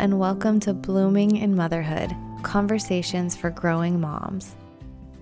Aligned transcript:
and 0.00 0.18
welcome 0.18 0.58
to 0.58 0.72
Blooming 0.72 1.36
in 1.36 1.54
Motherhood 1.54 2.10
Conversations 2.42 3.36
for 3.36 3.50
Growing 3.50 4.00
Moms. 4.00 4.56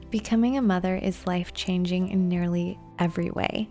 Becoming 0.08 0.56
a 0.56 0.62
mother 0.62 0.95
is 0.95 1.27
life 1.27 1.53
changing 1.53 2.10
in 2.10 2.28
nearly 2.28 2.78
every 3.01 3.33
way. 3.33 3.69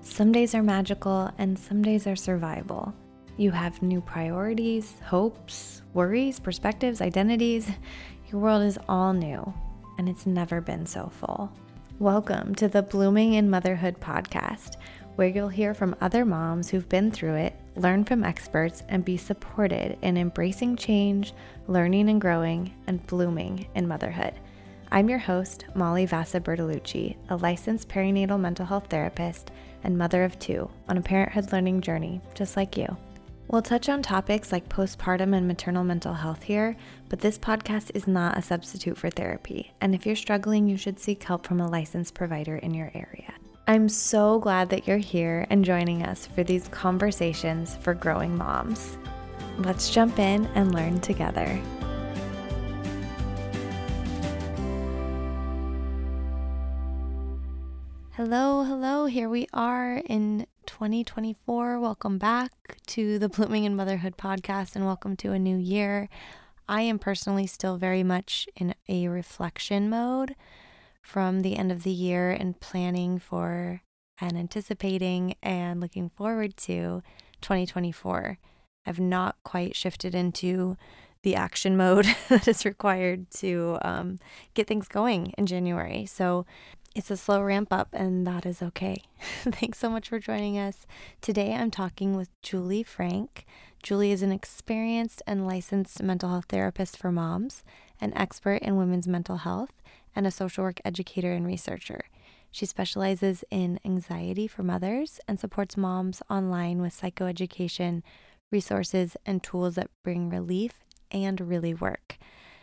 Some 0.00 0.30
days 0.30 0.54
are 0.54 0.62
magical, 0.62 1.28
and 1.38 1.58
some 1.58 1.82
days 1.82 2.06
are 2.06 2.14
survival. 2.14 2.94
You 3.36 3.50
have 3.50 3.82
new 3.82 4.00
priorities, 4.00 4.94
hopes, 5.04 5.82
worries, 5.92 6.38
perspectives, 6.38 7.00
identities. 7.00 7.68
Your 8.30 8.40
world 8.40 8.62
is 8.62 8.78
all 8.88 9.12
new, 9.12 9.52
and 9.98 10.08
it's 10.08 10.24
never 10.24 10.60
been 10.60 10.86
so 10.86 11.10
full. 11.18 11.50
Welcome 11.98 12.54
to 12.54 12.68
the 12.68 12.82
Blooming 12.82 13.34
in 13.34 13.50
Motherhood 13.50 13.98
podcast, 13.98 14.76
where 15.16 15.26
you'll 15.26 15.48
hear 15.48 15.74
from 15.74 15.96
other 16.00 16.24
moms 16.24 16.70
who've 16.70 16.88
been 16.88 17.10
through 17.10 17.34
it, 17.34 17.56
learn 17.76 18.04
from 18.04 18.24
experts, 18.24 18.82
and 18.88 19.04
be 19.04 19.16
supported 19.16 19.98
in 20.02 20.16
embracing 20.16 20.76
change, 20.76 21.32
learning 21.66 22.08
and 22.08 22.20
growing, 22.20 22.72
and 22.86 23.06
blooming 23.06 23.66
in 23.74 23.88
motherhood. 23.88 24.34
I'm 24.90 25.08
your 25.08 25.18
host, 25.18 25.64
Molly 25.74 26.06
Vassa 26.06 26.40
Bertolucci, 26.40 27.16
a 27.28 27.36
licensed 27.36 27.88
perinatal 27.88 28.38
mental 28.38 28.66
health 28.66 28.86
therapist 28.88 29.50
and 29.82 29.98
mother 29.98 30.24
of 30.24 30.38
two 30.38 30.70
on 30.88 30.98
a 30.98 31.02
parenthood 31.02 31.52
learning 31.52 31.80
journey, 31.80 32.20
just 32.34 32.56
like 32.56 32.76
you. 32.76 32.96
We'll 33.48 33.62
touch 33.62 33.88
on 33.88 34.02
topics 34.02 34.52
like 34.52 34.68
postpartum 34.68 35.36
and 35.36 35.46
maternal 35.46 35.84
mental 35.84 36.14
health 36.14 36.42
here, 36.42 36.76
but 37.08 37.20
this 37.20 37.38
podcast 37.38 37.90
is 37.94 38.06
not 38.06 38.38
a 38.38 38.42
substitute 38.42 38.96
for 38.96 39.10
therapy. 39.10 39.72
And 39.80 39.94
if 39.94 40.06
you're 40.06 40.16
struggling, 40.16 40.66
you 40.68 40.76
should 40.76 40.98
seek 40.98 41.22
help 41.22 41.46
from 41.46 41.60
a 41.60 41.68
licensed 41.68 42.14
provider 42.14 42.56
in 42.56 42.72
your 42.72 42.90
area. 42.94 43.34
I'm 43.66 43.88
so 43.88 44.40
glad 44.40 44.68
that 44.70 44.86
you're 44.86 44.98
here 44.98 45.46
and 45.48 45.64
joining 45.64 46.02
us 46.02 46.26
for 46.26 46.44
these 46.44 46.68
conversations 46.68 47.76
for 47.76 47.94
growing 47.94 48.36
moms. 48.36 48.98
Let's 49.56 49.88
jump 49.88 50.18
in 50.18 50.44
and 50.54 50.74
learn 50.74 51.00
together. 51.00 51.46
Hello, 58.12 58.64
hello. 58.64 59.06
Here 59.06 59.30
we 59.30 59.46
are 59.54 59.96
in 60.04 60.46
2024. 60.66 61.80
Welcome 61.80 62.18
back 62.18 62.52
to 62.88 63.18
the 63.18 63.30
Blooming 63.30 63.64
in 63.64 63.74
Motherhood 63.74 64.18
podcast 64.18 64.76
and 64.76 64.84
welcome 64.84 65.16
to 65.16 65.32
a 65.32 65.38
new 65.38 65.56
year. 65.56 66.10
I 66.68 66.82
am 66.82 66.98
personally 66.98 67.46
still 67.46 67.78
very 67.78 68.02
much 68.02 68.46
in 68.56 68.74
a 68.90 69.08
reflection 69.08 69.88
mode 69.88 70.36
from 71.04 71.42
the 71.42 71.56
end 71.56 71.70
of 71.70 71.82
the 71.82 71.90
year 71.90 72.30
and 72.30 72.58
planning 72.58 73.18
for 73.18 73.82
and 74.20 74.36
anticipating 74.36 75.34
and 75.42 75.80
looking 75.80 76.08
forward 76.08 76.56
to 76.56 77.02
2024. 77.42 78.38
I've 78.86 79.00
not 79.00 79.36
quite 79.44 79.76
shifted 79.76 80.14
into 80.14 80.76
the 81.22 81.36
action 81.36 81.76
mode 81.76 82.06
that 82.28 82.48
is 82.48 82.64
required 82.64 83.30
to 83.32 83.78
um, 83.82 84.18
get 84.54 84.66
things 84.66 84.88
going 84.88 85.32
in 85.36 85.46
January. 85.46 86.06
So 86.06 86.46
it's 86.94 87.10
a 87.10 87.16
slow 87.16 87.42
ramp 87.42 87.68
up, 87.72 87.88
and 87.92 88.26
that 88.26 88.46
is 88.46 88.62
okay. 88.62 89.02
Thanks 89.42 89.78
so 89.78 89.90
much 89.90 90.08
for 90.08 90.18
joining 90.18 90.58
us. 90.58 90.86
Today, 91.20 91.52
I'm 91.52 91.70
talking 91.70 92.16
with 92.16 92.30
Julie 92.40 92.84
Franks. 92.84 93.42
Julie 93.82 94.12
is 94.12 94.22
an 94.22 94.32
experienced 94.32 95.20
and 95.26 95.46
licensed 95.46 96.02
mental 96.02 96.30
health 96.30 96.46
therapist 96.48 96.96
for 96.96 97.10
moms, 97.10 97.64
an 98.00 98.16
expert 98.16 98.62
in 98.62 98.76
women's 98.76 99.08
mental 99.08 99.38
health, 99.38 99.82
and 100.14 100.26
a 100.26 100.30
social 100.30 100.64
work 100.64 100.80
educator 100.84 101.32
and 101.32 101.46
researcher. 101.46 102.02
She 102.50 102.66
specializes 102.66 103.44
in 103.50 103.80
anxiety 103.84 104.46
for 104.46 104.62
mothers 104.62 105.18
and 105.26 105.40
supports 105.40 105.76
moms 105.76 106.22
online 106.30 106.80
with 106.80 106.98
psychoeducation, 106.98 108.02
resources, 108.52 109.16
and 109.26 109.42
tools 109.42 109.74
that 109.74 109.90
bring 110.04 110.30
relief 110.30 110.84
and 111.10 111.40
really 111.40 111.74
work. 111.74 112.16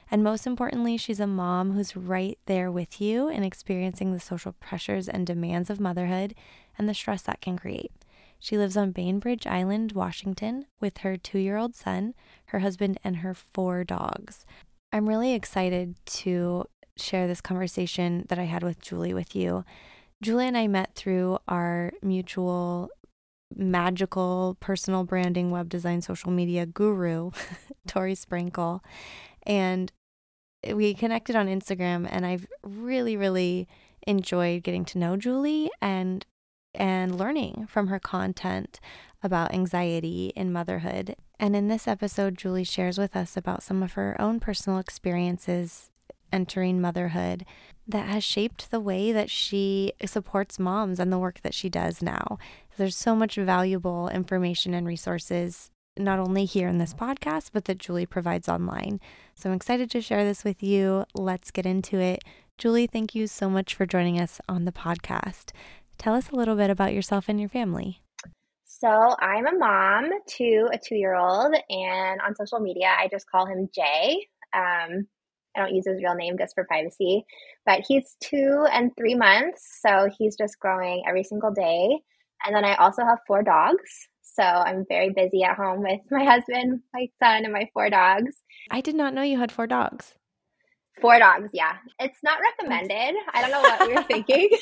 And 0.09 0.23
most 0.23 0.45
importantly, 0.45 0.97
she's 0.97 1.19
a 1.19 1.27
mom 1.27 1.71
who's 1.71 1.95
right 1.95 2.37
there 2.45 2.71
with 2.71 2.99
you 2.99 3.29
in 3.29 3.43
experiencing 3.43 4.11
the 4.11 4.19
social 4.19 4.51
pressures 4.53 5.07
and 5.07 5.25
demands 5.25 5.69
of 5.69 5.79
motherhood 5.79 6.35
and 6.77 6.87
the 6.87 6.93
stress 6.93 7.21
that 7.23 7.41
can 7.41 7.57
create. 7.57 7.91
She 8.37 8.57
lives 8.57 8.75
on 8.75 8.91
Bainbridge 8.91 9.45
Island, 9.45 9.91
Washington, 9.91 10.65
with 10.79 10.99
her 10.99 11.15
two 11.15 11.37
year 11.39 11.57
old 11.57 11.75
son, 11.75 12.13
her 12.47 12.59
husband, 12.59 12.99
and 13.03 13.17
her 13.17 13.33
four 13.33 13.83
dogs. 13.83 14.45
I'm 14.91 15.07
really 15.07 15.33
excited 15.33 15.95
to 16.05 16.65
share 17.01 17.27
this 17.27 17.41
conversation 17.41 18.25
that 18.29 18.39
I 18.39 18.43
had 18.43 18.63
with 18.63 18.81
Julie 18.81 19.13
with 19.13 19.35
you. 19.35 19.65
Julie 20.21 20.47
and 20.47 20.57
I 20.57 20.67
met 20.67 20.95
through 20.95 21.39
our 21.47 21.91
mutual 22.01 22.89
magical 23.55 24.57
personal 24.59 25.03
branding, 25.03 25.51
web 25.51 25.69
design, 25.69 26.01
social 26.01 26.31
media 26.31 26.65
guru, 26.65 27.31
Tori 27.87 28.15
Sprinkle. 28.15 28.83
And 29.43 29.91
we 30.73 30.93
connected 30.93 31.35
on 31.35 31.47
Instagram 31.47 32.07
and 32.09 32.25
I've 32.25 32.47
really, 32.63 33.17
really 33.17 33.67
enjoyed 34.07 34.63
getting 34.63 34.85
to 34.85 34.97
know 34.97 35.17
Julie 35.17 35.69
and 35.81 36.25
and 36.73 37.17
learning 37.17 37.67
from 37.67 37.87
her 37.87 37.99
content 37.99 38.79
about 39.21 39.53
anxiety 39.53 40.31
in 40.35 40.53
motherhood. 40.53 41.15
And 41.39 41.55
in 41.55 41.67
this 41.67 41.87
episode, 41.87 42.37
Julie 42.37 42.63
shares 42.63 42.97
with 42.97 43.15
us 43.15 43.35
about 43.35 43.61
some 43.61 43.83
of 43.83 43.93
her 43.93 44.15
own 44.19 44.39
personal 44.39 44.79
experiences 44.79 45.89
entering 46.31 46.81
motherhood 46.81 47.45
that 47.87 48.07
has 48.07 48.23
shaped 48.23 48.71
the 48.71 48.79
way 48.79 49.11
that 49.11 49.29
she 49.29 49.93
supports 50.05 50.59
moms 50.59 50.99
and 50.99 51.11
the 51.11 51.19
work 51.19 51.41
that 51.41 51.53
she 51.53 51.69
does 51.69 52.01
now. 52.01 52.37
There's 52.77 52.95
so 52.95 53.15
much 53.15 53.35
valuable 53.35 54.09
information 54.09 54.73
and 54.73 54.87
resources 54.87 55.69
not 55.97 56.19
only 56.19 56.45
here 56.45 56.67
in 56.67 56.77
this 56.77 56.93
podcast, 56.93 57.49
but 57.53 57.65
that 57.65 57.79
Julie 57.79 58.05
provides 58.05 58.47
online. 58.47 58.99
So 59.35 59.49
I'm 59.49 59.55
excited 59.55 59.91
to 59.91 60.01
share 60.01 60.23
this 60.23 60.43
with 60.43 60.63
you. 60.63 61.05
Let's 61.13 61.51
get 61.51 61.65
into 61.65 61.99
it. 61.99 62.23
Julie, 62.57 62.87
thank 62.87 63.15
you 63.15 63.27
so 63.27 63.49
much 63.49 63.75
for 63.75 63.85
joining 63.85 64.19
us 64.19 64.39
on 64.47 64.65
the 64.65 64.71
podcast. 64.71 65.51
Tell 65.97 66.13
us 66.15 66.29
a 66.29 66.35
little 66.35 66.55
bit 66.55 66.69
about 66.69 66.93
yourself 66.93 67.25
and 67.27 67.39
your 67.39 67.49
family. 67.49 68.01
So, 68.63 69.15
I'm 69.19 69.45
a 69.45 69.57
mom 69.57 70.09
to 70.37 70.69
a 70.73 70.77
two 70.77 70.95
year 70.95 71.13
old, 71.13 71.53
and 71.69 72.21
on 72.21 72.35
social 72.35 72.59
media, 72.59 72.87
I 72.97 73.07
just 73.11 73.29
call 73.29 73.45
him 73.45 73.69
Jay. 73.75 74.25
Um, 74.53 75.07
I 75.55 75.59
don't 75.59 75.75
use 75.75 75.85
his 75.85 76.01
real 76.01 76.15
name 76.15 76.37
just 76.37 76.55
for 76.55 76.63
privacy, 76.65 77.25
but 77.65 77.81
he's 77.87 78.15
two 78.21 78.65
and 78.71 78.91
three 78.97 79.15
months, 79.15 79.79
so 79.81 80.09
he's 80.17 80.37
just 80.37 80.59
growing 80.59 81.03
every 81.07 81.23
single 81.23 81.51
day. 81.51 81.99
And 82.45 82.55
then 82.55 82.65
I 82.65 82.75
also 82.75 83.03
have 83.03 83.19
four 83.27 83.43
dogs. 83.43 84.07
So 84.21 84.43
I'm 84.43 84.85
very 84.87 85.09
busy 85.09 85.43
at 85.43 85.57
home 85.57 85.81
with 85.83 85.99
my 86.09 86.23
husband, 86.23 86.81
my 86.93 87.07
son, 87.21 87.43
and 87.43 87.53
my 87.53 87.69
four 87.73 87.89
dogs. 87.89 88.35
I 88.69 88.81
did 88.81 88.95
not 88.95 89.13
know 89.13 89.21
you 89.21 89.37
had 89.37 89.51
four 89.51 89.67
dogs. 89.67 90.15
Four 91.01 91.19
dogs, 91.19 91.49
yeah. 91.53 91.77
It's 91.99 92.19
not 92.23 92.39
recommended. 92.39 93.15
I 93.33 93.41
don't 93.41 93.51
know 93.51 93.61
what 93.61 93.87
we 93.87 93.93
were 93.95 94.03
thinking. 94.03 94.49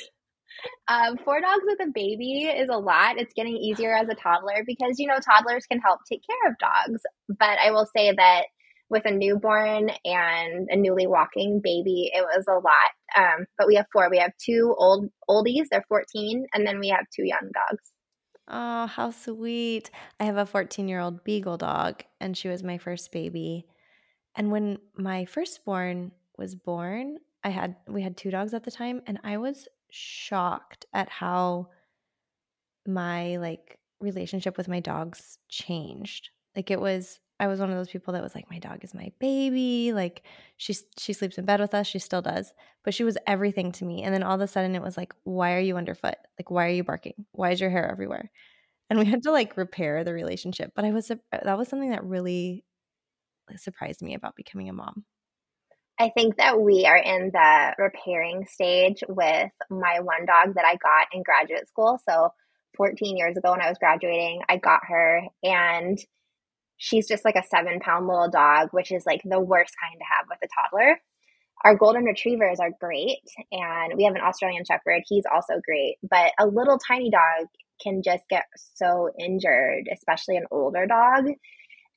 Um, 0.87 1.17
four 1.23 1.39
dogs 1.39 1.63
with 1.63 1.79
a 1.87 1.91
baby 1.93 2.45
is 2.45 2.69
a 2.69 2.77
lot. 2.77 3.17
It's 3.17 3.33
getting 3.33 3.55
easier 3.55 3.95
as 3.95 4.09
a 4.09 4.15
toddler 4.15 4.63
because, 4.65 4.99
you 4.99 5.07
know, 5.07 5.19
toddlers 5.19 5.65
can 5.67 5.79
help 5.79 5.99
take 6.09 6.21
care 6.27 6.51
of 6.51 6.57
dogs. 6.57 7.01
But 7.29 7.59
I 7.63 7.71
will 7.71 7.87
say 7.95 8.11
that 8.11 8.45
with 8.89 9.05
a 9.05 9.11
newborn 9.11 9.91
and 10.03 10.67
a 10.69 10.75
newly 10.75 11.07
walking 11.07 11.61
baby, 11.63 12.11
it 12.13 12.23
was 12.23 12.45
a 12.47 12.53
lot. 12.53 12.91
Um, 13.15 13.45
but 13.57 13.67
we 13.67 13.75
have 13.75 13.85
four. 13.91 14.09
We 14.09 14.17
have 14.19 14.33
two 14.43 14.75
old 14.77 15.09
oldies, 15.29 15.65
they're 15.69 15.85
14, 15.87 16.47
and 16.53 16.65
then 16.65 16.79
we 16.79 16.89
have 16.89 17.05
two 17.15 17.23
young 17.23 17.51
dogs. 17.53 17.91
Oh, 18.47 18.87
how 18.87 19.11
sweet. 19.11 19.91
I 20.19 20.25
have 20.25 20.37
a 20.37 20.45
14 20.45 20.87
year 20.87 20.99
old 20.99 21.23
beagle 21.23 21.57
dog, 21.57 22.03
and 22.19 22.35
she 22.35 22.47
was 22.47 22.63
my 22.63 22.77
first 22.77 23.11
baby. 23.11 23.67
And 24.35 24.51
when 24.51 24.79
my 24.95 25.25
firstborn 25.25 26.11
was 26.37 26.55
born, 26.55 27.17
I 27.43 27.49
had 27.49 27.75
we 27.87 28.01
had 28.01 28.17
two 28.17 28.31
dogs 28.31 28.53
at 28.53 28.63
the 28.63 28.71
time, 28.71 29.01
and 29.05 29.19
I 29.23 29.37
was 29.37 29.67
shocked 29.91 30.85
at 30.93 31.09
how 31.09 31.69
my 32.87 33.37
like 33.37 33.77
relationship 33.99 34.57
with 34.57 34.67
my 34.67 34.79
dogs 34.79 35.37
changed. 35.47 36.29
Like 36.55 36.71
it 36.71 36.81
was 36.81 37.19
I 37.39 37.47
was 37.47 37.59
one 37.59 37.69
of 37.69 37.77
those 37.77 37.89
people 37.89 38.13
that 38.13 38.23
was 38.23 38.35
like, 38.35 38.49
my 38.49 38.59
dog 38.59 38.83
is 38.83 38.93
my 38.93 39.11
baby. 39.19 39.93
Like 39.93 40.23
she 40.57 40.75
she 40.97 41.13
sleeps 41.13 41.37
in 41.37 41.45
bed 41.45 41.61
with 41.61 41.73
us. 41.73 41.87
She 41.87 41.99
still 41.99 42.21
does, 42.21 42.53
but 42.83 42.93
she 42.93 43.03
was 43.03 43.17
everything 43.25 43.71
to 43.73 43.85
me. 43.85 44.03
And 44.03 44.13
then 44.13 44.23
all 44.23 44.35
of 44.35 44.41
a 44.41 44.47
sudden, 44.47 44.75
it 44.75 44.81
was 44.81 44.97
like, 44.97 45.13
why 45.23 45.55
are 45.55 45.59
you 45.59 45.77
underfoot? 45.77 46.15
Like, 46.37 46.51
why 46.51 46.65
are 46.65 46.71
you 46.71 46.83
barking? 46.83 47.25
Why 47.31 47.51
is 47.51 47.61
your 47.61 47.69
hair 47.69 47.89
everywhere? 47.89 48.29
And 48.89 48.99
we 48.99 49.05
had 49.05 49.23
to 49.23 49.31
like 49.31 49.55
repair 49.55 50.03
the 50.03 50.13
relationship. 50.13 50.73
But 50.75 50.85
I 50.85 50.91
was 50.91 51.09
uh, 51.11 51.15
that 51.31 51.57
was 51.57 51.69
something 51.69 51.91
that 51.91 52.03
really 52.03 52.65
surprised 53.55 54.01
me 54.01 54.15
about 54.15 54.35
becoming 54.35 54.69
a 54.69 54.73
mom. 54.73 55.05
I 55.99 56.09
think 56.09 56.37
that 56.37 56.59
we 56.59 56.85
are 56.85 56.97
in 56.97 57.29
the 57.33 57.73
repairing 57.77 58.45
stage 58.49 59.03
with 59.07 59.51
my 59.69 59.99
one 59.99 60.25
dog 60.25 60.55
that 60.55 60.65
I 60.65 60.75
got 60.75 61.07
in 61.13 61.23
graduate 61.23 61.67
school. 61.67 61.99
So 62.07 62.29
14 62.77 63.17
years 63.17 63.35
ago 63.35 63.51
when 63.51 63.61
I 63.61 63.67
was 63.67 63.77
graduating, 63.77 64.41
I 64.47 64.57
got 64.57 64.81
her 64.87 65.23
and 65.43 65.99
she's 66.79 67.07
just 67.07 67.23
like 67.23 67.35
a 67.35 67.43
seven 67.43 67.79
pound 67.79 68.07
little 68.07 68.29
dog, 68.31 68.69
which 68.71 68.91
is 68.91 69.05
like 69.05 69.21
the 69.23 69.39
worst 69.39 69.73
kind 69.79 69.99
to 69.99 70.05
have 70.17 70.25
with 70.27 70.39
a 70.41 70.47
toddler. 70.47 70.99
Our 71.63 71.75
golden 71.75 72.05
retrievers 72.05 72.59
are 72.59 72.71
great, 72.79 73.19
and 73.51 73.93
we 73.95 74.05
have 74.05 74.15
an 74.15 74.21
Australian 74.21 74.63
Shepherd. 74.65 75.03
He's 75.05 75.25
also 75.31 75.55
great, 75.63 75.97
but 76.09 76.31
a 76.39 76.47
little 76.47 76.79
tiny 76.79 77.11
dog 77.11 77.47
can 77.83 78.01
just 78.01 78.23
get 78.29 78.45
so 78.75 79.09
injured, 79.19 79.89
especially 79.93 80.37
an 80.37 80.45
older 80.51 80.87
dog. 80.87 81.25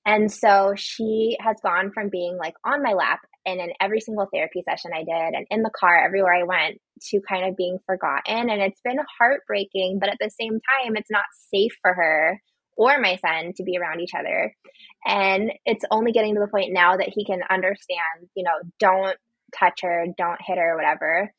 And 0.04 0.32
so 0.32 0.74
she 0.76 1.36
has 1.40 1.56
gone 1.62 1.92
from 1.92 2.08
being 2.08 2.36
like 2.36 2.54
on 2.64 2.82
my 2.82 2.92
lap 2.92 3.20
and 3.46 3.60
in 3.60 3.70
every 3.80 4.00
single 4.00 4.26
therapy 4.32 4.62
session 4.68 4.90
I 4.92 5.04
did 5.04 5.34
and 5.34 5.46
in 5.48 5.62
the 5.62 5.70
car 5.70 6.04
everywhere 6.04 6.34
I 6.34 6.42
went 6.42 6.80
to 7.10 7.20
kind 7.28 7.48
of 7.48 7.56
being 7.56 7.78
forgotten. 7.86 8.50
And 8.50 8.60
it's 8.60 8.80
been 8.82 8.98
heartbreaking, 9.18 10.00
but 10.00 10.08
at 10.08 10.18
the 10.20 10.30
same 10.30 10.52
time, 10.54 10.96
it's 10.96 11.10
not 11.10 11.24
safe 11.52 11.72
for 11.82 11.94
her 11.94 12.40
or 12.76 13.00
my 13.00 13.16
son 13.16 13.52
to 13.56 13.62
be 13.62 13.76
around 13.78 14.00
each 14.00 14.14
other. 14.18 14.54
And 15.04 15.52
it's 15.64 15.84
only 15.90 16.12
getting 16.12 16.34
to 16.34 16.40
the 16.40 16.48
point 16.48 16.72
now 16.72 16.96
that 16.96 17.10
he 17.14 17.24
can 17.24 17.40
understand, 17.50 18.28
you 18.34 18.44
know, 18.44 18.52
don't 18.78 19.16
touch 19.58 19.80
her, 19.82 20.06
don't 20.16 20.40
hit 20.40 20.58
her, 20.58 20.76
whatever. 20.76 21.32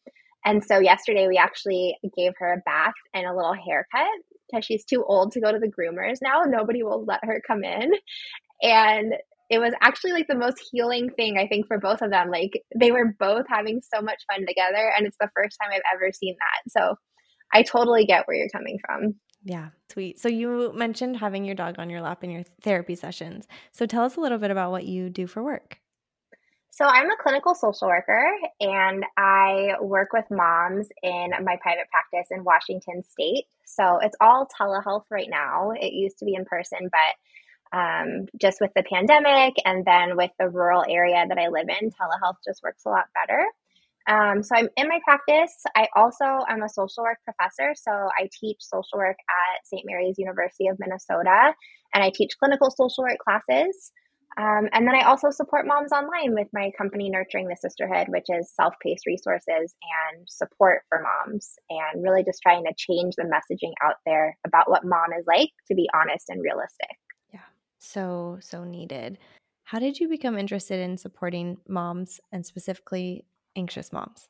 And 0.45 0.63
so 0.63 0.79
yesterday 0.79 1.27
we 1.27 1.37
actually 1.37 1.97
gave 2.17 2.33
her 2.39 2.53
a 2.53 2.61
bath 2.65 2.93
and 3.13 3.25
a 3.25 3.35
little 3.35 3.53
haircut 3.53 4.07
because 4.51 4.65
she's 4.65 4.85
too 4.85 5.03
old 5.07 5.31
to 5.31 5.41
go 5.41 5.51
to 5.51 5.59
the 5.59 5.71
groomers 5.71 6.17
now. 6.21 6.41
Nobody 6.45 6.83
will 6.83 7.05
let 7.05 7.23
her 7.23 7.41
come 7.45 7.63
in. 7.63 7.91
And 8.61 9.13
it 9.49 9.59
was 9.59 9.73
actually 9.81 10.13
like 10.13 10.27
the 10.27 10.35
most 10.35 10.61
healing 10.71 11.09
thing 11.11 11.37
I 11.37 11.47
think 11.47 11.67
for 11.67 11.79
both 11.79 12.01
of 12.01 12.11
them. 12.11 12.29
Like 12.29 12.61
they 12.77 12.91
were 12.91 13.13
both 13.17 13.45
having 13.47 13.81
so 13.81 14.01
much 14.01 14.23
fun 14.31 14.45
together 14.45 14.91
and 14.97 15.07
it's 15.07 15.17
the 15.19 15.29
first 15.35 15.57
time 15.61 15.71
I've 15.73 15.81
ever 15.95 16.11
seen 16.11 16.35
that. 16.39 16.71
So 16.71 16.95
I 17.53 17.63
totally 17.63 18.05
get 18.05 18.27
where 18.27 18.37
you're 18.37 18.49
coming 18.49 18.79
from. 18.85 19.15
Yeah, 19.43 19.69
sweet. 19.91 20.19
So 20.19 20.29
you 20.29 20.71
mentioned 20.73 21.17
having 21.17 21.43
your 21.43 21.55
dog 21.55 21.75
on 21.77 21.89
your 21.89 22.01
lap 22.01 22.23
in 22.23 22.31
your 22.31 22.43
therapy 22.61 22.95
sessions. 22.95 23.47
So 23.71 23.85
tell 23.85 24.03
us 24.03 24.15
a 24.15 24.21
little 24.21 24.37
bit 24.37 24.51
about 24.51 24.71
what 24.71 24.85
you 24.85 25.09
do 25.09 25.27
for 25.27 25.43
work. 25.43 25.79
So 26.71 26.85
I'm 26.85 27.11
a 27.11 27.17
clinical 27.21 27.53
social 27.53 27.87
worker 27.87 28.25
and 28.59 29.05
I 29.15 29.73
work 29.79 30.11
with 30.11 30.25
moms 30.31 30.87
in 31.03 31.29
my 31.43 31.57
private 31.61 31.87
practice 31.91 32.29
in 32.31 32.43
Washington 32.43 33.03
state. 33.03 33.45
So 33.65 33.99
it's 34.01 34.15
all 34.19 34.47
telehealth 34.59 35.03
right 35.11 35.29
now. 35.29 35.71
It 35.71 35.93
used 35.93 36.17
to 36.19 36.25
be 36.25 36.33
in 36.33 36.45
person, 36.45 36.89
but 36.89 37.77
um, 37.77 38.25
just 38.39 38.59
with 38.59 38.71
the 38.75 38.83
pandemic 38.83 39.55
and 39.65 39.85
then 39.85 40.17
with 40.17 40.31
the 40.39 40.49
rural 40.49 40.83
area 40.87 41.25
that 41.27 41.37
I 41.37 41.49
live 41.49 41.67
in, 41.69 41.91
telehealth 41.91 42.37
just 42.45 42.63
works 42.63 42.85
a 42.85 42.89
lot 42.89 43.05
better. 43.13 43.45
Um, 44.07 44.43
so 44.43 44.55
I'm 44.55 44.69
in 44.75 44.89
my 44.89 44.99
practice. 45.03 45.53
I 45.75 45.87
also 45.95 46.25
am 46.49 46.61
a 46.61 46.69
social 46.69 47.03
work 47.03 47.19
professor. 47.23 47.73
So 47.75 47.91
I 47.91 48.29
teach 48.39 48.57
social 48.59 48.97
work 48.97 49.17
at 49.29 49.65
St. 49.65 49.83
Mary's 49.85 50.17
University 50.17 50.67
of 50.67 50.77
Minnesota, 50.79 51.53
and 51.93 52.03
I 52.03 52.11
teach 52.13 52.31
clinical 52.37 52.69
social 52.71 53.03
work 53.03 53.17
classes. 53.19 53.91
Um, 54.35 54.67
and 54.73 54.87
then 54.87 54.95
I 54.95 55.03
also 55.03 55.29
support 55.29 55.67
moms 55.67 55.91
online 55.91 56.33
with 56.33 56.47
my 56.53 56.71
company, 56.75 57.09
Nurturing 57.09 57.47
the 57.47 57.55
Sisterhood, 57.55 58.07
which 58.09 58.25
is 58.29 58.51
self 58.53 58.73
paced 58.81 59.05
resources 59.05 59.75
and 60.07 60.27
support 60.27 60.81
for 60.89 61.01
moms, 61.01 61.53
and 61.69 62.03
really 62.03 62.23
just 62.23 62.41
trying 62.41 62.63
to 62.65 62.73
change 62.75 63.13
the 63.15 63.23
messaging 63.23 63.73
out 63.83 63.95
there 64.05 64.37
about 64.45 64.69
what 64.69 64.83
mom 64.83 65.13
is 65.17 65.25
like 65.27 65.51
to 65.67 65.75
be 65.75 65.87
honest 65.93 66.29
and 66.29 66.41
realistic. 66.41 66.97
Yeah, 67.31 67.41
so, 67.77 68.39
so 68.41 68.63
needed. 68.63 69.19
How 69.65 69.79
did 69.79 69.99
you 69.99 70.09
become 70.09 70.37
interested 70.37 70.79
in 70.79 70.97
supporting 70.97 71.57
moms 71.67 72.19
and 72.31 72.45
specifically 72.45 73.25
anxious 73.55 73.91
moms? 73.91 74.27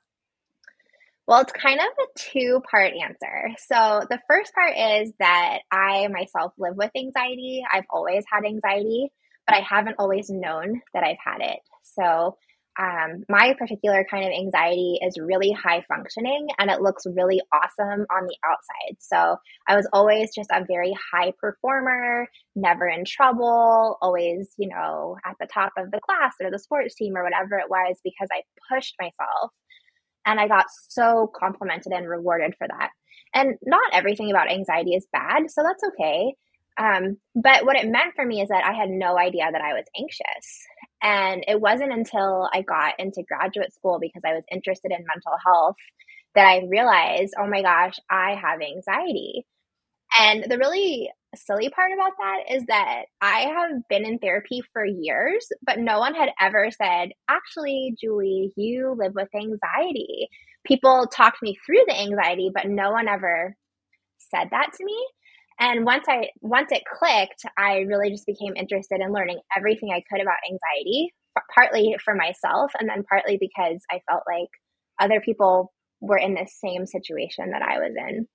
Well, 1.26 1.42
it's 1.42 1.54
kind 1.54 1.80
of 1.80 1.86
a 1.86 2.20
two 2.20 2.62
part 2.70 2.94
answer. 2.94 3.56
So, 3.68 4.06
the 4.10 4.20
first 4.28 4.54
part 4.54 4.74
is 4.78 5.14
that 5.20 5.60
I 5.72 6.08
myself 6.10 6.52
live 6.58 6.76
with 6.76 6.92
anxiety. 6.98 7.64
I've 7.72 7.86
always 7.90 8.26
had 8.32 8.46
anxiety, 8.46 9.10
but 9.48 9.56
I 9.56 9.62
haven't 9.62 9.96
always 10.00 10.30
known 10.30 10.82
that 10.94 11.04
I've 11.04 11.18
had 11.24 11.40
it. 11.40 11.60
So, 11.84 12.38
um, 12.80 13.24
my 13.30 13.54
particular 13.58 14.06
kind 14.10 14.26
of 14.26 14.32
anxiety 14.32 15.00
is 15.02 15.20
really 15.22 15.52
high 15.52 15.86
functioning 15.88 16.48
and 16.58 16.72
it 16.72 16.82
looks 16.82 17.06
really 17.06 17.40
awesome 17.54 18.06
on 18.12 18.26
the 18.26 18.36
outside. 18.44 18.98
So 19.00 19.38
I 19.68 19.76
was 19.76 19.88
always 19.94 20.34
just 20.34 20.50
a 20.52 20.66
very 20.66 20.94
high 21.14 21.34
performer, 21.40 22.28
never 22.56 22.88
in 22.88 23.06
trouble, 23.06 23.98
always, 24.02 24.54
you 24.58 24.70
know, 24.70 25.18
at 25.26 25.36
the 25.40 25.48
top 25.48 25.74
of 25.78 25.92
the 25.92 26.00
class 26.00 26.34
or 26.42 26.50
the 26.50 26.60
sports 26.60 26.96
team 26.96 27.16
or 27.16 27.24
whatever 27.24 27.58
it 27.58 27.70
was 27.70 27.98
because 28.04 28.28
I 28.32 28.42
pushed 28.74 28.96
myself. 29.00 29.52
And 30.26 30.40
I 30.40 30.48
got 30.48 30.66
so 30.90 31.32
complimented 31.38 31.92
and 31.92 32.08
rewarded 32.08 32.56
for 32.58 32.68
that. 32.68 32.90
And 33.36 33.56
not 33.64 33.94
everything 33.94 34.32
about 34.32 34.50
anxiety 34.50 34.92
is 34.92 35.08
bad, 35.12 35.50
so 35.52 35.64
that's 35.64 35.84
okay. 35.94 36.34
Um, 36.78 37.18
but 37.36 37.66
what 37.66 37.76
it 37.76 37.88
meant 37.88 38.16
for 38.16 38.26
me 38.26 38.42
is 38.42 38.50
that 38.50 38.64
I 38.66 38.74
had 38.74 38.90
no 38.90 39.18
idea 39.18 39.46
that 39.52 39.62
I 39.62 39.74
was 39.74 39.86
anxious. 40.00 40.66
And 41.04 41.44
it 41.48 41.60
wasn't 41.62 41.94
until 41.94 42.50
I 42.54 42.62
got 42.62 42.96
into 43.00 43.24
graduate 43.28 43.74
school 43.74 44.00
because 44.00 44.22
I 44.26 44.34
was 44.34 44.44
interested 44.52 44.92
in 44.92 45.06
mental 45.06 45.34
health 45.46 45.76
that 46.36 46.46
I 46.48 46.66
realized, 46.70 47.34
oh 47.40 47.48
my 47.48 47.62
gosh, 47.62 47.96
I 48.10 48.36
have 48.42 48.62
anxiety. 48.62 49.46
And 50.20 50.46
the 50.50 50.58
really 50.58 51.10
silly 51.36 51.70
part 51.70 51.92
about 51.92 52.14
that 52.20 52.56
is 52.56 52.66
that 52.68 53.04
I 53.22 53.42
have 53.42 53.82
been 53.90 54.06
in 54.06 54.20
therapy 54.20 54.62
for 54.72 54.86
years, 54.86 55.48
but 55.66 55.80
no 55.80 56.00
one 56.00 56.16
had 56.16 56.30
ever 56.40 56.70
said, 56.72 57.10
actually, 57.30 57.96
Julie, 58.00 58.54
you 58.56 58.96
live 58.98 59.14
with 59.16 59.30
anxiety. 59.36 60.30
People 60.66 61.08
talked 61.08 61.42
me 61.42 61.58
through 61.66 61.84
the 61.88 62.00
anxiety, 62.00 62.52
but 62.54 62.68
no 62.68 62.92
one 62.92 63.08
ever 63.08 63.56
said 64.20 64.50
that 64.52 64.72
to 64.78 64.86
me 64.86 65.08
and 65.60 65.86
once 65.86 66.06
i 66.08 66.28
once 66.42 66.72
it 66.72 66.84
clicked 66.86 67.44
i 67.58 67.80
really 67.80 68.10
just 68.10 68.26
became 68.26 68.56
interested 68.56 69.00
in 69.02 69.14
learning 69.14 69.40
everything 69.56 69.90
i 69.92 70.04
could 70.12 70.22
about 70.22 70.38
anxiety 70.50 71.14
partly 71.54 71.96
for 72.04 72.16
myself 72.16 72.72
and 72.80 72.90
then 72.90 73.04
partly 73.10 73.38
because 73.40 73.82
i 73.92 74.00
felt 74.10 74.24
like 74.28 74.50
other 75.00 75.22
people 75.22 75.72
were 76.02 76.18
in 76.18 76.34
the 76.34 76.48
same 76.48 76.86
situation 76.86 77.52
that 77.52 77.62
i 77.62 77.80
was 77.80 77.94
in. 77.98 78.28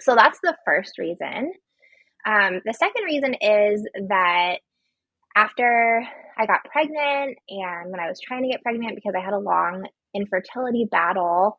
So 0.00 0.14
that's 0.14 0.40
the 0.42 0.56
first 0.64 0.98
reason. 0.98 1.52
Um, 2.26 2.60
the 2.64 2.74
second 2.74 3.04
reason 3.04 3.34
is 3.34 3.86
that 4.08 4.56
after 5.34 6.06
i 6.36 6.46
got 6.46 6.64
pregnant 6.64 7.38
and 7.48 7.90
when 7.90 8.00
i 8.00 8.08
was 8.08 8.20
trying 8.20 8.42
to 8.42 8.50
get 8.50 8.62
pregnant 8.62 8.94
because 8.94 9.14
i 9.16 9.24
had 9.24 9.32
a 9.32 9.38
long 9.38 9.86
infertility 10.14 10.86
battle 10.90 11.58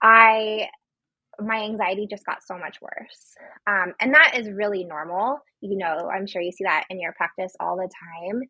i 0.00 0.68
my 1.40 1.62
anxiety 1.62 2.06
just 2.08 2.26
got 2.26 2.42
so 2.42 2.58
much 2.58 2.78
worse. 2.80 3.34
Um, 3.66 3.94
and 4.00 4.14
that 4.14 4.34
is 4.36 4.50
really 4.50 4.84
normal. 4.84 5.38
You 5.60 5.78
know, 5.78 6.10
I'm 6.14 6.26
sure 6.26 6.42
you 6.42 6.52
see 6.52 6.64
that 6.64 6.84
in 6.90 7.00
your 7.00 7.12
practice 7.12 7.52
all 7.60 7.76
the 7.76 7.88
time. 7.88 8.42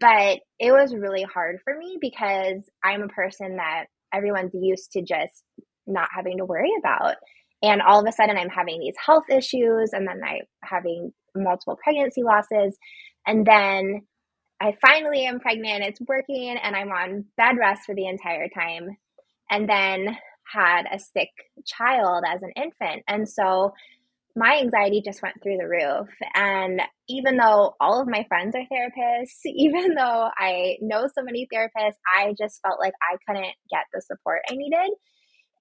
But 0.00 0.40
it 0.60 0.70
was 0.70 0.94
really 0.94 1.24
hard 1.24 1.58
for 1.64 1.76
me 1.76 1.98
because 2.00 2.62
I'm 2.84 3.02
a 3.02 3.08
person 3.08 3.56
that 3.56 3.86
everyone's 4.14 4.54
used 4.54 4.92
to 4.92 5.02
just 5.02 5.42
not 5.86 6.08
having 6.14 6.38
to 6.38 6.44
worry 6.44 6.70
about. 6.78 7.16
And 7.62 7.82
all 7.82 8.00
of 8.00 8.06
a 8.06 8.12
sudden, 8.12 8.36
I'm 8.36 8.48
having 8.48 8.80
these 8.80 8.96
health 9.04 9.24
issues, 9.30 9.90
and 9.92 10.06
then 10.06 10.20
I'm 10.24 10.42
having 10.62 11.12
multiple 11.34 11.78
pregnancy 11.82 12.22
losses. 12.22 12.76
And 13.26 13.46
then 13.46 14.02
I 14.60 14.76
finally 14.80 15.26
am 15.26 15.40
pregnant, 15.40 15.84
it's 15.84 16.00
working, 16.06 16.56
and 16.62 16.76
I'm 16.76 16.90
on 16.90 17.24
bed 17.36 17.56
rest 17.58 17.82
for 17.86 17.94
the 17.94 18.06
entire 18.06 18.48
time. 18.48 18.96
And 19.50 19.68
then 19.68 20.16
had 20.44 20.84
a 20.92 20.98
sick 20.98 21.30
child 21.66 22.24
as 22.26 22.42
an 22.42 22.52
infant. 22.56 23.02
And 23.08 23.28
so 23.28 23.72
my 24.34 24.58
anxiety 24.62 25.02
just 25.04 25.22
went 25.22 25.42
through 25.42 25.58
the 25.58 25.68
roof. 25.68 26.08
And 26.34 26.80
even 27.08 27.36
though 27.36 27.74
all 27.80 28.00
of 28.00 28.08
my 28.08 28.24
friends 28.28 28.54
are 28.54 28.62
therapists, 28.72 29.40
even 29.44 29.94
though 29.94 30.30
I 30.36 30.76
know 30.80 31.06
so 31.06 31.22
many 31.22 31.46
therapists, 31.52 31.98
I 32.14 32.34
just 32.38 32.60
felt 32.62 32.80
like 32.80 32.94
I 33.02 33.16
couldn't 33.26 33.54
get 33.70 33.84
the 33.92 34.00
support 34.00 34.42
I 34.50 34.54
needed. 34.54 34.90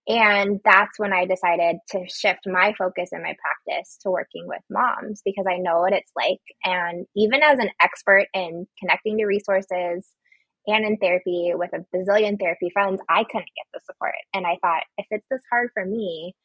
And 0.08 0.60
that's 0.66 0.98
when 0.98 1.14
I 1.14 1.26
decided 1.26 1.78
to 1.90 2.06
shift 2.10 2.42
my 2.48 2.74
focus 2.78 3.10
in 3.12 3.22
my 3.22 3.36
practice 3.40 3.98
to 4.02 4.10
working 4.10 4.48
with 4.48 4.62
moms 4.70 5.22
because 5.24 5.46
I 5.48 5.58
know 5.58 5.80
what 5.80 5.94
it's 5.94 6.12
like. 6.16 6.42
And 6.64 7.06
even 7.16 7.44
as 7.44 7.60
an 7.60 7.70
expert 7.80 8.26
in 8.34 8.66
connecting 8.80 9.18
to 9.20 9.26
resources, 9.26 10.10
and 10.68 10.86
in 10.86 10.98
therapy 10.98 11.52
with 11.56 11.72
a 11.74 11.86
bazillion 11.96 12.40
therapy 12.40 12.70
friends, 12.72 13.02
I 13.10 13.24
couldn't 13.24 13.50
get 13.56 13.68
the 13.74 13.82
support. 13.86 14.14
And 14.34 14.46
I 14.46 14.58
thought, 14.62 14.84
if 14.98 15.08
it's 15.10 15.26
this 15.30 15.42
hard 15.52 15.70
for 15.74 15.86
me, 15.86 16.36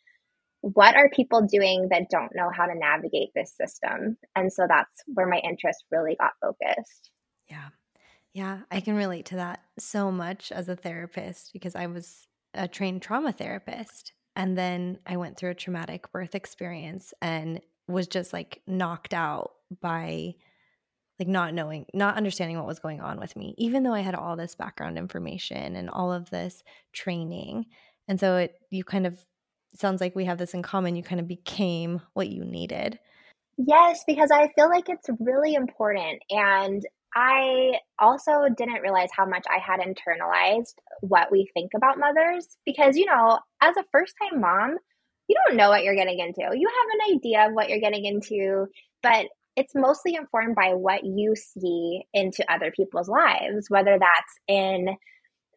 what 0.63 0.97
are 0.97 1.09
people 1.11 1.43
doing 1.43 1.89
that 1.91 2.11
don't 2.11 2.35
know 2.35 2.51
how 2.55 2.67
to 2.67 2.75
navigate 2.75 3.31
this 3.35 3.55
system? 3.55 4.17
And 4.35 4.53
so 4.53 4.67
that's 4.69 5.03
where 5.07 5.29
my 5.29 5.39
interest 5.39 5.85
really 5.91 6.17
got 6.19 6.33
focused. 6.41 7.11
Yeah. 7.49 7.69
Yeah, 8.33 8.61
I 8.71 8.81
can 8.81 8.97
relate 8.97 9.27
to 9.27 9.37
that 9.37 9.61
so 9.79 10.11
much 10.11 10.53
as 10.53 10.69
a 10.69 10.77
therapist 10.77 11.53
because 11.53 11.75
I 11.75 11.87
was 11.87 12.27
a 12.53 12.69
trained 12.69 13.01
trauma 13.01 13.33
therapist. 13.33 14.13
And 14.35 14.59
then 14.59 14.99
I 15.07 15.17
went 15.17 15.39
through 15.39 15.51
a 15.51 15.55
traumatic 15.55 16.13
birth 16.13 16.35
experience 16.35 17.15
and 17.23 17.61
was 17.89 18.07
just 18.09 18.33
like 18.33 18.61
knocked 18.67 19.15
out 19.15 19.53
by 19.81 20.35
like 21.19 21.29
not 21.29 21.55
knowing, 21.55 21.87
not 21.95 22.17
understanding 22.17 22.57
what 22.57 22.67
was 22.67 22.79
going 22.79 23.01
on 23.01 23.19
with 23.19 23.37
me, 23.37 23.55
even 23.59 23.83
though 23.83 23.95
I 23.95 24.01
had 24.01 24.15
all 24.15 24.37
this 24.37 24.55
background 24.55 24.99
information 24.99 25.77
and 25.77 25.89
all 25.89 26.13
of 26.13 26.31
this 26.31 26.63
training. 26.93 27.67
And 28.09 28.21
so 28.21 28.37
it, 28.37 28.55
you 28.71 28.85
kind 28.85 29.07
of, 29.07 29.25
sounds 29.75 30.01
like 30.01 30.17
we 30.17 30.25
have 30.25 30.39
this 30.39 30.55
in 30.55 30.63
common. 30.63 30.97
You 30.97 31.03
kind 31.03 31.21
of 31.21 31.29
became 31.29 32.01
what 32.15 32.29
you 32.29 32.45
needed. 32.45 32.99
Yes, 33.59 34.05
because 34.07 34.31
I 34.31 34.49
feel 34.55 34.69
like 34.69 34.89
it's 34.89 35.09
really 35.21 35.55
important. 35.55 36.23
And 36.31 36.83
I 37.15 37.79
also 37.99 38.33
didn't 38.57 38.83
realize 38.83 39.09
how 39.17 39.27
much 39.27 39.45
I 39.49 39.59
had 39.59 39.81
internalized 39.81 40.75
what 41.01 41.33
we 41.33 41.51
think 41.55 41.73
about 41.75 41.99
mothers 41.99 42.47
because, 42.67 42.97
you 42.97 43.07
know, 43.07 43.39
as 43.63 43.77
a 43.77 43.85
first 43.91 44.15
time 44.23 44.41
mom, 44.41 44.77
you 45.29 45.37
don't 45.47 45.57
know 45.57 45.71
what 45.71 45.83
you're 45.83 45.95
getting 45.95 46.19
into. 46.19 46.43
You 46.43 46.69
have 46.69 47.09
an 47.09 47.17
idea 47.17 47.47
of 47.49 47.55
what 47.55 47.69
you're 47.69 47.81
getting 47.81 48.05
into, 48.05 48.67
but 49.03 49.27
it's 49.57 49.75
mostly 49.75 50.15
informed 50.15 50.55
by 50.55 50.75
what 50.75 51.05
you 51.05 51.35
see 51.35 52.03
into 52.13 52.45
other 52.53 52.71
people's 52.71 53.09
lives, 53.09 53.67
whether 53.69 53.99
that's 53.99 54.39
in 54.49 54.89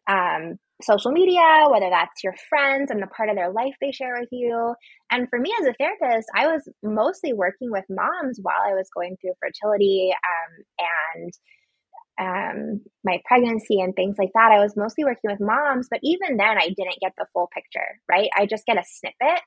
um, 0.08 0.58
social 0.82 1.12
media, 1.12 1.66
whether 1.70 1.90
that's 1.90 2.24
your 2.24 2.34
friends 2.48 2.90
and 2.90 3.02
the 3.02 3.06
part 3.06 3.28
of 3.28 3.36
their 3.36 3.52
life 3.52 3.74
they 3.80 3.92
share 3.92 4.18
with 4.18 4.30
you. 4.32 4.74
And 5.10 5.28
for 5.28 5.38
me 5.38 5.52
as 5.60 5.66
a 5.66 5.74
therapist, 5.74 6.28
I 6.34 6.46
was 6.48 6.68
mostly 6.82 7.32
working 7.32 7.70
with 7.70 7.84
moms 7.90 8.38
while 8.42 8.62
I 8.66 8.72
was 8.72 8.88
going 8.94 9.16
through 9.20 9.34
fertility 9.40 10.12
um, 10.12 10.64
and 11.18 11.32
um, 12.20 12.80
my 13.04 13.18
pregnancy 13.24 13.80
and 13.80 13.94
things 13.94 14.16
like 14.18 14.30
that. 14.34 14.52
I 14.52 14.60
was 14.60 14.76
mostly 14.76 15.04
working 15.04 15.30
with 15.30 15.40
moms, 15.40 15.88
but 15.90 16.00
even 16.02 16.36
then, 16.36 16.58
I 16.58 16.68
didn't 16.68 17.00
get 17.00 17.12
the 17.16 17.26
full 17.32 17.48
picture, 17.52 17.98
right? 18.10 18.28
I 18.36 18.46
just 18.46 18.66
get 18.66 18.76
a 18.76 18.84
snippet. 18.84 19.40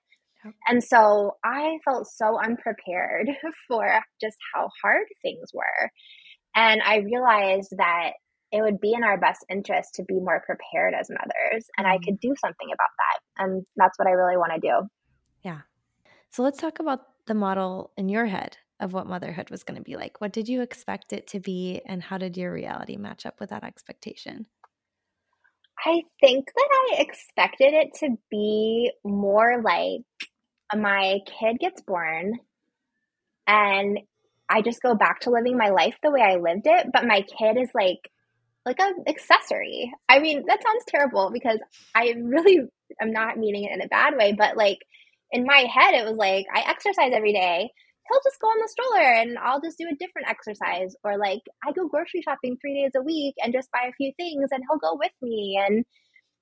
And 0.68 0.84
so 0.84 1.38
I 1.44 1.78
felt 1.86 2.08
so 2.08 2.40
unprepared 2.40 3.30
for 3.68 4.02
just 4.22 4.38
how 4.54 4.70
hard 4.82 5.06
things 5.22 5.52
were. 5.54 5.90
And 6.56 6.82
I 6.82 6.98
realized 6.98 7.74
that 7.78 8.12
it 8.52 8.62
would 8.62 8.80
be 8.80 8.94
in 8.94 9.04
our 9.04 9.18
best 9.18 9.44
interest 9.50 9.96
to 9.96 10.04
be 10.04 10.14
more 10.14 10.44
prepared 10.46 10.94
as 10.94 11.10
mothers 11.10 11.66
and 11.76 11.88
i 11.88 11.96
mm-hmm. 11.96 12.04
could 12.04 12.20
do 12.20 12.36
something 12.40 12.68
about 12.68 12.90
that 13.00 13.44
and 13.44 13.66
that's 13.76 13.98
what 13.98 14.08
i 14.08 14.12
really 14.12 14.38
want 14.38 14.52
to 14.54 14.60
do. 14.60 14.88
Yeah. 15.44 15.62
So 16.30 16.44
let's 16.44 16.60
talk 16.60 16.80
about 16.80 17.02
the 17.26 17.34
model 17.34 17.92
in 17.98 18.10
your 18.10 18.26
head 18.26 18.58
of 18.80 18.94
what 18.94 19.08
motherhood 19.08 19.50
was 19.50 19.64
going 19.64 19.78
to 19.78 19.84
be 19.84 19.96
like. 19.96 20.20
What 20.20 20.34
did 20.34 20.48
you 20.48 20.62
expect 20.62 21.14
it 21.14 21.28
to 21.28 21.40
be 21.40 21.82
and 21.86 22.02
how 22.02 22.18
did 22.18 22.38
your 22.38 22.52
reality 22.52 22.98
match 22.98 23.26
up 23.26 23.40
with 23.40 23.50
that 23.50 23.64
expectation? 23.64 24.46
I 25.86 26.02
think 26.22 26.46
that 26.56 26.70
i 26.72 27.02
expected 27.02 27.74
it 27.74 27.94
to 28.00 28.18
be 28.30 28.92
more 29.04 29.62
like 29.62 30.02
my 30.76 31.20
kid 31.40 31.60
gets 31.60 31.82
born 31.82 32.40
and 33.48 34.00
I 34.50 34.62
just 34.62 34.82
go 34.82 34.96
back 34.96 35.22
to 35.22 35.32
living 35.32 35.58
my 35.58 35.70
life 35.70 35.96
the 36.04 36.12
way 36.12 36.22
I 36.22 36.36
lived 36.36 36.66
it, 36.66 36.88
but 36.94 37.06
my 37.06 37.22
kid 37.22 37.58
is 37.58 37.70
like 37.74 38.00
like 38.66 38.80
an 38.80 39.04
accessory. 39.08 39.92
I 40.08 40.20
mean, 40.20 40.46
that 40.48 40.64
sounds 40.64 40.86
terrible 40.88 41.32
because 41.34 41.60
I 41.94 42.14
really 42.18 42.62
am 43.02 43.12
not 43.12 43.38
meaning 43.38 43.66
it 43.66 43.74
in 43.74 43.82
a 43.82 43.88
bad 43.88 44.16
way, 44.16 44.34
but 44.38 44.56
like 44.56 44.80
in 45.32 45.46
my 45.46 45.66
head, 45.74 45.96
it 45.96 46.06
was 46.06 46.18
like 46.18 46.46
I 46.54 46.70
exercise 46.70 47.12
every 47.14 47.34
day. 47.34 47.70
He'll 48.10 48.22
just 48.24 48.40
go 48.42 48.48
on 48.48 48.60
the 48.60 48.68
stroller 48.68 49.14
and 49.14 49.38
I'll 49.38 49.62
just 49.62 49.78
do 49.78 49.88
a 49.92 49.96
different 49.96 50.30
exercise. 50.30 50.96
Or 51.04 51.18
like 51.18 51.42
I 51.66 51.72
go 51.72 51.88
grocery 51.88 52.22
shopping 52.22 52.58
three 52.62 52.82
days 52.82 52.92
a 52.96 53.04
week 53.04 53.36
and 53.42 53.54
just 53.54 53.72
buy 53.72 53.88
a 53.90 53.94
few 53.94 54.12
things 54.18 54.50
and 54.52 54.64
he'll 54.70 54.80
go 54.80 54.98
with 54.98 55.14
me 55.22 55.60
and 55.66 55.86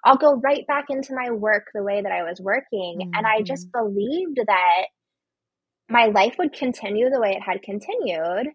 I'll 0.03 0.17
go 0.17 0.35
right 0.35 0.65
back 0.67 0.85
into 0.89 1.13
my 1.13 1.31
work 1.31 1.67
the 1.73 1.83
way 1.83 2.01
that 2.01 2.11
I 2.11 2.23
was 2.23 2.39
working. 2.41 2.99
Mm-hmm. 3.01 3.11
And 3.15 3.27
I 3.27 3.41
just 3.41 3.71
mm-hmm. 3.71 3.87
believed 3.87 4.39
that 4.47 4.85
my 5.89 6.05
life 6.07 6.35
would 6.39 6.53
continue 6.53 7.09
the 7.09 7.19
way 7.19 7.31
it 7.31 7.43
had 7.43 7.61
continued. 7.61 8.47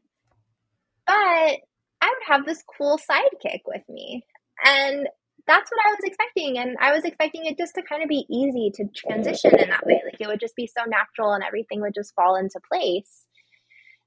But 1.07 1.15
I 1.15 1.57
would 2.03 2.27
have 2.27 2.47
this 2.47 2.63
cool 2.77 2.99
sidekick 2.99 3.61
with 3.67 3.83
me. 3.89 4.25
And 4.65 5.07
that's 5.47 5.71
what 5.71 5.87
I 5.87 5.91
was 5.91 6.01
expecting. 6.03 6.59
And 6.59 6.77
I 6.81 6.93
was 6.93 7.05
expecting 7.05 7.45
it 7.45 7.57
just 7.57 7.75
to 7.77 7.83
kind 7.83 8.03
of 8.03 8.09
be 8.09 8.27
easy 8.29 8.73
to 8.75 8.85
transition 8.95 9.57
in 9.59 9.69
that 9.69 9.87
way. 9.87 10.03
Like 10.05 10.21
it 10.21 10.27
would 10.27 10.41
just 10.41 10.57
be 10.57 10.67
so 10.67 10.85
natural 10.89 11.33
and 11.33 11.45
everything 11.45 11.81
would 11.83 11.95
just 11.95 12.15
fall 12.15 12.37
into 12.37 12.59
place. 12.73 13.25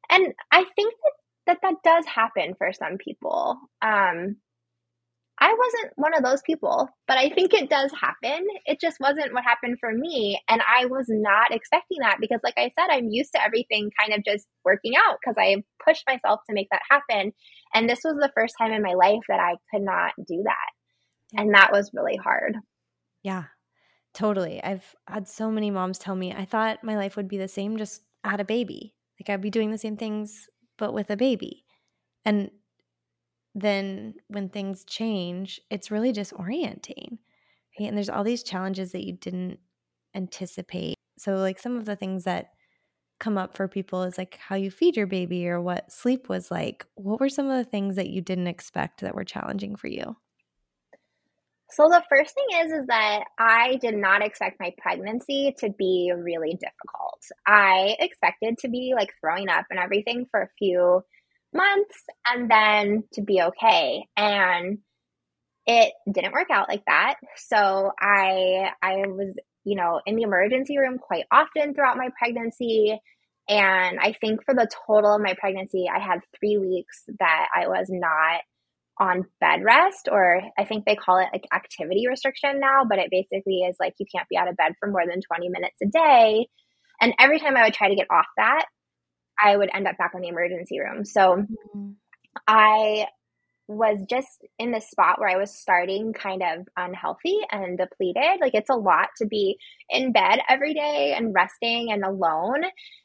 And 0.09 0.33
I 0.51 0.65
think 0.75 0.93
that 1.03 1.13
that, 1.49 1.57
that 1.63 1.75
does 1.83 2.05
happen 2.05 2.55
for 2.57 2.71
some 2.73 2.97
people. 2.97 3.57
Um, 3.81 4.37
I 5.41 5.55
wasn't 5.57 5.93
one 5.95 6.13
of 6.13 6.23
those 6.23 6.41
people, 6.41 6.89
but 7.07 7.17
I 7.17 7.29
think 7.29 7.53
it 7.53 7.69
does 7.69 7.91
happen. 7.93 8.45
It 8.65 8.81
just 8.81 8.97
wasn't 8.99 9.33
what 9.33 9.45
happened 9.45 9.77
for 9.79 9.93
me. 9.93 10.41
And 10.49 10.61
I 10.61 10.85
was 10.85 11.05
not 11.07 11.53
expecting 11.53 11.99
that 12.01 12.17
because, 12.19 12.41
like 12.43 12.57
I 12.57 12.71
said, 12.77 12.87
I'm 12.91 13.07
used 13.09 13.31
to 13.33 13.43
everything 13.43 13.89
kind 13.97 14.13
of 14.13 14.25
just 14.25 14.47
working 14.65 14.93
out 14.97 15.17
because 15.21 15.35
I 15.37 15.63
pushed 15.83 16.03
myself 16.07 16.41
to 16.47 16.53
make 16.53 16.67
that 16.71 16.81
happen. 16.89 17.31
And 17.73 17.89
this 17.89 18.01
was 18.03 18.15
the 18.15 18.31
first 18.35 18.55
time 18.57 18.73
in 18.73 18.83
my 18.83 18.93
life 18.93 19.21
that 19.29 19.39
I 19.39 19.55
could 19.71 19.83
not 19.83 20.11
do 20.27 20.43
that. 20.43 21.39
And 21.39 21.53
that 21.53 21.71
was 21.71 21.91
really 21.93 22.17
hard. 22.17 22.57
Yeah, 23.23 23.45
totally. 24.13 24.61
I've 24.61 24.93
had 25.07 25.27
so 25.27 25.49
many 25.49 25.71
moms 25.71 25.99
tell 25.99 26.15
me, 26.15 26.33
I 26.33 26.43
thought 26.45 26.83
my 26.83 26.97
life 26.97 27.15
would 27.15 27.29
be 27.29 27.37
the 27.37 27.47
same, 27.47 27.77
just 27.77 28.01
had 28.25 28.41
a 28.41 28.45
baby. 28.45 28.93
Like 29.19 29.29
I'd 29.29 29.41
be 29.41 29.49
doing 29.49 29.71
the 29.71 29.77
same 29.77 29.95
things, 29.95 30.47
but 30.77 30.93
with 30.93 31.09
a 31.09 31.17
baby. 31.17 31.63
And 32.25 32.51
then 33.55 34.15
when 34.27 34.49
things 34.49 34.83
change, 34.85 35.59
it's 35.69 35.91
really 35.91 36.13
disorienting. 36.13 37.17
Right? 37.79 37.87
And 37.87 37.97
there's 37.97 38.09
all 38.09 38.23
these 38.23 38.43
challenges 38.43 38.91
that 38.91 39.05
you 39.05 39.13
didn't 39.13 39.59
anticipate. 40.15 40.95
So, 41.17 41.35
like 41.35 41.59
some 41.59 41.77
of 41.77 41.85
the 41.85 41.95
things 41.95 42.23
that 42.23 42.51
come 43.19 43.37
up 43.37 43.55
for 43.55 43.67
people 43.67 44.03
is 44.03 44.17
like 44.17 44.37
how 44.37 44.55
you 44.55 44.71
feed 44.71 44.95
your 44.95 45.07
baby 45.07 45.47
or 45.47 45.61
what 45.61 45.91
sleep 45.91 46.29
was 46.29 46.49
like. 46.49 46.85
What 46.95 47.19
were 47.19 47.29
some 47.29 47.49
of 47.49 47.57
the 47.57 47.69
things 47.69 47.97
that 47.97 48.09
you 48.09 48.21
didn't 48.21 48.47
expect 48.47 49.01
that 49.01 49.15
were 49.15 49.25
challenging 49.25 49.75
for 49.75 49.87
you? 49.87 50.15
So 51.71 51.87
the 51.87 52.03
first 52.09 52.33
thing 52.33 52.65
is 52.65 52.71
is 52.71 52.87
that 52.87 53.25
I 53.37 53.75
did 53.75 53.95
not 53.95 54.23
expect 54.23 54.59
my 54.59 54.73
pregnancy 54.79 55.53
to 55.59 55.69
be 55.69 56.11
really 56.15 56.53
difficult. 56.53 57.23
I 57.45 57.95
expected 57.99 58.57
to 58.59 58.69
be 58.69 58.93
like 58.95 59.13
throwing 59.21 59.49
up 59.49 59.65
and 59.69 59.79
everything 59.79 60.25
for 60.31 60.41
a 60.41 60.49
few 60.57 61.03
months 61.53 62.03
and 62.27 62.49
then 62.49 63.03
to 63.13 63.21
be 63.21 63.41
okay. 63.41 64.05
And 64.15 64.79
it 65.65 65.93
didn't 66.11 66.33
work 66.33 66.49
out 66.51 66.67
like 66.67 66.83
that. 66.87 67.15
So 67.37 67.91
I 67.99 68.71
I 68.81 68.95
was, 69.07 69.35
you 69.63 69.75
know, 69.75 70.01
in 70.05 70.15
the 70.15 70.23
emergency 70.23 70.77
room 70.77 70.97
quite 70.97 71.25
often 71.31 71.73
throughout 71.73 71.97
my 71.97 72.09
pregnancy. 72.17 72.99
And 73.47 73.99
I 73.99 74.13
think 74.13 74.43
for 74.45 74.53
the 74.53 74.69
total 74.87 75.15
of 75.15 75.21
my 75.21 75.35
pregnancy, 75.39 75.85
I 75.93 75.99
had 75.99 76.19
three 76.39 76.57
weeks 76.57 77.03
that 77.19 77.47
I 77.55 77.67
was 77.67 77.87
not 77.89 78.41
on 78.99 79.25
bed 79.39 79.63
rest, 79.63 80.09
or 80.11 80.41
I 80.57 80.65
think 80.65 80.85
they 80.85 80.95
call 80.95 81.17
it 81.19 81.29
like 81.31 81.47
activity 81.53 82.05
restriction 82.07 82.59
now, 82.59 82.83
but 82.87 82.99
it 82.99 83.09
basically 83.09 83.61
is 83.61 83.77
like 83.79 83.93
you 83.97 84.05
can't 84.13 84.27
be 84.27 84.37
out 84.37 84.49
of 84.49 84.57
bed 84.57 84.73
for 84.79 84.89
more 84.89 85.05
than 85.07 85.21
20 85.21 85.49
minutes 85.49 85.77
a 85.81 85.87
day. 85.87 86.47
And 87.01 87.13
every 87.19 87.39
time 87.39 87.55
I 87.55 87.63
would 87.63 87.73
try 87.73 87.89
to 87.89 87.95
get 87.95 88.07
off 88.11 88.27
that, 88.37 88.65
I 89.43 89.57
would 89.57 89.69
end 89.73 89.87
up 89.87 89.97
back 89.97 90.11
in 90.15 90.21
the 90.21 90.27
emergency 90.27 90.79
room. 90.79 91.05
So 91.05 91.37
mm-hmm. 91.37 91.91
I 92.47 93.05
was 93.69 94.03
just 94.09 94.47
in 94.57 94.71
this 94.71 94.89
spot 94.89 95.19
where 95.19 95.29
I 95.29 95.37
was 95.37 95.55
starting 95.55 96.11
kind 96.11 96.41
of 96.41 96.67
unhealthy 96.75 97.37
and 97.51 97.77
depleted. 97.77 98.41
Like 98.41 98.55
it's 98.55 98.69
a 98.69 98.75
lot 98.75 99.09
to 99.17 99.27
be 99.27 99.57
in 99.91 100.11
bed 100.11 100.39
every 100.49 100.73
day 100.73 101.13
and 101.15 101.35
resting 101.35 101.91
and 101.91 102.03
alone. 102.03 102.63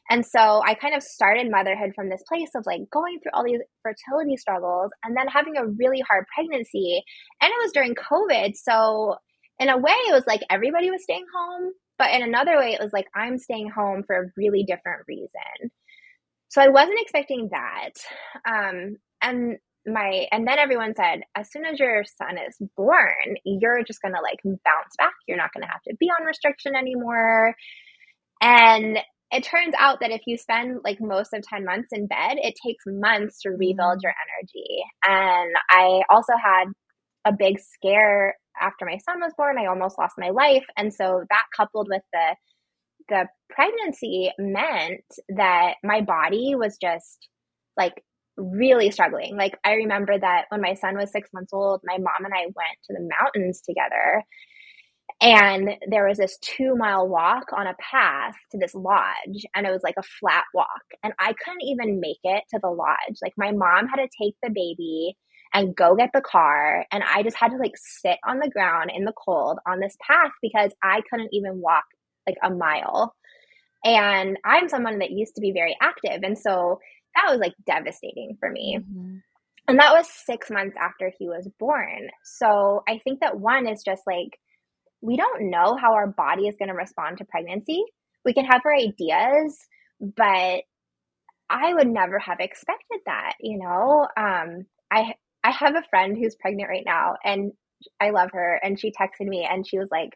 And 0.09 0.25
so 0.25 0.63
I 0.65 0.73
kind 0.73 0.95
of 0.95 1.03
started 1.03 1.51
motherhood 1.51 1.91
from 1.95 2.09
this 2.09 2.23
place 2.27 2.49
of 2.55 2.65
like 2.65 2.81
going 2.91 3.19
through 3.19 3.33
all 3.35 3.45
these 3.45 3.61
fertility 3.83 4.37
struggles 4.37 4.89
and 5.03 5.15
then 5.15 5.27
having 5.27 5.55
a 5.55 5.67
really 5.67 6.01
hard 6.01 6.25
pregnancy. 6.33 7.03
And 7.41 7.51
it 7.51 7.63
was 7.63 7.71
during 7.71 7.93
COVID. 7.93 8.55
So 8.55 9.17
in 9.59 9.69
a 9.69 9.77
way, 9.77 9.93
it 10.09 10.13
was 10.13 10.25
like 10.25 10.41
everybody 10.49 10.89
was 10.89 11.03
staying 11.03 11.25
home. 11.31 11.73
But 11.99 12.09
in 12.11 12.23
another 12.23 12.57
way, 12.57 12.73
it 12.73 12.81
was 12.81 12.91
like 12.91 13.05
I'm 13.15 13.37
staying 13.37 13.69
home 13.69 14.03
for 14.07 14.15
a 14.15 14.31
really 14.35 14.63
different 14.63 15.03
reason. 15.07 15.71
So 16.49 16.61
I 16.61 16.69
wasn't 16.69 16.99
expecting 16.99 17.49
that. 17.51 17.91
Um, 18.47 18.97
and 19.21 19.57
my 19.85 20.27
and 20.31 20.47
then 20.47 20.57
everyone 20.57 20.93
said 20.95 21.21
as 21.35 21.51
soon 21.51 21.65
as 21.65 21.79
your 21.79 22.03
son 22.17 22.37
is 22.37 22.57
born 22.75 23.35
you're 23.43 23.83
just 23.83 24.01
going 24.01 24.13
to 24.13 24.21
like 24.21 24.39
bounce 24.43 24.95
back 24.97 25.13
you're 25.27 25.37
not 25.37 25.53
going 25.53 25.61
to 25.61 25.71
have 25.71 25.81
to 25.83 25.95
be 25.99 26.07
on 26.07 26.25
restriction 26.25 26.75
anymore 26.75 27.53
and 28.41 28.97
it 29.31 29.43
turns 29.43 29.73
out 29.77 29.99
that 29.99 30.11
if 30.11 30.21
you 30.25 30.37
spend 30.37 30.79
like 30.83 30.99
most 30.99 31.33
of 31.33 31.43
10 31.43 31.65
months 31.65 31.89
in 31.91 32.07
bed 32.07 32.37
it 32.37 32.55
takes 32.65 32.83
months 32.87 33.41
to 33.41 33.49
rebuild 33.49 33.99
mm. 33.99 34.03
your 34.03 34.13
energy 34.25 34.83
and 35.03 35.55
i 35.69 36.01
also 36.09 36.33
had 36.41 36.65
a 37.25 37.33
big 37.33 37.59
scare 37.59 38.35
after 38.59 38.85
my 38.85 38.97
son 38.97 39.19
was 39.19 39.33
born 39.37 39.59
i 39.59 39.67
almost 39.67 39.99
lost 39.99 40.15
my 40.17 40.29
life 40.29 40.65
and 40.77 40.93
so 40.93 41.23
that 41.29 41.43
coupled 41.55 41.87
with 41.89 42.03
the 42.11 42.35
the 43.09 43.27
pregnancy 43.49 44.31
meant 44.39 45.05
that 45.29 45.75
my 45.83 46.01
body 46.01 46.55
was 46.55 46.77
just 46.77 47.27
like 47.77 48.03
really 48.37 48.91
struggling. 48.91 49.37
Like 49.37 49.57
I 49.63 49.73
remember 49.73 50.17
that 50.17 50.45
when 50.49 50.61
my 50.61 50.73
son 50.73 50.97
was 50.97 51.11
six 51.11 51.29
months 51.33 51.53
old, 51.53 51.81
my 51.85 51.97
mom 51.97 52.25
and 52.25 52.33
I 52.33 52.45
went 52.45 52.77
to 52.85 52.93
the 52.93 53.09
mountains 53.19 53.61
together. 53.61 54.23
And 55.21 55.69
there 55.89 56.07
was 56.07 56.17
this 56.17 56.37
two 56.41 56.75
mile 56.75 57.07
walk 57.07 57.45
on 57.53 57.67
a 57.67 57.75
path 57.79 58.35
to 58.51 58.57
this 58.57 58.75
lodge, 58.75 59.45
and 59.55 59.65
it 59.65 59.71
was 59.71 59.83
like 59.83 59.95
a 59.97 60.03
flat 60.03 60.43
walk. 60.53 60.83
And 61.03 61.13
I 61.19 61.33
couldn't 61.33 61.63
even 61.63 62.01
make 62.01 62.19
it 62.23 62.43
to 62.51 62.59
the 62.61 62.69
lodge. 62.69 63.17
Like, 63.21 63.33
my 63.37 63.51
mom 63.51 63.87
had 63.87 63.97
to 63.97 64.09
take 64.21 64.35
the 64.43 64.49
baby 64.49 65.15
and 65.53 65.75
go 65.75 65.95
get 65.95 66.09
the 66.13 66.21
car. 66.21 66.85
And 66.91 67.01
I 67.03 67.23
just 67.23 67.37
had 67.37 67.51
to 67.51 67.57
like 67.57 67.77
sit 67.77 68.17
on 68.27 68.39
the 68.39 68.49
ground 68.49 68.91
in 68.93 69.05
the 69.05 69.13
cold 69.13 69.59
on 69.65 69.79
this 69.79 69.95
path 70.05 70.31
because 70.41 70.71
I 70.83 71.01
couldn't 71.09 71.29
even 71.33 71.61
walk 71.61 71.85
like 72.27 72.37
a 72.43 72.49
mile. 72.49 73.15
And 73.83 74.37
I'm 74.43 74.67
someone 74.67 74.99
that 74.99 75.11
used 75.11 75.35
to 75.35 75.41
be 75.41 75.51
very 75.51 75.77
active. 75.81 76.21
And 76.23 76.37
so 76.37 76.79
that 77.15 77.31
was 77.31 77.39
like 77.39 77.53
devastating 77.65 78.35
for 78.39 78.49
me. 78.49 78.79
Mm-hmm. 78.81 79.17
And 79.67 79.79
that 79.79 79.93
was 79.93 80.07
six 80.07 80.49
months 80.51 80.75
after 80.79 81.11
he 81.17 81.27
was 81.27 81.47
born. 81.59 82.09
So 82.23 82.83
I 82.87 82.99
think 83.03 83.19
that 83.21 83.39
one 83.39 83.67
is 83.67 83.83
just 83.83 84.03
like, 84.05 84.39
we 85.01 85.17
don't 85.17 85.49
know 85.49 85.75
how 85.75 85.93
our 85.93 86.07
body 86.07 86.47
is 86.47 86.55
going 86.57 86.69
to 86.69 86.75
respond 86.75 87.17
to 87.17 87.25
pregnancy. 87.25 87.83
We 88.23 88.33
can 88.33 88.45
have 88.45 88.61
our 88.65 88.73
ideas, 88.73 89.57
but 89.99 90.63
I 91.49 91.73
would 91.73 91.87
never 91.87 92.17
have 92.19 92.39
expected 92.39 92.99
that, 93.05 93.33
you 93.39 93.59
know. 93.59 94.07
Um, 94.17 94.65
I 94.91 95.13
I 95.43 95.51
have 95.51 95.75
a 95.75 95.83
friend 95.89 96.17
who's 96.17 96.35
pregnant 96.35 96.69
right 96.69 96.83
now, 96.85 97.15
and 97.23 97.51
I 98.01 98.09
love 98.09 98.31
her. 98.33 98.59
And 98.63 98.79
she 98.79 98.91
texted 98.91 99.27
me, 99.27 99.47
and 99.49 99.67
she 99.67 99.77
was 99.77 99.89
like, 99.91 100.15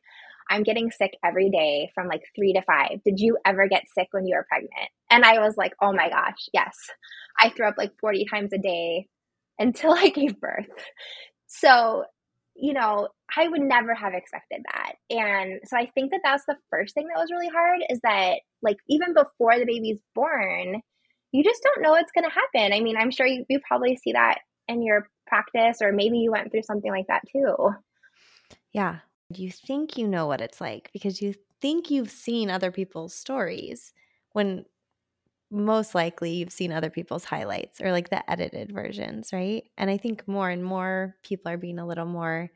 "I'm 0.50 0.64
getting 0.64 0.92
sick 0.92 1.18
every 1.24 1.50
day 1.50 1.92
from 1.94 2.08
like 2.08 2.24
three 2.36 2.54
to 2.54 2.62
five. 2.62 3.04
Did 3.06 3.20
you 3.20 3.38
ever 3.46 3.68
get 3.68 3.84
sick 3.94 4.08
when 4.12 4.26
you 4.26 4.36
were 4.36 4.48
pregnant?" 4.50 4.90
And 5.10 5.24
I 5.24 5.40
was 5.40 5.56
like, 5.58 5.74
"Oh 5.82 5.94
my 5.94 6.10
gosh, 6.10 6.50
yes. 6.54 6.76
I 7.40 7.50
threw 7.50 7.68
up 7.68 7.76
like 7.78 7.92
40 8.02 8.26
times 8.26 8.52
a 8.54 8.58
day 8.58 9.08
until 9.58 9.94
I 9.98 10.10
gave 10.10 10.40
birth." 10.40 10.68
So, 11.48 12.06
you 12.56 12.74
know, 12.74 13.10
I 13.36 13.48
would 13.48 13.62
never 13.62 13.94
have 13.94 14.14
expected 14.14 14.62
that. 14.72 14.94
And 15.10 15.62
so 15.66 15.78
I 15.78 15.88
think 15.94 16.12
that 16.12 16.22
that's 16.24 16.46
the 16.46 16.58
first 16.70 16.94
thing 16.94 17.08
that 17.08 17.20
was 17.20 17.32
really 17.32 17.48
hard 17.48 17.80
is 17.90 18.00
that, 18.04 18.40
like, 18.62 18.78
even 18.88 19.14
before 19.14 19.58
the 19.58 19.66
baby's 19.66 20.00
born, 20.14 20.82
you 21.32 21.44
just 21.44 21.62
don't 21.64 21.82
know 21.82 21.92
what's 21.92 22.12
going 22.12 22.28
to 22.28 22.34
happen. 22.34 22.74
I 22.74 22.82
mean, 22.82 22.98
I'm 22.98 23.12
sure 23.12 23.26
you, 23.26 23.46
you 23.50 23.60
probably 23.68 23.96
see 23.96 24.14
that 24.14 24.40
in 24.68 24.84
your 24.84 25.08
practice, 25.28 25.78
or 25.82 25.92
maybe 25.92 26.18
you 26.18 26.32
went 26.32 26.52
through 26.52 26.64
something 26.64 26.92
like 26.92 27.08
that 27.08 27.24
too. 27.32 27.70
Yeah. 28.74 29.00
You 29.30 29.52
think 29.52 29.98
you 29.98 30.08
know 30.08 30.26
what 30.28 30.42
it's 30.42 30.60
like 30.60 30.90
because 30.92 31.22
you 31.22 31.36
think 31.62 31.92
you've 31.92 32.10
seen 32.10 32.50
other 32.50 32.72
people's 32.72 33.14
stories 33.14 33.94
when 34.32 34.66
most 35.52 35.96
likely 35.96 36.32
you've 36.34 36.54
seen 36.54 36.72
other 36.72 36.90
people's 36.92 37.26
highlights 37.26 37.82
or 37.82 37.92
like 37.92 38.10
the 38.10 38.30
edited 38.30 38.72
versions, 38.74 39.34
right? 39.34 39.66
And 39.78 39.90
I 39.90 39.98
think 39.98 40.28
more 40.28 40.50
and 40.50 40.64
more 40.64 41.18
people 41.24 41.52
are 41.52 41.58
being 41.58 41.80
a 41.80 41.88
little 41.88 42.06
more 42.06 42.52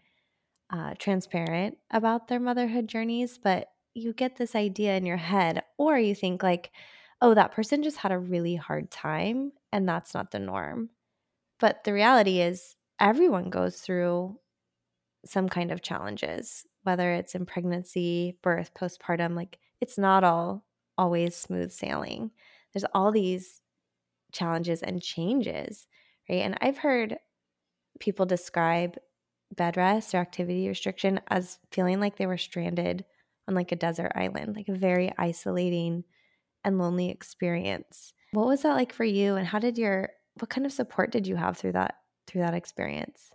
uh, 0.72 0.96
transparent 1.00 1.78
about 1.92 2.28
their 2.28 2.40
motherhood 2.40 2.88
journeys, 2.88 3.38
but 3.40 3.70
you 3.96 4.14
get 4.14 4.38
this 4.38 4.56
idea 4.56 4.98
in 4.98 5.06
your 5.06 5.18
head, 5.18 5.64
or 5.78 5.98
you 6.00 6.16
think, 6.16 6.44
like, 6.44 6.72
oh, 7.22 7.34
that 7.36 7.52
person 7.54 7.84
just 7.84 7.98
had 7.98 8.12
a 8.12 8.20
really 8.20 8.56
hard 8.56 8.92
time, 8.92 9.54
and 9.72 9.88
that's 9.90 10.14
not 10.14 10.32
the 10.32 10.40
norm. 10.40 10.90
But 11.60 11.84
the 11.84 11.94
reality 11.94 12.42
is, 12.42 12.76
everyone 13.00 13.50
goes 13.50 13.80
through 13.82 14.40
some 15.26 15.50
kind 15.50 15.72
of 15.72 15.82
challenges, 15.82 16.66
whether 16.84 17.14
it's 17.14 17.36
in 17.36 17.46
pregnancy, 17.46 18.38
birth, 18.42 18.74
postpartum. 18.74 19.36
Like, 19.36 19.60
it's 19.82 19.98
not 19.98 20.24
all 20.24 20.66
always 20.98 21.36
smooth 21.36 21.72
sailing. 21.72 22.32
There's 22.74 22.86
all 22.94 23.12
these 23.12 23.62
challenges 24.32 24.82
and 24.82 25.02
changes, 25.02 25.88
right? 26.30 26.42
And 26.42 26.58
I've 26.62 26.78
heard 26.78 27.18
people 28.00 28.26
describe 28.26 28.98
bed 29.56 29.78
rest 29.78 30.16
or 30.16 30.18
activity 30.18 30.68
restriction 30.68 31.20
as 31.28 31.60
feeling 31.72 32.00
like 32.00 32.18
they 32.18 32.26
were 32.26 32.38
stranded 32.38 33.06
on 33.48 33.56
like 33.56 33.72
a 33.72 33.78
desert 33.78 34.12
island, 34.16 34.56
like 34.56 34.68
a 34.68 34.74
very 34.74 35.12
isolating 35.18 36.04
and 36.64 36.80
lonely 36.80 37.10
experience. 37.10 38.14
What 38.32 38.48
was 38.48 38.64
that 38.64 38.74
like 38.74 38.94
for 38.94 39.04
you 39.04 39.36
and 39.36 39.46
how 39.46 39.60
did 39.60 39.78
your 39.78 40.10
what 40.40 40.50
kind 40.50 40.66
of 40.66 40.72
support 40.72 41.12
did 41.12 41.28
you 41.28 41.36
have 41.36 41.58
through 41.58 41.74
that 41.74 41.96
through 42.26 42.42
that 42.42 42.56
experience? 42.56 43.30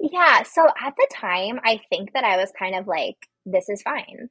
Yeah, 0.00 0.42
so 0.44 0.66
at 0.80 0.94
the 0.96 1.08
time, 1.12 1.60
I 1.64 1.80
think 1.90 2.12
that 2.12 2.24
I 2.24 2.36
was 2.36 2.52
kind 2.58 2.74
of 2.76 2.86
like 2.86 3.16
this 3.46 3.68
is 3.68 3.82
fine. 3.82 4.28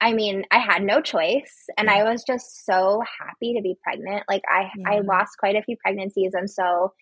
I 0.00 0.12
mean, 0.12 0.44
I 0.50 0.58
had 0.58 0.82
no 0.82 1.00
choice 1.00 1.66
and 1.78 1.88
I 1.88 2.04
was 2.04 2.22
just 2.26 2.66
so 2.66 3.02
happy 3.18 3.54
to 3.54 3.62
be 3.62 3.78
pregnant. 3.82 4.24
Like 4.28 4.42
I 4.48 4.70
yeah. 4.76 4.90
I 4.90 5.00
lost 5.00 5.38
quite 5.38 5.56
a 5.56 5.62
few 5.62 5.76
pregnancies 5.82 6.32
and 6.34 6.50
so 6.50 6.92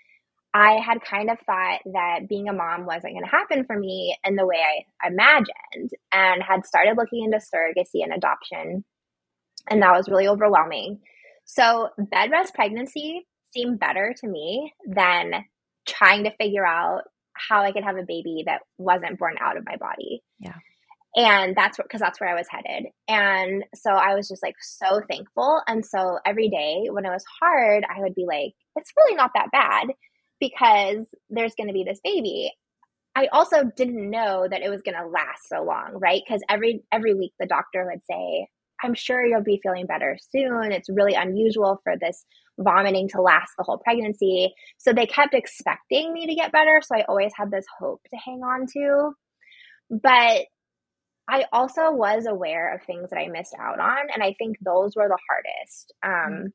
I 0.54 0.74
had 0.74 1.02
kind 1.02 1.30
of 1.30 1.38
thought 1.40 1.80
that 1.94 2.28
being 2.28 2.48
a 2.48 2.52
mom 2.52 2.86
wasn't 2.86 3.14
going 3.14 3.24
to 3.24 3.30
happen 3.30 3.64
for 3.64 3.76
me 3.76 4.16
in 4.24 4.36
the 4.36 4.46
way 4.46 4.58
I 4.62 5.08
imagined 5.08 5.90
and 6.12 6.42
had 6.44 6.64
started 6.64 6.96
looking 6.96 7.24
into 7.24 7.38
surrogacy 7.38 8.04
and 8.04 8.12
adoption. 8.12 8.84
And 9.68 9.82
that 9.82 9.96
was 9.96 10.08
really 10.08 10.28
overwhelming. 10.28 11.00
So, 11.44 11.88
bed 11.98 12.30
rest 12.30 12.54
pregnancy 12.54 13.26
seemed 13.52 13.80
better 13.80 14.14
to 14.20 14.28
me 14.28 14.72
than 14.86 15.44
trying 15.86 16.24
to 16.24 16.36
figure 16.36 16.66
out 16.66 17.02
how 17.34 17.62
I 17.62 17.72
could 17.72 17.84
have 17.84 17.96
a 17.96 18.04
baby 18.06 18.44
that 18.46 18.62
wasn't 18.78 19.18
born 19.18 19.34
out 19.40 19.56
of 19.56 19.64
my 19.66 19.76
body. 19.76 20.22
Yeah. 20.38 20.56
And 21.16 21.54
that's 21.54 21.76
because 21.76 22.00
that's 22.00 22.20
where 22.20 22.30
I 22.30 22.34
was 22.34 22.48
headed. 22.50 22.86
And 23.06 23.64
so 23.74 23.90
I 23.90 24.14
was 24.14 24.28
just 24.28 24.42
like 24.42 24.56
so 24.60 25.00
thankful. 25.08 25.62
And 25.68 25.86
so 25.86 26.18
every 26.26 26.48
day 26.48 26.88
when 26.90 27.04
it 27.04 27.10
was 27.10 27.24
hard, 27.40 27.84
I 27.84 28.00
would 28.00 28.14
be 28.14 28.26
like, 28.26 28.52
it's 28.74 28.92
really 28.96 29.16
not 29.16 29.30
that 29.34 29.52
bad 29.52 29.94
because 30.40 31.06
there's 31.30 31.54
going 31.54 31.68
to 31.68 31.72
be 31.72 31.84
this 31.84 32.00
baby. 32.02 32.52
I 33.14 33.28
also 33.28 33.62
didn't 33.76 34.10
know 34.10 34.48
that 34.50 34.62
it 34.62 34.70
was 34.70 34.82
going 34.82 34.96
to 34.96 35.06
last 35.06 35.48
so 35.48 35.62
long, 35.62 35.92
right? 35.94 36.22
Because 36.26 36.42
every 36.48 36.82
every 36.90 37.14
week 37.14 37.32
the 37.38 37.46
doctor 37.46 37.86
would 37.88 38.04
say, 38.10 38.48
"I'm 38.84 38.94
sure 38.94 39.24
you'll 39.24 39.42
be 39.42 39.60
feeling 39.62 39.86
better 39.86 40.16
soon. 40.30 40.72
It's 40.72 40.88
really 40.88 41.14
unusual 41.14 41.80
for 41.82 41.94
this 41.98 42.24
vomiting 42.58 43.08
to 43.08 43.22
last 43.22 43.52
the 43.56 43.64
whole 43.64 43.78
pregnancy." 43.78 44.54
So 44.78 44.92
they 44.92 45.06
kept 45.06 45.34
expecting 45.34 46.12
me 46.12 46.26
to 46.26 46.34
get 46.34 46.52
better, 46.52 46.80
so 46.82 46.96
I 46.96 47.04
always 47.08 47.32
had 47.36 47.50
this 47.50 47.66
hope 47.78 48.02
to 48.10 48.16
hang 48.16 48.42
on 48.42 48.66
to. 48.74 49.12
But 49.90 50.46
I 51.28 51.46
also 51.52 51.90
was 51.90 52.26
aware 52.26 52.74
of 52.74 52.82
things 52.82 53.10
that 53.10 53.18
I 53.18 53.28
missed 53.28 53.56
out 53.58 53.80
on, 53.80 54.10
and 54.12 54.22
I 54.22 54.34
think 54.38 54.56
those 54.60 54.94
were 54.94 55.08
the 55.08 55.18
hardest. 55.28 55.92
Um, 56.02 56.32
mm-hmm. 56.32 56.46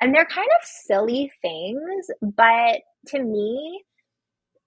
And 0.00 0.14
they're 0.14 0.26
kind 0.26 0.48
of 0.60 0.66
silly 0.66 1.32
things, 1.40 2.10
but 2.20 2.80
to 3.08 3.22
me, 3.22 3.82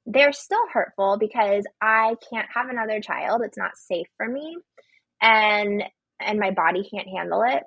they're 0.05 0.31
still 0.33 0.65
hurtful 0.73 1.17
because 1.19 1.65
I 1.81 2.15
can't 2.31 2.47
have 2.53 2.69
another 2.69 2.99
child. 2.99 3.41
It's 3.43 3.57
not 3.57 3.77
safe 3.77 4.07
for 4.17 4.27
me. 4.27 4.57
And 5.21 5.83
and 6.19 6.39
my 6.39 6.51
body 6.51 6.87
can't 6.89 7.07
handle 7.07 7.43
it. 7.47 7.63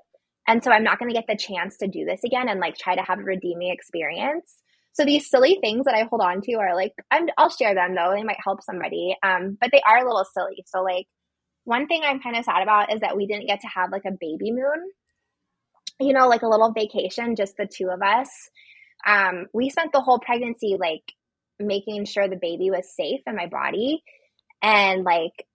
And 0.47 0.63
so 0.63 0.71
I'm 0.71 0.85
not 0.85 0.99
going 0.99 1.09
to 1.09 1.19
get 1.19 1.27
the 1.29 1.37
chance 1.37 1.77
to 1.79 1.89
do 1.89 2.05
this 2.05 2.25
again 2.25 2.49
and 2.49 2.61
like 2.61 2.77
try 2.77 2.97
to 2.97 3.03
have 3.03 3.19
a 3.19 3.23
redeeming 3.23 3.71
experience. 3.73 4.57
So 4.95 5.05
these 5.05 5.31
silly 5.31 5.59
things 5.61 5.87
that 5.87 5.95
I 5.95 6.03
hold 6.03 6.21
on 6.21 6.43
to 6.43 6.55
are 6.55 6.75
like 6.75 6.93
i 7.11 7.21
will 7.39 7.49
share 7.49 7.75
them 7.75 7.95
though. 7.95 8.13
They 8.15 8.25
might 8.25 8.37
help 8.45 8.63
somebody. 8.63 9.17
Um, 9.23 9.57
but 9.61 9.71
they 9.73 9.81
are 9.87 9.99
a 9.99 10.05
little 10.05 10.27
silly. 10.35 10.65
So 10.67 10.83
like 10.83 11.07
one 11.65 11.87
thing 11.87 12.03
I'm 12.05 12.21
kind 12.21 12.37
of 12.37 12.45
sad 12.45 12.63
about 12.63 12.93
is 12.93 13.01
that 13.01 13.17
we 13.17 13.27
didn't 13.27 13.47
get 13.47 13.61
to 13.61 13.69
have 13.69 13.91
like 13.93 14.05
a 14.07 14.11
baby 14.11 14.51
moon. 14.51 14.91
You 16.01 16.13
know, 16.13 16.27
like 16.29 16.43
a 16.43 16.49
little 16.49 16.73
vacation, 16.73 17.37
just 17.37 17.57
the 17.57 17.69
two 17.73 17.89
of 17.89 18.03
us 18.03 18.29
um, 19.07 19.47
we 19.53 19.71
spent 19.71 19.93
the 19.93 20.01
whole 20.01 20.19
pregnancy 20.19 20.77
like 20.79 21.03
making 21.59 22.05
sure 22.05 22.29
the 22.29 22.39
baby 22.41 22.71
was 22.71 22.95
safe 22.95 23.21
in 23.27 23.37
my 23.37 23.47
body 23.47 24.03
and 24.63 25.05
like 25.05 25.47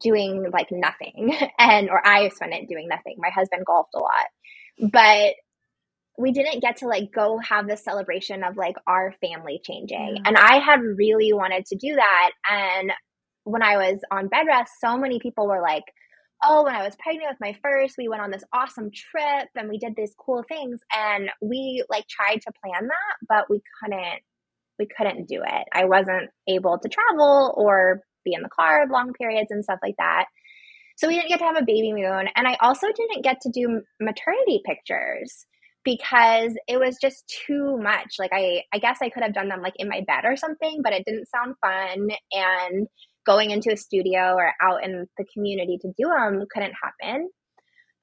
doing 0.00 0.46
like 0.52 0.68
nothing. 0.70 1.36
And 1.58 1.90
or 1.90 2.06
i 2.06 2.28
spent 2.30 2.54
it 2.54 2.68
doing 2.68 2.88
nothing. 2.88 3.16
My 3.18 3.30
husband 3.30 3.64
golfed 3.66 3.94
a 3.94 3.98
lot. 3.98 4.90
But 4.92 5.34
we 6.18 6.32
didn't 6.32 6.60
get 6.60 6.78
to 6.78 6.86
like 6.88 7.12
go 7.14 7.38
have 7.38 7.66
this 7.68 7.84
celebration 7.84 8.42
of 8.42 8.56
like 8.56 8.76
our 8.86 9.14
family 9.20 9.60
changing. 9.62 10.18
And 10.24 10.36
i 10.36 10.58
had 10.58 10.80
really 10.80 11.32
wanted 11.32 11.66
to 11.66 11.76
do 11.76 11.94
that. 11.94 12.30
And 12.48 12.92
when 13.44 13.62
i 13.62 13.76
was 13.76 14.00
on 14.10 14.28
bed 14.28 14.46
rest 14.48 14.72
so 14.80 14.96
many 14.96 15.20
people 15.20 15.46
were 15.46 15.62
like 15.62 15.84
oh, 16.44 16.64
when 16.64 16.74
I 16.74 16.84
was 16.84 16.96
pregnant 16.96 17.30
with 17.30 17.40
my 17.40 17.56
first, 17.62 17.96
we 17.98 18.08
went 18.08 18.22
on 18.22 18.30
this 18.30 18.44
awesome 18.52 18.90
trip 18.90 19.48
and 19.54 19.68
we 19.68 19.78
did 19.78 19.94
these 19.96 20.14
cool 20.18 20.44
things. 20.48 20.80
And 20.96 21.30
we 21.40 21.84
like 21.90 22.06
tried 22.08 22.40
to 22.42 22.52
plan 22.62 22.88
that, 22.88 23.26
but 23.28 23.50
we 23.50 23.60
couldn't, 23.80 24.20
we 24.78 24.86
couldn't 24.86 25.28
do 25.28 25.42
it. 25.44 25.68
I 25.72 25.86
wasn't 25.86 26.30
able 26.48 26.78
to 26.78 26.88
travel 26.88 27.54
or 27.56 28.02
be 28.26 28.34
in 28.34 28.42
the 28.42 28.48
car 28.48 28.86
long 28.90 29.12
periods 29.12 29.50
and 29.50 29.64
stuff 29.64 29.78
like 29.82 29.96
that. 29.98 30.26
So 30.96 31.08
we 31.08 31.14
didn't 31.14 31.28
get 31.28 31.38
to 31.40 31.44
have 31.44 31.56
a 31.56 31.64
baby 31.64 31.92
moon. 31.92 32.28
And 32.34 32.48
I 32.48 32.56
also 32.60 32.86
didn't 32.86 33.24
get 33.24 33.40
to 33.42 33.50
do 33.50 33.82
maternity 34.00 34.62
pictures 34.64 35.46
because 35.84 36.52
it 36.66 36.78
was 36.78 36.98
just 37.00 37.24
too 37.46 37.78
much. 37.78 38.16
Like 38.18 38.32
I 38.34 38.62
I 38.72 38.78
guess 38.78 38.98
I 39.00 39.10
could 39.10 39.22
have 39.22 39.34
done 39.34 39.48
them 39.48 39.62
like 39.62 39.74
in 39.76 39.88
my 39.88 40.02
bed 40.06 40.24
or 40.24 40.36
something, 40.36 40.80
but 40.82 40.92
it 40.92 41.04
didn't 41.06 41.28
sound 41.28 41.54
fun 41.60 42.08
and 42.32 42.88
going 43.24 43.50
into 43.50 43.72
a 43.72 43.76
studio 43.76 44.34
or 44.34 44.52
out 44.62 44.84
in 44.84 45.06
the 45.18 45.24
community 45.32 45.78
to 45.82 45.88
do 45.98 46.08
them 46.08 46.44
couldn't 46.52 46.74
happen. 46.82 47.28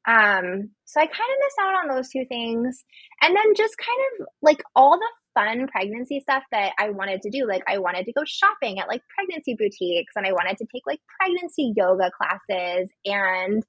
Um, 0.06 0.72
so 0.86 1.00
I 1.00 1.06
kind 1.06 1.32
of 1.32 1.40
missed 1.40 1.60
out 1.62 1.76
on 1.76 1.96
those 1.96 2.10
two 2.10 2.26
things. 2.28 2.84
And 3.22 3.36
then 3.36 3.56
just 3.56 3.78
kind 3.78 4.00
of 4.20 4.28
like 4.42 4.62
all 4.76 4.98
the 4.98 5.10
fun 5.34 5.68
pregnancy 5.68 6.20
stuff 6.20 6.44
that 6.52 6.74
I 6.80 6.90
wanted 6.90 7.22
to 7.24 7.30
do. 7.30 7.48
Like 7.48 7.64
I 7.68 7.78
wanted 7.78 8.06
to 8.06 8.14
go 8.14 8.24
shopping 8.26 8.80
at 8.80 8.88
like 8.88 9.02
pregnancy 9.16 9.56
boutiques 9.58 10.14
and 10.16 10.26
I 10.26 10.32
wanted 10.32 10.58
to 10.58 10.66
take 10.74 10.84
like 10.86 11.00
pregnancy 11.20 11.74
yoga 11.76 12.12
classes 12.18 12.90
and 13.06 13.64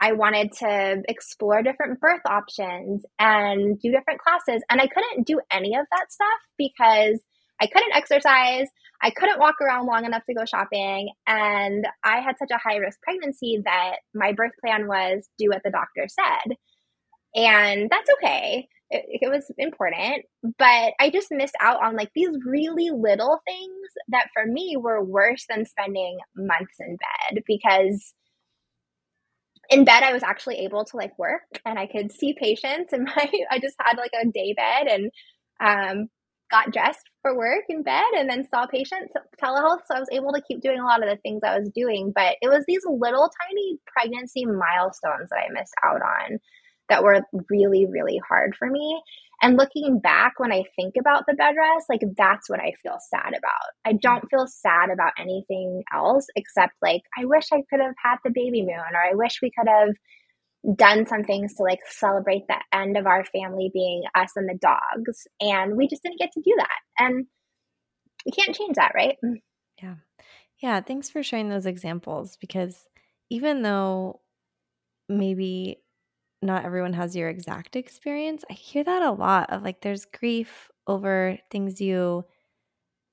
I 0.00 0.12
wanted 0.12 0.52
to 0.58 1.02
explore 1.08 1.62
different 1.62 2.00
birth 2.00 2.20
options 2.26 3.04
and 3.18 3.78
do 3.80 3.90
different 3.90 4.20
classes. 4.20 4.62
And 4.70 4.80
I 4.80 4.86
couldn't 4.86 5.26
do 5.26 5.40
any 5.50 5.74
of 5.74 5.86
that 5.90 6.12
stuff 6.12 6.38
because 6.56 7.20
I 7.60 7.66
couldn't 7.66 7.94
exercise. 7.94 8.68
I 9.02 9.10
couldn't 9.10 9.40
walk 9.40 9.56
around 9.60 9.86
long 9.86 10.04
enough 10.04 10.22
to 10.26 10.34
go 10.34 10.44
shopping. 10.44 11.10
And 11.26 11.84
I 12.04 12.20
had 12.20 12.36
such 12.38 12.50
a 12.52 12.58
high 12.58 12.76
risk 12.76 13.00
pregnancy 13.02 13.60
that 13.64 13.96
my 14.14 14.32
birth 14.32 14.52
plan 14.64 14.86
was 14.86 15.28
do 15.38 15.48
what 15.48 15.62
the 15.64 15.70
doctor 15.70 16.06
said. 16.08 16.56
And 17.34 17.90
that's 17.90 18.10
okay. 18.18 18.68
It, 18.90 19.20
it, 19.22 19.28
was 19.30 19.50
important, 19.58 20.24
but 20.58 20.94
I 20.98 21.10
just 21.10 21.28
missed 21.30 21.56
out 21.60 21.84
on 21.84 21.94
like 21.94 22.10
these 22.14 22.30
really 22.46 22.90
little 22.90 23.38
things 23.46 23.88
that 24.08 24.28
for 24.32 24.46
me 24.46 24.76
were 24.78 25.04
worse 25.04 25.44
than 25.48 25.66
spending 25.66 26.18
months 26.34 26.76
in 26.80 26.96
bed 26.96 27.42
because 27.46 28.14
in 29.70 29.84
bed 29.84 30.02
I 30.02 30.12
was 30.12 30.22
actually 30.22 30.60
able 30.60 30.84
to 30.86 30.96
like 30.96 31.18
work 31.18 31.42
and 31.64 31.78
I 31.78 31.86
could 31.86 32.10
see 32.12 32.34
patients 32.40 32.92
and 32.92 33.04
my 33.16 33.30
I 33.50 33.58
just 33.58 33.76
had 33.80 33.98
like 33.98 34.12
a 34.20 34.26
day 34.26 34.54
bed 34.54 34.86
and 34.86 35.10
um, 35.60 36.08
got 36.50 36.72
dressed 36.72 37.04
for 37.20 37.36
work 37.36 37.64
in 37.68 37.82
bed 37.82 38.04
and 38.16 38.28
then 38.30 38.48
saw 38.48 38.66
patients 38.66 39.12
telehealth 39.42 39.80
so 39.86 39.96
I 39.96 40.00
was 40.00 40.08
able 40.10 40.32
to 40.32 40.42
keep 40.48 40.62
doing 40.62 40.80
a 40.80 40.84
lot 40.84 41.02
of 41.02 41.10
the 41.10 41.20
things 41.22 41.42
I 41.44 41.58
was 41.58 41.70
doing 41.74 42.12
but 42.14 42.36
it 42.40 42.48
was 42.48 42.64
these 42.66 42.82
little 42.86 43.30
tiny 43.46 43.78
pregnancy 43.86 44.46
milestones 44.46 45.28
that 45.30 45.44
I 45.46 45.52
missed 45.52 45.74
out 45.84 46.00
on 46.00 46.38
that 46.88 47.02
were 47.02 47.22
really 47.50 47.86
really 47.86 48.20
hard 48.28 48.54
for 48.56 48.68
me 48.68 49.00
and 49.40 49.56
looking 49.56 50.00
back, 50.00 50.34
when 50.38 50.52
I 50.52 50.64
think 50.74 50.94
about 50.98 51.24
the 51.26 51.34
bed 51.34 51.54
rest, 51.56 51.86
like 51.88 52.02
that's 52.16 52.50
what 52.50 52.60
I 52.60 52.72
feel 52.82 52.98
sad 53.08 53.28
about. 53.28 53.72
I 53.84 53.90
mm-hmm. 53.90 53.98
don't 53.98 54.30
feel 54.30 54.46
sad 54.48 54.90
about 54.90 55.12
anything 55.18 55.84
else 55.94 56.26
except 56.34 56.72
like, 56.82 57.02
I 57.16 57.24
wish 57.24 57.44
I 57.52 57.62
could 57.70 57.80
have 57.80 57.94
had 58.02 58.16
the 58.24 58.32
baby 58.34 58.62
moon, 58.62 58.70
or 58.92 59.00
I 59.00 59.14
wish 59.14 59.38
we 59.40 59.52
could 59.56 59.68
have 59.68 60.76
done 60.76 61.06
some 61.06 61.22
things 61.22 61.54
to 61.54 61.62
like 61.62 61.78
celebrate 61.88 62.48
the 62.48 62.58
end 62.72 62.96
of 62.96 63.06
our 63.06 63.24
family 63.24 63.70
being 63.72 64.02
us 64.14 64.32
and 64.34 64.48
the 64.48 64.58
dogs. 64.60 65.26
And 65.40 65.76
we 65.76 65.86
just 65.86 66.02
didn't 66.02 66.18
get 66.18 66.32
to 66.32 66.42
do 66.44 66.54
that. 66.56 67.04
And 67.04 67.26
we 68.26 68.32
can't 68.32 68.56
change 68.56 68.74
that, 68.74 68.92
right? 68.94 69.16
Mm-hmm. 69.24 69.34
Yeah. 69.80 69.94
Yeah. 70.60 70.80
Thanks 70.80 71.10
for 71.10 71.22
sharing 71.22 71.48
those 71.48 71.66
examples 71.66 72.36
because 72.40 72.88
even 73.30 73.62
though 73.62 74.20
maybe 75.08 75.78
not 76.42 76.64
everyone 76.64 76.92
has 76.94 77.16
your 77.16 77.28
exact 77.28 77.76
experience. 77.76 78.44
I 78.50 78.54
hear 78.54 78.84
that 78.84 79.02
a 79.02 79.10
lot 79.10 79.50
of 79.50 79.62
like 79.62 79.80
there's 79.80 80.04
grief 80.06 80.70
over 80.86 81.38
things 81.50 81.80
you 81.80 82.24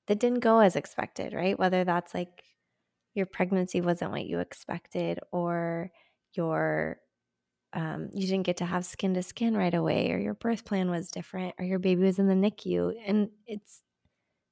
that 0.08 0.20
didn't 0.20 0.40
go 0.40 0.58
as 0.60 0.76
expected, 0.76 1.34
right? 1.34 1.58
Whether 1.58 1.84
that's 1.84 2.14
like 2.14 2.44
your 3.14 3.26
pregnancy 3.26 3.80
wasn't 3.80 4.12
what 4.12 4.26
you 4.26 4.38
expected 4.40 5.18
or 5.32 5.90
your 6.34 6.98
um, 7.72 8.10
you 8.14 8.26
didn't 8.26 8.46
get 8.46 8.58
to 8.58 8.66
have 8.66 8.86
skin 8.86 9.14
to 9.14 9.22
skin 9.22 9.56
right 9.56 9.74
away 9.74 10.12
or 10.12 10.18
your 10.18 10.34
birth 10.34 10.64
plan 10.64 10.90
was 10.90 11.10
different 11.10 11.54
or 11.58 11.64
your 11.64 11.78
baby 11.78 12.02
was 12.02 12.18
in 12.18 12.28
the 12.28 12.34
NICU 12.34 12.94
and 13.06 13.30
it's 13.46 13.82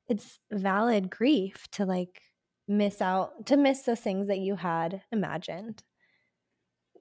it's 0.08 0.38
valid 0.52 1.10
grief 1.10 1.66
to 1.72 1.86
like 1.86 2.20
miss 2.68 3.00
out 3.02 3.46
to 3.46 3.56
miss 3.56 3.82
the 3.82 3.96
things 3.96 4.28
that 4.28 4.38
you 4.38 4.56
had 4.56 5.02
imagined. 5.12 5.82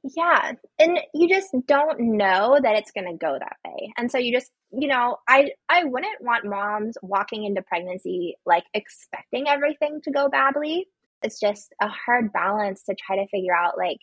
Yeah. 0.04 0.54
And 0.80 1.00
you 1.14 1.30
just 1.30 1.56
don't 1.66 2.18
know 2.18 2.60
that 2.62 2.76
it's 2.76 2.92
going 2.92 3.10
to 3.10 3.18
go 3.18 3.38
that 3.40 3.56
way. 3.66 3.94
And 3.98 4.12
so 4.12 4.18
you 4.18 4.34
just, 4.34 4.52
you 4.72 4.88
know, 4.88 5.18
I 5.28 5.52
I 5.70 5.86
wouldn't 5.86 6.22
want 6.22 6.46
moms 6.46 6.98
walking 7.02 7.46
into 7.46 7.62
pregnancy 7.62 8.36
like 8.46 8.66
expecting 8.74 9.48
everything 9.48 10.02
to 10.04 10.12
go 10.12 10.28
badly. 10.28 10.88
It's 11.22 11.40
just 11.40 11.74
a 11.82 11.88
hard 11.88 12.34
balance 12.34 12.84
to 12.84 12.96
try 12.96 13.16
to 13.16 13.28
figure 13.28 13.56
out 13.56 13.78
like 13.78 14.00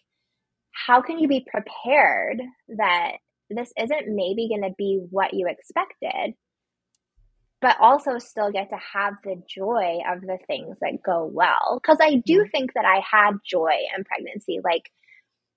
how 0.72 1.02
can 1.02 1.18
you 1.18 1.28
be 1.28 1.46
prepared 1.50 2.40
that 2.76 3.12
this 3.50 3.72
isn't 3.76 4.14
maybe 4.14 4.48
going 4.48 4.62
to 4.62 4.74
be 4.78 5.00
what 5.10 5.34
you 5.34 5.46
expected 5.48 6.34
but 7.60 7.76
also 7.78 8.16
still 8.18 8.50
get 8.50 8.70
to 8.70 8.78
have 8.94 9.14
the 9.22 9.42
joy 9.46 9.98
of 10.10 10.22
the 10.22 10.38
things 10.46 10.76
that 10.80 11.02
go 11.04 11.24
well 11.24 11.80
because 11.82 11.98
i 12.00 12.14
do 12.24 12.46
think 12.50 12.72
that 12.74 12.84
i 12.84 13.00
had 13.10 13.32
joy 13.44 13.72
in 13.96 14.04
pregnancy 14.04 14.60
like 14.64 14.90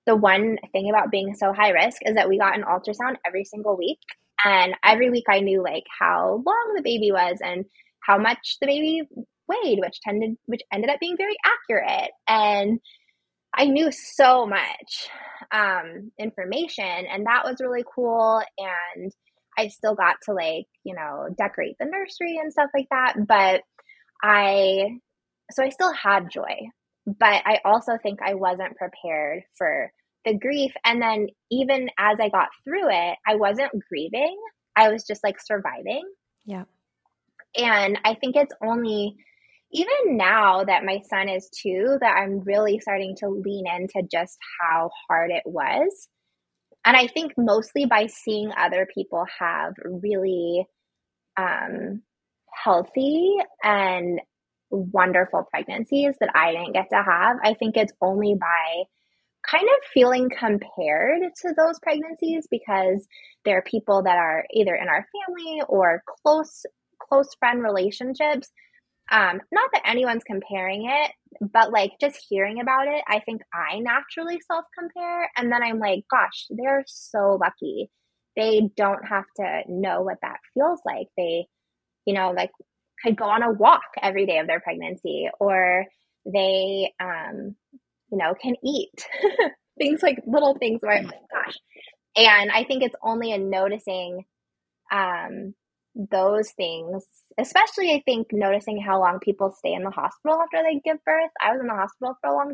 the 0.06 0.16
one 0.16 0.58
thing 0.72 0.90
about 0.90 1.12
being 1.12 1.36
so 1.36 1.54
high 1.54 1.70
risk 1.70 1.98
is 2.02 2.16
that 2.16 2.30
we 2.30 2.38
got 2.38 2.58
an 2.58 2.64
ultrasound 2.64 3.16
every 3.26 3.46
single 3.46 3.78
week. 3.78 4.00
And 4.44 4.76
every 4.84 5.10
week 5.10 5.26
I 5.30 5.40
knew 5.40 5.64
like 5.64 5.86
how 6.00 6.44
long 6.46 6.74
the 6.76 6.82
baby 6.84 7.12
was 7.12 7.38
and 7.42 7.66
how 8.02 8.18
much 8.18 8.58
the 8.60 8.68
baby 8.68 9.04
weighed, 9.48 9.80
which 9.80 10.02
tended 10.02 10.38
which 10.46 10.62
ended 10.72 10.90
up 10.90 11.00
being 11.00 11.18
very 11.18 11.36
accurate. 11.46 12.12
And 12.28 12.80
I 13.54 13.66
knew 13.66 13.92
so 13.92 14.46
much 14.46 15.10
um, 15.52 16.12
information, 16.20 16.84
and 16.84 17.26
that 17.28 17.44
was 17.46 17.58
really 17.62 17.84
cool. 17.96 18.42
And 18.58 19.12
I 19.58 19.68
still 19.68 19.96
got 19.96 20.16
to 20.24 20.34
like 20.34 20.66
you 20.84 20.96
know 20.96 21.28
decorate 21.38 21.78
the 21.80 21.86
nursery 21.86 22.38
and 22.42 22.52
stuff 22.52 22.70
like 22.76 22.88
that. 22.90 23.14
But 23.26 23.62
I 24.22 24.98
so 25.52 25.64
I 25.64 25.70
still 25.70 25.94
had 25.94 26.30
joy 26.30 26.70
but 27.06 27.42
I 27.46 27.60
also 27.66 27.98
think 28.02 28.20
I 28.22 28.36
wasn't 28.36 28.78
prepared 28.78 29.44
for 29.58 29.92
the 30.26 30.38
grief. 30.38 30.72
And 30.86 31.02
then 31.02 31.28
even 31.52 31.90
as 31.98 32.18
I 32.20 32.30
got 32.30 32.50
through 32.64 32.90
it, 32.90 33.18
I 33.28 33.36
wasn't 33.36 33.72
grieving. 33.90 34.38
I 34.76 34.90
was 34.90 35.04
just 35.06 35.24
like 35.24 35.38
surviving. 35.42 36.04
Yeah. 36.46 36.64
And 37.58 38.00
I 38.04 38.16
think 38.16 38.36
it's 38.36 38.56
only 38.64 39.16
even 39.72 40.18
now 40.18 40.64
that 40.64 40.86
my 40.86 41.02
son 41.10 41.30
is 41.30 41.50
two 41.50 41.98
that 42.00 42.16
I'm 42.16 42.42
really 42.42 42.80
starting 42.80 43.16
to 43.18 43.30
lean 43.30 43.66
into 43.68 44.08
just 44.10 44.38
how 44.62 44.92
hard 45.08 45.32
it 45.32 45.44
was. 45.46 46.08
And 46.86 46.96
I 46.96 47.08
think 47.08 47.34
mostly 47.38 47.86
by 47.86 48.08
seeing 48.08 48.52
other 48.56 48.88
people 48.94 49.26
have 49.40 49.74
really 49.84 50.68
um, 51.38 52.02
healthy 52.64 53.38
and 53.64 54.20
wonderful 54.74 55.48
pregnancies 55.52 56.16
that 56.20 56.32
I 56.36 56.52
didn't 56.52 56.74
get 56.74 56.90
to 56.92 57.04
have. 57.04 57.38
I 57.44 57.54
think 57.54 57.78
it's 57.78 57.94
only 58.02 58.36
by 58.40 58.84
kind 59.50 59.64
of 59.68 59.90
feeling 59.94 60.30
compared 60.30 61.22
to 61.42 61.54
those 61.56 61.80
pregnancies 61.82 62.48
because 62.50 63.06
there 63.46 63.58
are 63.58 63.64
people 63.64 64.04
that 64.04 64.18
are 64.18 64.46
either 64.54 64.74
in 64.74 64.88
our 64.88 65.06
family 65.28 65.62
or 65.68 66.02
close 66.24 66.66
close 67.02 67.30
friend 67.40 67.62
relationships. 67.62 68.50
Um 69.12 69.42
not 69.52 69.70
that 69.74 69.88
anyone's 69.88 70.24
comparing 70.24 70.90
it 70.90 71.12
but 71.52 71.72
like 71.72 71.92
just 72.00 72.24
hearing 72.30 72.62
about 72.62 72.88
it 72.88 73.04
i 73.08 73.20
think 73.20 73.42
i 73.54 73.80
naturally 73.80 74.40
self 74.48 74.66
compare 74.78 75.30
and 75.36 75.52
then 75.52 75.64
i'm 75.64 75.80
like 75.80 76.06
gosh 76.10 76.46
they're 76.50 76.84
so 76.88 77.38
lucky. 77.42 77.90
They 78.36 78.70
don't 78.76 79.06
have 79.08 79.26
to 79.38 79.62
know 79.68 80.02
what 80.02 80.18
that 80.22 80.38
feels 80.54 80.80
like. 80.86 81.08
They 81.18 81.48
you 82.06 82.14
know 82.14 82.32
like 82.32 82.52
could 83.04 83.18
go 83.18 83.26
on 83.26 83.44
a 83.44 83.52
walk 83.52 83.82
every 84.02 84.26
day 84.26 84.40
of 84.40 84.48
their 84.48 84.60
pregnancy 84.60 85.30
or 85.40 85.86
they 86.26 86.92
um 87.00 87.56
you 88.10 88.18
know 88.18 88.34
can 88.40 88.56
eat. 88.64 89.06
Things 89.78 90.04
like 90.04 90.20
little 90.28 90.56
things 90.56 90.82
where 90.82 90.98
i'm 90.98 91.06
like 91.06 91.16
gosh. 91.32 91.56
And 92.16 92.52
i 92.52 92.64
think 92.64 92.84
it's 92.84 92.96
only 93.02 93.32
in 93.32 93.50
noticing 93.50 94.24
um 94.92 95.56
those 95.96 96.52
things 96.52 97.04
especially 97.40 97.92
i 97.92 98.02
think 98.06 98.28
noticing 98.32 98.82
how 98.82 99.00
long 99.00 99.20
people 99.20 99.52
stay 99.52 99.74
in 99.74 99.84
the 99.84 99.92
hospital 99.92 100.40
after 100.42 100.64
they 100.64 100.80
give 100.84 101.04
birth. 101.06 101.30
I 101.42 101.52
was 101.52 101.62
in 101.62 101.68
the 101.68 101.74
hospital 101.74 102.16
for 102.22 102.30
a 102.30 102.36
long 102.36 102.54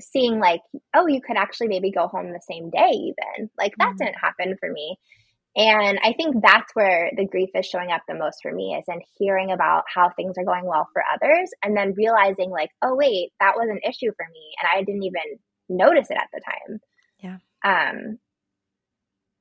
seeing 0.00 0.38
like 0.38 0.60
oh 0.94 1.06
you 1.06 1.20
could 1.20 1.36
actually 1.36 1.68
maybe 1.68 1.90
go 1.90 2.08
home 2.08 2.32
the 2.32 2.40
same 2.50 2.70
day 2.70 2.90
even. 2.90 3.50
Like 3.58 3.74
that 3.78 3.90
mm-hmm. 3.90 4.04
didn't 4.04 4.18
happen 4.18 4.56
for 4.58 4.70
me 4.70 4.98
and 5.56 5.98
I 6.02 6.12
think 6.12 6.36
that's 6.42 6.74
where 6.74 7.10
the 7.16 7.24
grief 7.24 7.48
is 7.54 7.64
showing 7.64 7.90
up 7.90 8.02
the 8.06 8.14
most 8.14 8.40
for 8.42 8.52
me 8.52 8.76
is 8.78 8.84
in 8.88 9.00
hearing 9.18 9.50
about 9.50 9.84
how 9.92 10.10
things 10.10 10.36
are 10.36 10.44
going 10.44 10.66
well 10.66 10.86
for 10.92 11.02
others 11.14 11.50
and 11.62 11.74
then 11.74 11.94
realizing 11.96 12.50
like, 12.50 12.70
oh 12.82 12.94
wait, 12.94 13.30
that 13.40 13.56
was 13.56 13.68
an 13.70 13.80
issue 13.82 14.12
for 14.16 14.26
me 14.30 14.52
and 14.60 14.68
I 14.74 14.82
didn't 14.84 15.04
even 15.04 15.38
notice 15.70 16.10
it 16.10 16.18
at 16.18 16.28
the 16.32 16.42
time. 16.44 16.80
Yeah. 17.20 17.38
Um 17.64 18.18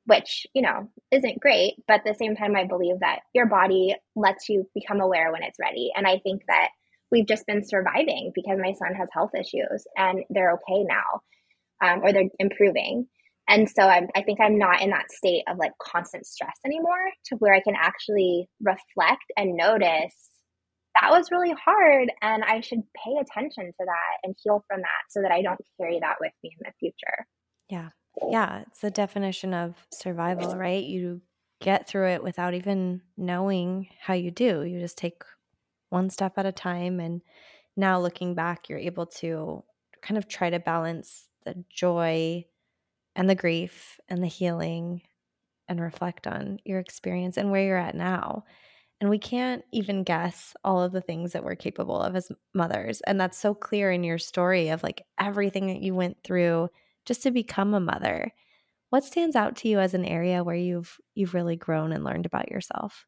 which, 0.07 0.45
you 0.53 0.61
know, 0.61 0.87
isn't 1.11 1.39
great, 1.39 1.73
but 1.87 1.95
at 1.95 2.05
the 2.05 2.13
same 2.13 2.35
time 2.35 2.55
I 2.55 2.65
believe 2.65 2.99
that 3.01 3.21
your 3.33 3.47
body 3.47 3.95
lets 4.15 4.47
you 4.47 4.69
become 4.73 5.01
aware 5.01 5.31
when 5.33 5.43
it's 5.43 5.59
ready. 5.59 5.91
And 5.95 6.07
I 6.07 6.19
think 6.19 6.43
that 6.47 6.69
we've 7.11 7.27
just 7.27 7.45
been 7.45 7.65
surviving 7.65 8.31
because 8.33 8.57
my 8.61 8.73
son 8.73 8.93
has 8.93 9.09
health 9.11 9.31
issues 9.37 9.85
and 9.97 10.23
they're 10.29 10.53
okay 10.53 10.83
now. 10.83 11.21
Um, 11.83 12.01
or 12.03 12.13
they're 12.13 12.29
improving 12.39 13.07
and 13.47 13.69
so 13.69 13.83
I'm, 13.83 14.07
I 14.15 14.23
think 14.23 14.39
I'm 14.41 14.57
not 14.57 14.81
in 14.81 14.89
that 14.89 15.11
state 15.11 15.43
of 15.47 15.57
like 15.57 15.71
constant 15.81 16.25
stress 16.25 16.55
anymore 16.65 17.11
to 17.27 17.35
where 17.35 17.53
I 17.53 17.61
can 17.61 17.75
actually 17.79 18.49
reflect 18.61 19.25
and 19.37 19.55
notice 19.55 20.15
that 20.99 21.11
was 21.11 21.29
really 21.31 21.53
hard 21.53 22.11
and 22.21 22.43
I 22.43 22.61
should 22.61 22.81
pay 22.95 23.15
attention 23.19 23.65
to 23.65 23.85
that 23.85 24.17
and 24.23 24.35
heal 24.41 24.63
from 24.67 24.81
that 24.81 25.03
so 25.09 25.21
that 25.21 25.31
I 25.31 25.41
don't 25.41 25.59
carry 25.79 25.99
that 25.99 26.15
with 26.21 26.31
me 26.43 26.51
in 26.59 26.65
the 26.65 26.71
future. 26.79 27.27
Yeah. 27.69 27.89
Yeah. 28.29 28.63
It's 28.67 28.79
the 28.79 28.91
definition 28.91 29.53
of 29.53 29.75
survival, 29.91 30.55
right? 30.55 30.83
You 30.83 31.21
get 31.61 31.87
through 31.87 32.09
it 32.09 32.23
without 32.23 32.53
even 32.53 33.01
knowing 33.17 33.89
how 33.99 34.13
you 34.13 34.31
do. 34.31 34.63
You 34.63 34.79
just 34.79 34.97
take 34.97 35.23
one 35.89 36.09
step 36.09 36.37
at 36.37 36.45
a 36.45 36.51
time. 36.51 36.99
And 36.99 37.21
now 37.75 37.99
looking 37.99 38.33
back, 38.33 38.69
you're 38.69 38.79
able 38.79 39.05
to 39.07 39.63
kind 40.01 40.17
of 40.17 40.29
try 40.29 40.49
to 40.49 40.59
balance 40.59 41.27
the 41.43 41.63
joy 41.69 42.45
and 43.15 43.29
the 43.29 43.35
grief 43.35 43.99
and 44.07 44.21
the 44.21 44.27
healing 44.27 45.01
and 45.67 45.81
reflect 45.81 46.27
on 46.27 46.59
your 46.63 46.79
experience 46.79 47.37
and 47.37 47.51
where 47.51 47.65
you're 47.65 47.77
at 47.77 47.95
now. 47.95 48.43
And 49.01 49.09
we 49.09 49.19
can't 49.19 49.63
even 49.73 50.03
guess 50.03 50.55
all 50.63 50.81
of 50.81 50.91
the 50.91 51.01
things 51.01 51.33
that 51.33 51.43
we're 51.43 51.55
capable 51.55 52.01
of 52.01 52.15
as 52.15 52.31
mothers. 52.53 53.01
And 53.01 53.19
that's 53.19 53.37
so 53.37 53.53
clear 53.53 53.91
in 53.91 54.03
your 54.03 54.17
story 54.17 54.69
of 54.69 54.83
like 54.83 55.03
everything 55.19 55.67
that 55.67 55.81
you 55.81 55.93
went 55.93 56.17
through 56.23 56.69
just 57.05 57.23
to 57.23 57.31
become 57.31 57.73
a 57.73 57.79
mother. 57.79 58.31
What 58.89 59.03
stands 59.03 59.35
out 59.35 59.57
to 59.57 59.67
you 59.67 59.79
as 59.79 59.93
an 59.93 60.05
area 60.05 60.43
where 60.43 60.55
you've 60.55 60.97
you've 61.13 61.33
really 61.33 61.57
grown 61.57 61.91
and 61.91 62.03
learned 62.03 62.25
about 62.25 62.49
yourself? 62.49 63.05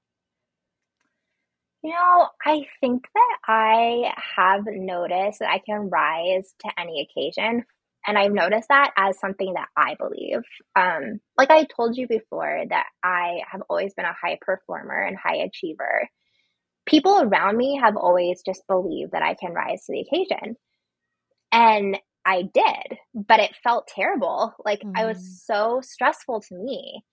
You 1.84 1.92
know, 1.92 2.28
I 2.46 2.66
think 2.82 3.06
that 3.14 3.38
I 3.48 4.14
have 4.36 4.66
noticed 4.66 5.40
that 5.40 5.50
I 5.50 5.60
can 5.60 5.90
rise 5.90 6.54
to 6.60 6.70
any 6.78 7.08
occasion. 7.08 7.64
And 8.06 8.18
I've 8.18 8.32
noticed 8.32 8.70
that 8.70 8.92
as 8.96 9.20
something 9.20 9.54
that 9.54 9.68
I 9.76 9.96
believe. 9.96 10.44
Um, 10.76 11.20
like 11.38 11.52
I 11.52 11.66
told 11.66 11.98
you 11.98 12.08
before, 12.08 12.64
that 12.70 12.86
I 13.04 13.42
have 13.52 13.62
always 13.70 13.94
been 13.94 14.06
a 14.06 14.14
high 14.14 14.38
performer 14.42 15.02
and 15.02 15.18
high 15.18 15.38
achiever. 15.38 16.08
People 16.86 17.22
around 17.22 17.58
me 17.58 17.80
have 17.82 17.98
always 17.98 18.42
just 18.46 18.64
believed 18.68 19.12
that 19.12 19.24
I 19.24 19.34
can 19.34 19.52
rise 19.52 19.86
to 19.86 19.92
the 19.92 20.02
occasion. 20.02 20.56
And 21.52 21.98
I 22.26 22.44
did, 22.44 22.98
but 23.14 23.40
it 23.40 23.56
felt 23.64 23.88
terrible. 23.88 24.54
Like 24.64 24.82
mm. 24.82 24.92
I 24.96 25.06
was 25.06 25.18
mm. 25.18 25.46
so 25.46 25.82
stressful 25.82 26.42
to 26.42 26.56
me. 26.56 27.04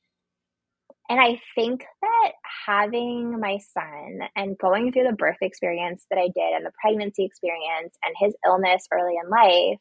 And 1.08 1.20
I 1.20 1.40
think 1.54 1.84
that 2.00 2.32
having 2.66 3.38
my 3.38 3.58
son 3.58 4.20
and 4.34 4.58
going 4.58 4.90
through 4.90 5.04
the 5.04 5.16
birth 5.16 5.36
experience 5.42 6.06
that 6.10 6.18
I 6.18 6.28
did 6.28 6.54
and 6.56 6.64
the 6.64 6.72
pregnancy 6.80 7.24
experience 7.24 7.94
and 8.02 8.14
his 8.18 8.34
illness 8.44 8.88
early 8.90 9.14
in 9.22 9.30
life, 9.30 9.78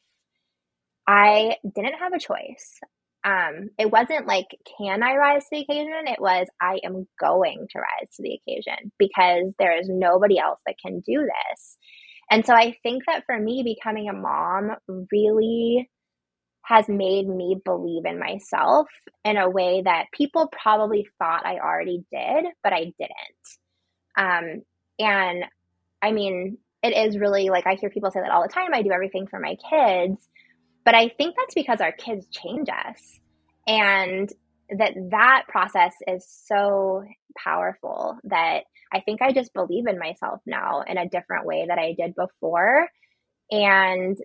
I 1.07 1.57
didn't 1.63 1.99
have 1.99 2.13
a 2.13 2.19
choice. 2.19 2.79
Um, 3.25 3.69
it 3.77 3.89
wasn't 3.89 4.27
like, 4.27 4.47
can 4.77 5.01
I 5.01 5.15
rise 5.15 5.43
to 5.43 5.49
the 5.51 5.61
occasion? 5.61 6.07
It 6.07 6.19
was, 6.19 6.47
I 6.61 6.79
am 6.83 7.07
going 7.19 7.67
to 7.71 7.79
rise 7.79 8.09
to 8.15 8.23
the 8.23 8.39
occasion 8.45 8.91
because 8.99 9.53
there 9.59 9.79
is 9.79 9.87
nobody 9.89 10.39
else 10.39 10.59
that 10.65 10.75
can 10.83 10.99
do 10.99 11.21
this. 11.21 11.77
And 12.29 12.45
so 12.45 12.53
I 12.53 12.75
think 12.83 13.03
that 13.07 13.23
for 13.25 13.39
me, 13.39 13.63
becoming 13.63 14.09
a 14.09 14.13
mom 14.13 14.71
really 15.11 15.89
has 16.65 16.87
made 16.87 17.27
me 17.27 17.57
believe 17.63 18.05
in 18.05 18.19
myself 18.19 18.87
in 19.25 19.37
a 19.37 19.49
way 19.49 19.81
that 19.83 20.05
people 20.13 20.49
probably 20.51 21.05
thought 21.19 21.45
I 21.45 21.59
already 21.59 22.03
did, 22.11 22.45
but 22.63 22.73
I 22.73 22.93
didn't. 22.97 23.43
Um, 24.17 24.61
and 24.99 25.45
I 26.01 26.11
mean, 26.11 26.57
it 26.81 26.95
is 26.95 27.17
really 27.17 27.49
like 27.49 27.67
I 27.67 27.75
hear 27.75 27.89
people 27.89 28.11
say 28.11 28.21
that 28.21 28.31
all 28.31 28.43
the 28.43 28.53
time 28.53 28.73
I 28.73 28.81
do 28.81 28.91
everything 28.91 29.27
for 29.27 29.39
my 29.39 29.55
kids, 29.69 30.27
but 30.85 30.95
I 30.95 31.09
think 31.09 31.35
that's 31.37 31.55
because 31.55 31.81
our 31.81 31.91
kids 31.91 32.27
change 32.27 32.69
us. 32.69 33.19
And 33.67 34.31
that 34.69 34.93
that 35.11 35.43
process 35.47 35.93
is 36.07 36.25
so 36.27 37.03
powerful 37.37 38.17
that 38.25 38.63
I 38.91 39.01
think 39.01 39.21
I 39.21 39.31
just 39.31 39.53
believe 39.53 39.87
in 39.87 39.99
myself 39.99 40.41
now 40.45 40.81
in 40.81 40.97
a 40.97 41.09
different 41.09 41.45
way 41.45 41.65
that 41.67 41.79
I 41.79 41.93
did 41.97 42.15
before. 42.15 42.87
And 43.51 44.17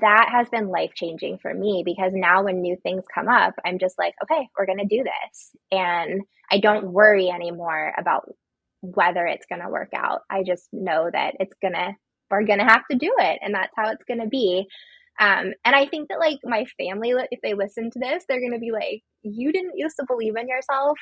that 0.00 0.28
has 0.32 0.48
been 0.48 0.68
life 0.68 0.92
changing 0.94 1.38
for 1.38 1.52
me 1.52 1.82
because 1.84 2.12
now 2.14 2.44
when 2.44 2.62
new 2.62 2.76
things 2.82 3.04
come 3.12 3.28
up, 3.28 3.54
I'm 3.64 3.78
just 3.78 3.98
like, 3.98 4.14
okay, 4.22 4.48
we're 4.58 4.66
going 4.66 4.78
to 4.78 4.84
do 4.86 5.04
this. 5.04 5.50
And 5.70 6.22
I 6.50 6.58
don't 6.58 6.92
worry 6.92 7.28
anymore 7.30 7.92
about 7.98 8.32
whether 8.80 9.26
it's 9.26 9.46
going 9.46 9.62
to 9.62 9.68
work 9.68 9.90
out. 9.94 10.20
I 10.30 10.42
just 10.42 10.68
know 10.72 11.10
that 11.12 11.34
it's 11.38 11.54
going 11.60 11.74
to, 11.74 11.94
we're 12.30 12.44
going 12.44 12.60
to 12.60 12.64
have 12.64 12.82
to 12.90 12.96
do 12.96 13.14
it. 13.18 13.40
And 13.42 13.54
that's 13.54 13.72
how 13.76 13.90
it's 13.90 14.04
going 14.04 14.20
to 14.20 14.26
be. 14.26 14.66
Um, 15.20 15.52
and 15.64 15.74
I 15.74 15.86
think 15.86 16.08
that 16.08 16.18
like 16.18 16.38
my 16.44 16.66
family, 16.78 17.12
if 17.30 17.40
they 17.42 17.54
listen 17.54 17.90
to 17.90 17.98
this, 17.98 18.24
they're 18.28 18.40
going 18.40 18.52
to 18.52 18.58
be 18.58 18.72
like, 18.72 19.02
you 19.22 19.52
didn't 19.52 19.78
used 19.78 19.96
to 20.00 20.06
believe 20.06 20.36
in 20.36 20.48
yourself, 20.48 20.98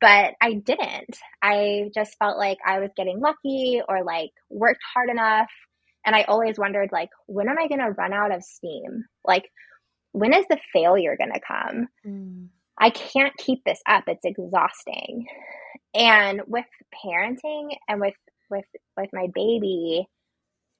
but 0.00 0.34
I 0.40 0.54
didn't. 0.54 1.18
I 1.42 1.90
just 1.94 2.16
felt 2.18 2.38
like 2.38 2.58
I 2.66 2.80
was 2.80 2.90
getting 2.96 3.20
lucky 3.20 3.82
or 3.88 4.04
like 4.04 4.30
worked 4.50 4.82
hard 4.94 5.10
enough 5.10 5.50
and 6.04 6.16
I 6.16 6.22
always 6.22 6.58
wondered, 6.58 6.90
like, 6.92 7.10
when 7.26 7.48
am 7.48 7.58
I 7.58 7.68
going 7.68 7.80
to 7.80 7.92
run 7.92 8.12
out 8.12 8.34
of 8.34 8.42
steam? 8.42 9.04
Like, 9.24 9.44
when 10.12 10.34
is 10.34 10.44
the 10.50 10.58
failure 10.72 11.16
going 11.16 11.32
to 11.32 11.40
come? 11.40 11.88
Mm. 12.06 12.48
I 12.78 12.90
can't 12.90 13.36
keep 13.36 13.62
this 13.64 13.80
up. 13.88 14.04
It's 14.06 14.24
exhausting. 14.24 15.26
And 15.94 16.42
with 16.46 16.64
parenting 17.04 17.76
and 17.88 18.00
with 18.00 18.14
with 18.50 18.64
with 18.96 19.10
my 19.12 19.28
baby, 19.34 20.06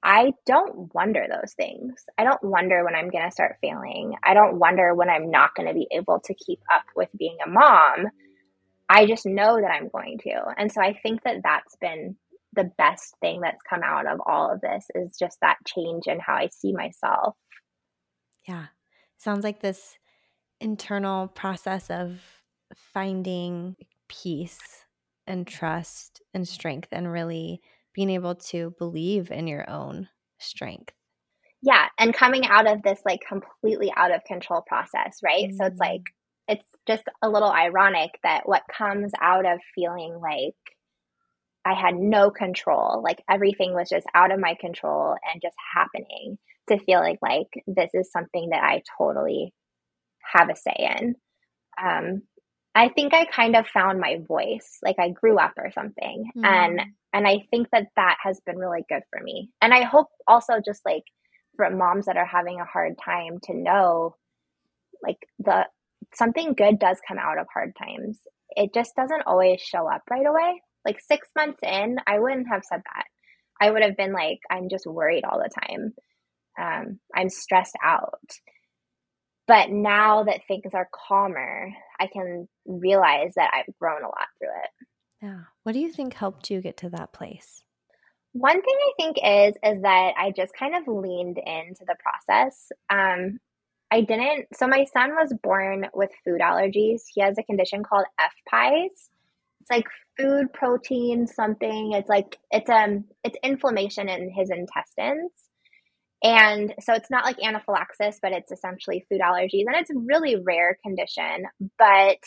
I 0.03 0.33
don't 0.45 0.93
wonder 0.93 1.25
those 1.29 1.53
things. 1.53 1.93
I 2.17 2.25
don't 2.25 2.43
wonder 2.43 2.83
when 2.83 2.93
I'm 2.93 3.09
going 3.09 3.23
to 3.23 3.31
start 3.31 3.55
failing. 3.61 4.15
I 4.21 4.33
don't 4.33 4.59
wonder 4.59 4.93
when 4.93 5.09
I'm 5.09 5.31
not 5.31 5.55
going 5.55 5.67
to 5.67 5.73
be 5.73 5.87
able 5.91 6.19
to 6.25 6.33
keep 6.33 6.59
up 6.73 6.83
with 6.95 7.09
being 7.17 7.37
a 7.45 7.49
mom. 7.49 8.07
I 8.89 9.05
just 9.05 9.25
know 9.25 9.61
that 9.61 9.71
I'm 9.71 9.87
going 9.87 10.17
to. 10.19 10.43
And 10.57 10.71
so 10.71 10.81
I 10.81 10.93
think 11.01 11.23
that 11.23 11.37
that's 11.43 11.77
been 11.77 12.17
the 12.51 12.69
best 12.77 13.15
thing 13.21 13.41
that's 13.41 13.61
come 13.67 13.81
out 13.81 14.05
of 14.05 14.19
all 14.25 14.51
of 14.51 14.61
this 14.61 14.85
is 14.93 15.17
just 15.17 15.37
that 15.41 15.57
change 15.65 16.07
in 16.07 16.19
how 16.19 16.35
I 16.35 16.49
see 16.51 16.73
myself. 16.73 17.35
Yeah. 18.47 18.65
Sounds 19.17 19.43
like 19.45 19.61
this 19.61 19.97
internal 20.59 21.29
process 21.29 21.89
of 21.89 22.19
finding 22.75 23.77
peace 24.09 24.85
and 25.25 25.47
trust 25.47 26.21
and 26.33 26.47
strength 26.47 26.89
and 26.91 27.11
really 27.11 27.61
being 27.93 28.09
able 28.09 28.35
to 28.35 28.73
believe 28.77 29.31
in 29.31 29.47
your 29.47 29.69
own 29.69 30.09
strength. 30.39 30.93
Yeah, 31.61 31.87
and 31.97 32.13
coming 32.13 32.45
out 32.45 32.69
of 32.69 32.83
this 32.83 32.99
like 33.05 33.21
completely 33.27 33.91
out 33.95 34.13
of 34.13 34.23
control 34.25 34.61
process, 34.67 35.19
right? 35.23 35.45
Mm-hmm. 35.45 35.57
So 35.57 35.65
it's 35.65 35.79
like 35.79 36.01
mm-hmm. 36.01 36.53
it's 36.55 36.65
just 36.85 37.03
a 37.21 37.29
little 37.29 37.51
ironic 37.51 38.11
that 38.23 38.47
what 38.47 38.63
comes 38.75 39.11
out 39.21 39.45
of 39.45 39.59
feeling 39.73 40.19
like 40.21 40.55
I 41.65 41.73
had 41.73 41.95
no 41.95 42.29
control. 42.29 43.01
Like 43.01 43.23
everything 43.29 43.73
was 43.73 43.89
just 43.89 44.05
out 44.13 44.31
of 44.31 44.39
my 44.39 44.55
control 44.59 45.15
and 45.31 45.41
just 45.41 45.55
happening 45.73 46.37
to 46.69 46.79
feeling 46.79 47.17
like 47.21 47.47
this 47.67 47.91
is 47.93 48.11
something 48.11 48.49
that 48.49 48.63
I 48.63 48.81
totally 48.97 49.53
have 50.33 50.49
a 50.49 50.55
say 50.55 50.95
in. 50.99 51.15
Um, 51.81 52.23
I 52.75 52.89
think 52.89 53.13
I 53.13 53.25
kind 53.25 53.55
of 53.55 53.67
found 53.67 53.99
my 53.99 54.17
voice, 54.27 54.79
like 54.83 54.97
I 54.99 55.09
grew 55.09 55.37
up 55.37 55.53
or 55.57 55.71
something, 55.71 56.31
mm. 56.35 56.45
and 56.45 56.81
and 57.13 57.27
I 57.27 57.45
think 57.51 57.67
that 57.71 57.87
that 57.95 58.17
has 58.23 58.39
been 58.45 58.57
really 58.57 58.83
good 58.89 59.03
for 59.11 59.21
me. 59.21 59.49
And 59.61 59.73
I 59.73 59.83
hope 59.83 60.07
also 60.27 60.53
just 60.65 60.81
like 60.85 61.03
for 61.55 61.69
moms 61.69 62.07
that 62.07 62.17
are 62.17 62.25
having 62.25 62.59
a 62.59 62.65
hard 62.65 62.93
time 63.03 63.39
to 63.43 63.53
know, 63.53 64.15
like 65.03 65.19
the 65.39 65.67
something 66.15 66.53
good 66.53 66.79
does 66.79 66.99
come 67.07 67.19
out 67.19 67.37
of 67.37 67.47
hard 67.53 67.73
times. 67.75 68.19
It 68.55 68.73
just 68.73 68.95
doesn't 68.95 69.23
always 69.27 69.61
show 69.61 69.87
up 69.87 70.01
right 70.09 70.25
away. 70.25 70.61
Like 70.85 70.99
six 70.99 71.27
months 71.35 71.59
in, 71.63 71.97
I 72.07 72.19
wouldn't 72.19 72.47
have 72.51 72.63
said 72.67 72.81
that. 72.83 73.05
I 73.61 73.71
would 73.71 73.83
have 73.83 73.95
been 73.95 74.13
like, 74.13 74.39
I'm 74.49 74.67
just 74.69 74.85
worried 74.85 75.23
all 75.23 75.39
the 75.39 75.49
time. 75.49 75.93
Um, 76.59 76.99
I'm 77.15 77.29
stressed 77.29 77.77
out. 77.83 78.19
But 79.47 79.69
now 79.69 80.23
that 80.23 80.41
things 80.47 80.73
are 80.73 80.87
calmer, 80.93 81.69
I 81.99 82.07
can 82.07 82.47
realize 82.65 83.33
that 83.35 83.51
I've 83.53 83.77
grown 83.77 84.03
a 84.03 84.07
lot 84.07 84.27
through 84.39 84.49
it. 84.63 84.87
Yeah. 85.21 85.39
What 85.63 85.73
do 85.73 85.79
you 85.79 85.91
think 85.91 86.13
helped 86.13 86.49
you 86.49 86.61
get 86.61 86.77
to 86.77 86.89
that 86.89 87.13
place? 87.13 87.63
One 88.33 88.61
thing 88.61 88.63
I 88.63 88.91
think 88.97 89.17
is 89.23 89.55
is 89.63 89.81
that 89.83 90.13
I 90.17 90.31
just 90.31 90.53
kind 90.53 90.75
of 90.75 90.87
leaned 90.87 91.37
into 91.37 91.85
the 91.85 91.95
process. 91.99 92.71
Um, 92.89 93.39
I 93.91 94.01
didn't. 94.01 94.47
So 94.55 94.67
my 94.67 94.85
son 94.85 95.11
was 95.11 95.31
born 95.43 95.87
with 95.93 96.09
food 96.25 96.41
allergies. 96.41 97.01
He 97.13 97.21
has 97.21 97.37
a 97.37 97.43
condition 97.43 97.83
called 97.83 98.05
FPIES. 98.19 99.09
It's 99.61 99.69
like 99.69 99.85
food 100.17 100.51
protein 100.51 101.27
something. 101.27 101.93
It's 101.93 102.09
like 102.09 102.37
it's 102.49 102.69
um 102.69 103.05
it's 103.23 103.37
inflammation 103.43 104.09
in 104.09 104.31
his 104.31 104.49
intestines. 104.49 105.31
And 106.23 106.73
so 106.79 106.93
it's 106.93 107.11
not 107.11 107.25
like 107.25 107.43
anaphylaxis, 107.43 108.19
but 108.21 108.31
it's 108.31 108.51
essentially 108.51 109.05
food 109.09 109.19
allergies. 109.21 109.65
And 109.67 109.75
it's 109.75 109.89
a 109.89 109.99
really 110.05 110.37
rare 110.37 110.77
condition. 110.83 111.45
But 111.77 112.17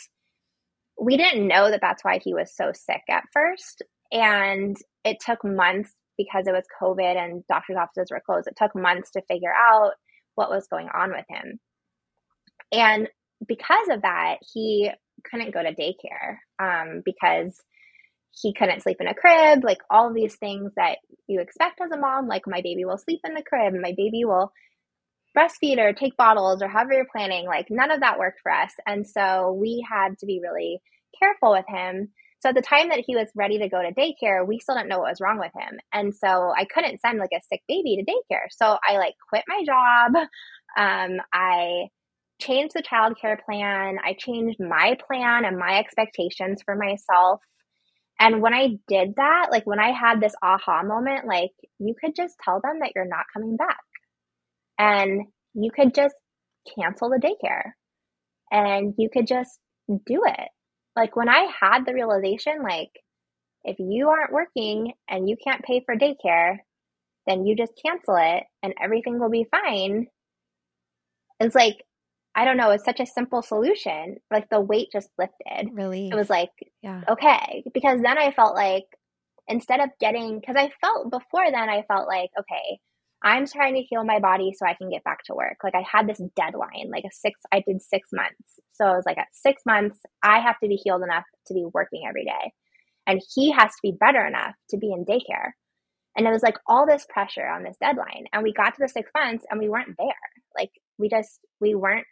we 1.01 1.17
didn't 1.17 1.47
know 1.47 1.71
that 1.71 1.81
that's 1.81 2.03
why 2.03 2.19
he 2.23 2.33
was 2.33 2.55
so 2.55 2.71
sick 2.73 3.01
at 3.09 3.23
first. 3.33 3.81
And 4.11 4.77
it 5.03 5.17
took 5.19 5.43
months 5.43 5.93
because 6.17 6.47
it 6.47 6.53
was 6.53 6.65
COVID 6.81 7.15
and 7.15 7.43
doctor's 7.47 7.77
offices 7.77 8.09
were 8.11 8.21
closed. 8.25 8.47
It 8.47 8.55
took 8.55 8.75
months 8.75 9.11
to 9.11 9.21
figure 9.27 9.53
out 9.53 9.93
what 10.35 10.49
was 10.49 10.67
going 10.67 10.89
on 10.93 11.11
with 11.11 11.25
him. 11.27 11.59
And 12.71 13.09
because 13.47 13.87
of 13.89 14.01
that, 14.03 14.37
he 14.53 14.91
couldn't 15.23 15.53
go 15.53 15.63
to 15.63 15.73
daycare 15.73 16.37
um, 16.59 17.01
because 17.03 17.59
he 18.41 18.53
couldn't 18.53 18.81
sleep 18.81 18.97
in 18.99 19.07
a 19.07 19.15
crib, 19.15 19.63
like 19.63 19.79
all 19.89 20.13
these 20.13 20.35
things 20.35 20.71
that 20.75 20.97
you 21.27 21.41
expect 21.41 21.81
as 21.81 21.91
a 21.91 21.97
mom. 21.97 22.27
Like, 22.27 22.43
my 22.47 22.61
baby 22.61 22.85
will 22.85 22.97
sleep 22.97 23.21
in 23.25 23.33
the 23.33 23.43
crib, 23.43 23.73
my 23.73 23.93
baby 23.95 24.25
will 24.25 24.51
breastfeed 25.37 25.77
or 25.77 25.93
take 25.93 26.17
bottles 26.17 26.61
or 26.61 26.67
however 26.67 26.93
you're 26.93 27.05
planning. 27.11 27.45
Like, 27.45 27.67
none 27.69 27.91
of 27.91 28.01
that 28.01 28.19
worked 28.19 28.39
for 28.41 28.51
us. 28.51 28.71
And 28.85 29.05
so 29.07 29.53
we 29.53 29.85
had 29.89 30.17
to 30.19 30.25
be 30.25 30.41
really 30.41 30.81
careful 31.19 31.51
with 31.51 31.65
him. 31.67 32.09
So 32.39 32.49
at 32.49 32.55
the 32.55 32.61
time 32.61 32.89
that 32.89 33.03
he 33.05 33.15
was 33.15 33.27
ready 33.35 33.57
to 33.59 33.69
go 33.69 33.81
to 33.81 33.93
daycare, 33.93 34.45
we 34.45 34.59
still 34.59 34.75
didn't 34.75 34.89
know 34.89 34.99
what 34.99 35.09
was 35.09 35.21
wrong 35.21 35.39
with 35.39 35.51
him. 35.55 35.79
And 35.91 36.13
so 36.13 36.53
I 36.55 36.65
couldn't 36.65 37.01
send 37.01 37.17
like 37.19 37.31
a 37.33 37.41
sick 37.51 37.61
baby 37.67 37.97
to 37.97 38.11
daycare. 38.11 38.45
So 38.51 38.77
I 38.87 38.97
like 38.97 39.15
quit 39.29 39.43
my 39.47 39.63
job. 39.65 40.27
Um, 40.77 41.17
I 41.33 41.87
changed 42.39 42.75
the 42.75 42.83
childcare 42.83 43.37
plan. 43.43 43.97
I 44.05 44.13
changed 44.13 44.59
my 44.59 44.95
plan 45.07 45.43
and 45.43 45.57
my 45.57 45.79
expectations 45.79 46.61
for 46.63 46.75
myself. 46.75 47.41
And 48.19 48.41
when 48.41 48.53
I 48.53 48.77
did 48.87 49.15
that, 49.17 49.47
like 49.51 49.65
when 49.67 49.79
I 49.79 49.91
had 49.91 50.19
this 50.19 50.33
aha 50.41 50.83
moment, 50.83 51.27
like 51.27 51.51
you 51.79 51.93
could 51.99 52.15
just 52.15 52.35
tell 52.43 52.59
them 52.61 52.79
that 52.81 52.93
you're 52.95 53.05
not 53.07 53.25
coming 53.33 53.57
back. 53.57 53.79
And 54.79 55.27
you 55.53 55.71
could 55.71 55.93
just 55.93 56.15
cancel 56.75 57.09
the 57.09 57.17
daycare 57.17 57.71
and 58.51 58.93
you 58.97 59.09
could 59.11 59.27
just 59.27 59.59
do 59.87 60.23
it. 60.25 60.49
Like 60.95 61.15
when 61.15 61.29
I 61.29 61.47
had 61.61 61.85
the 61.85 61.93
realization, 61.93 62.63
like 62.63 62.89
if 63.63 63.77
you 63.79 64.09
aren't 64.09 64.33
working 64.33 64.93
and 65.09 65.29
you 65.29 65.35
can't 65.43 65.63
pay 65.63 65.83
for 65.85 65.95
daycare, 65.95 66.57
then 67.27 67.45
you 67.45 67.55
just 67.55 67.73
cancel 67.85 68.15
it 68.17 68.43
and 68.63 68.73
everything 68.81 69.19
will 69.19 69.29
be 69.29 69.47
fine. 69.51 70.07
It's 71.39 71.55
like, 71.55 71.77
I 72.37 72.45
don't 72.45 72.55
know, 72.55 72.69
it's 72.69 72.85
such 72.85 72.99
a 72.99 73.05
simple 73.07 73.41
solution. 73.41 74.17
Like 74.31 74.47
the 74.51 74.61
weight 74.61 74.89
just 74.93 75.09
lifted. 75.17 75.71
Really? 75.73 76.09
It 76.09 76.15
was 76.15 76.29
like, 76.29 76.51
yeah. 76.83 77.01
okay. 77.09 77.63
Because 77.73 77.99
then 78.01 78.19
I 78.19 78.31
felt 78.31 78.53
like 78.53 78.85
instead 79.47 79.79
of 79.79 79.89
getting, 79.99 80.39
because 80.39 80.55
I 80.55 80.69
felt 80.79 81.09
before 81.09 81.51
then, 81.51 81.67
I 81.67 81.83
felt 81.87 82.07
like, 82.07 82.29
okay, 82.39 82.79
I'm 83.23 83.47
trying 83.47 83.73
to 83.73 83.81
heal 83.81 84.03
my 84.03 84.19
body 84.19 84.53
so 84.55 84.67
I 84.67 84.75
can 84.75 84.91
get 84.91 85.03
back 85.03 85.23
to 85.25 85.33
work. 85.33 85.57
Like 85.63 85.73
I 85.73 85.83
had 85.91 86.07
this 86.07 86.21
deadline, 86.35 86.91
like 86.91 87.05
a 87.05 87.11
six, 87.11 87.39
I 87.51 87.63
did 87.67 87.81
six 87.81 88.09
months. 88.13 88.59
So 88.73 88.85
I 88.85 88.95
was 88.95 89.05
like, 89.07 89.17
at 89.17 89.33
six 89.33 89.63
months, 89.65 89.99
I 90.21 90.39
have 90.39 90.59
to 90.59 90.67
be 90.67 90.75
healed 90.75 91.01
enough 91.01 91.25
to 91.47 91.55
be 91.55 91.65
working 91.73 92.03
every 92.07 92.25
day. 92.25 92.53
And 93.07 93.19
he 93.33 93.51
has 93.51 93.71
to 93.71 93.79
be 93.81 93.97
better 93.99 94.23
enough 94.23 94.53
to 94.69 94.77
be 94.77 94.91
in 94.91 95.05
daycare. 95.05 95.53
And 96.15 96.27
it 96.27 96.31
was 96.31 96.43
like 96.43 96.57
all 96.67 96.85
this 96.85 97.07
pressure 97.09 97.47
on 97.47 97.63
this 97.63 97.77
deadline. 97.81 98.25
And 98.31 98.43
we 98.43 98.53
got 98.53 98.75
to 98.75 98.81
the 98.81 98.89
six 98.89 99.09
months 99.17 99.43
and 99.49 99.59
we 99.59 99.69
weren't 99.69 99.95
there. 99.97 100.13
Like 100.55 100.71
we 100.99 101.09
just, 101.09 101.39
we 101.59 101.73
weren't 101.73 102.05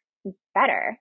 better. 0.53 0.99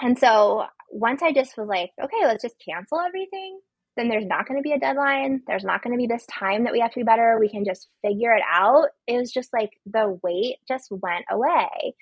And 0.00 0.18
so 0.18 0.66
once 0.90 1.22
I 1.22 1.32
just 1.32 1.56
was 1.56 1.68
like, 1.68 1.90
okay, 2.02 2.24
let's 2.24 2.42
just 2.42 2.56
cancel 2.64 3.00
everything 3.00 3.60
then 3.96 4.08
there's 4.08 4.26
not 4.26 4.46
going 4.46 4.58
to 4.58 4.62
be 4.62 4.72
a 4.72 4.78
deadline. 4.78 5.42
There's 5.46 5.64
not 5.64 5.82
going 5.82 5.92
to 5.92 5.98
be 5.98 6.06
this 6.06 6.24
time 6.26 6.64
that 6.64 6.72
we 6.72 6.80
have 6.80 6.92
to 6.92 7.00
be 7.00 7.04
better. 7.04 7.36
We 7.38 7.48
can 7.48 7.64
just 7.64 7.88
figure 8.02 8.32
it 8.32 8.42
out. 8.50 8.88
It 9.06 9.18
was 9.18 9.32
just 9.32 9.52
like 9.52 9.70
the 9.84 10.18
weight 10.22 10.56
just 10.68 10.90
went 10.90 11.24
away. 11.30 11.94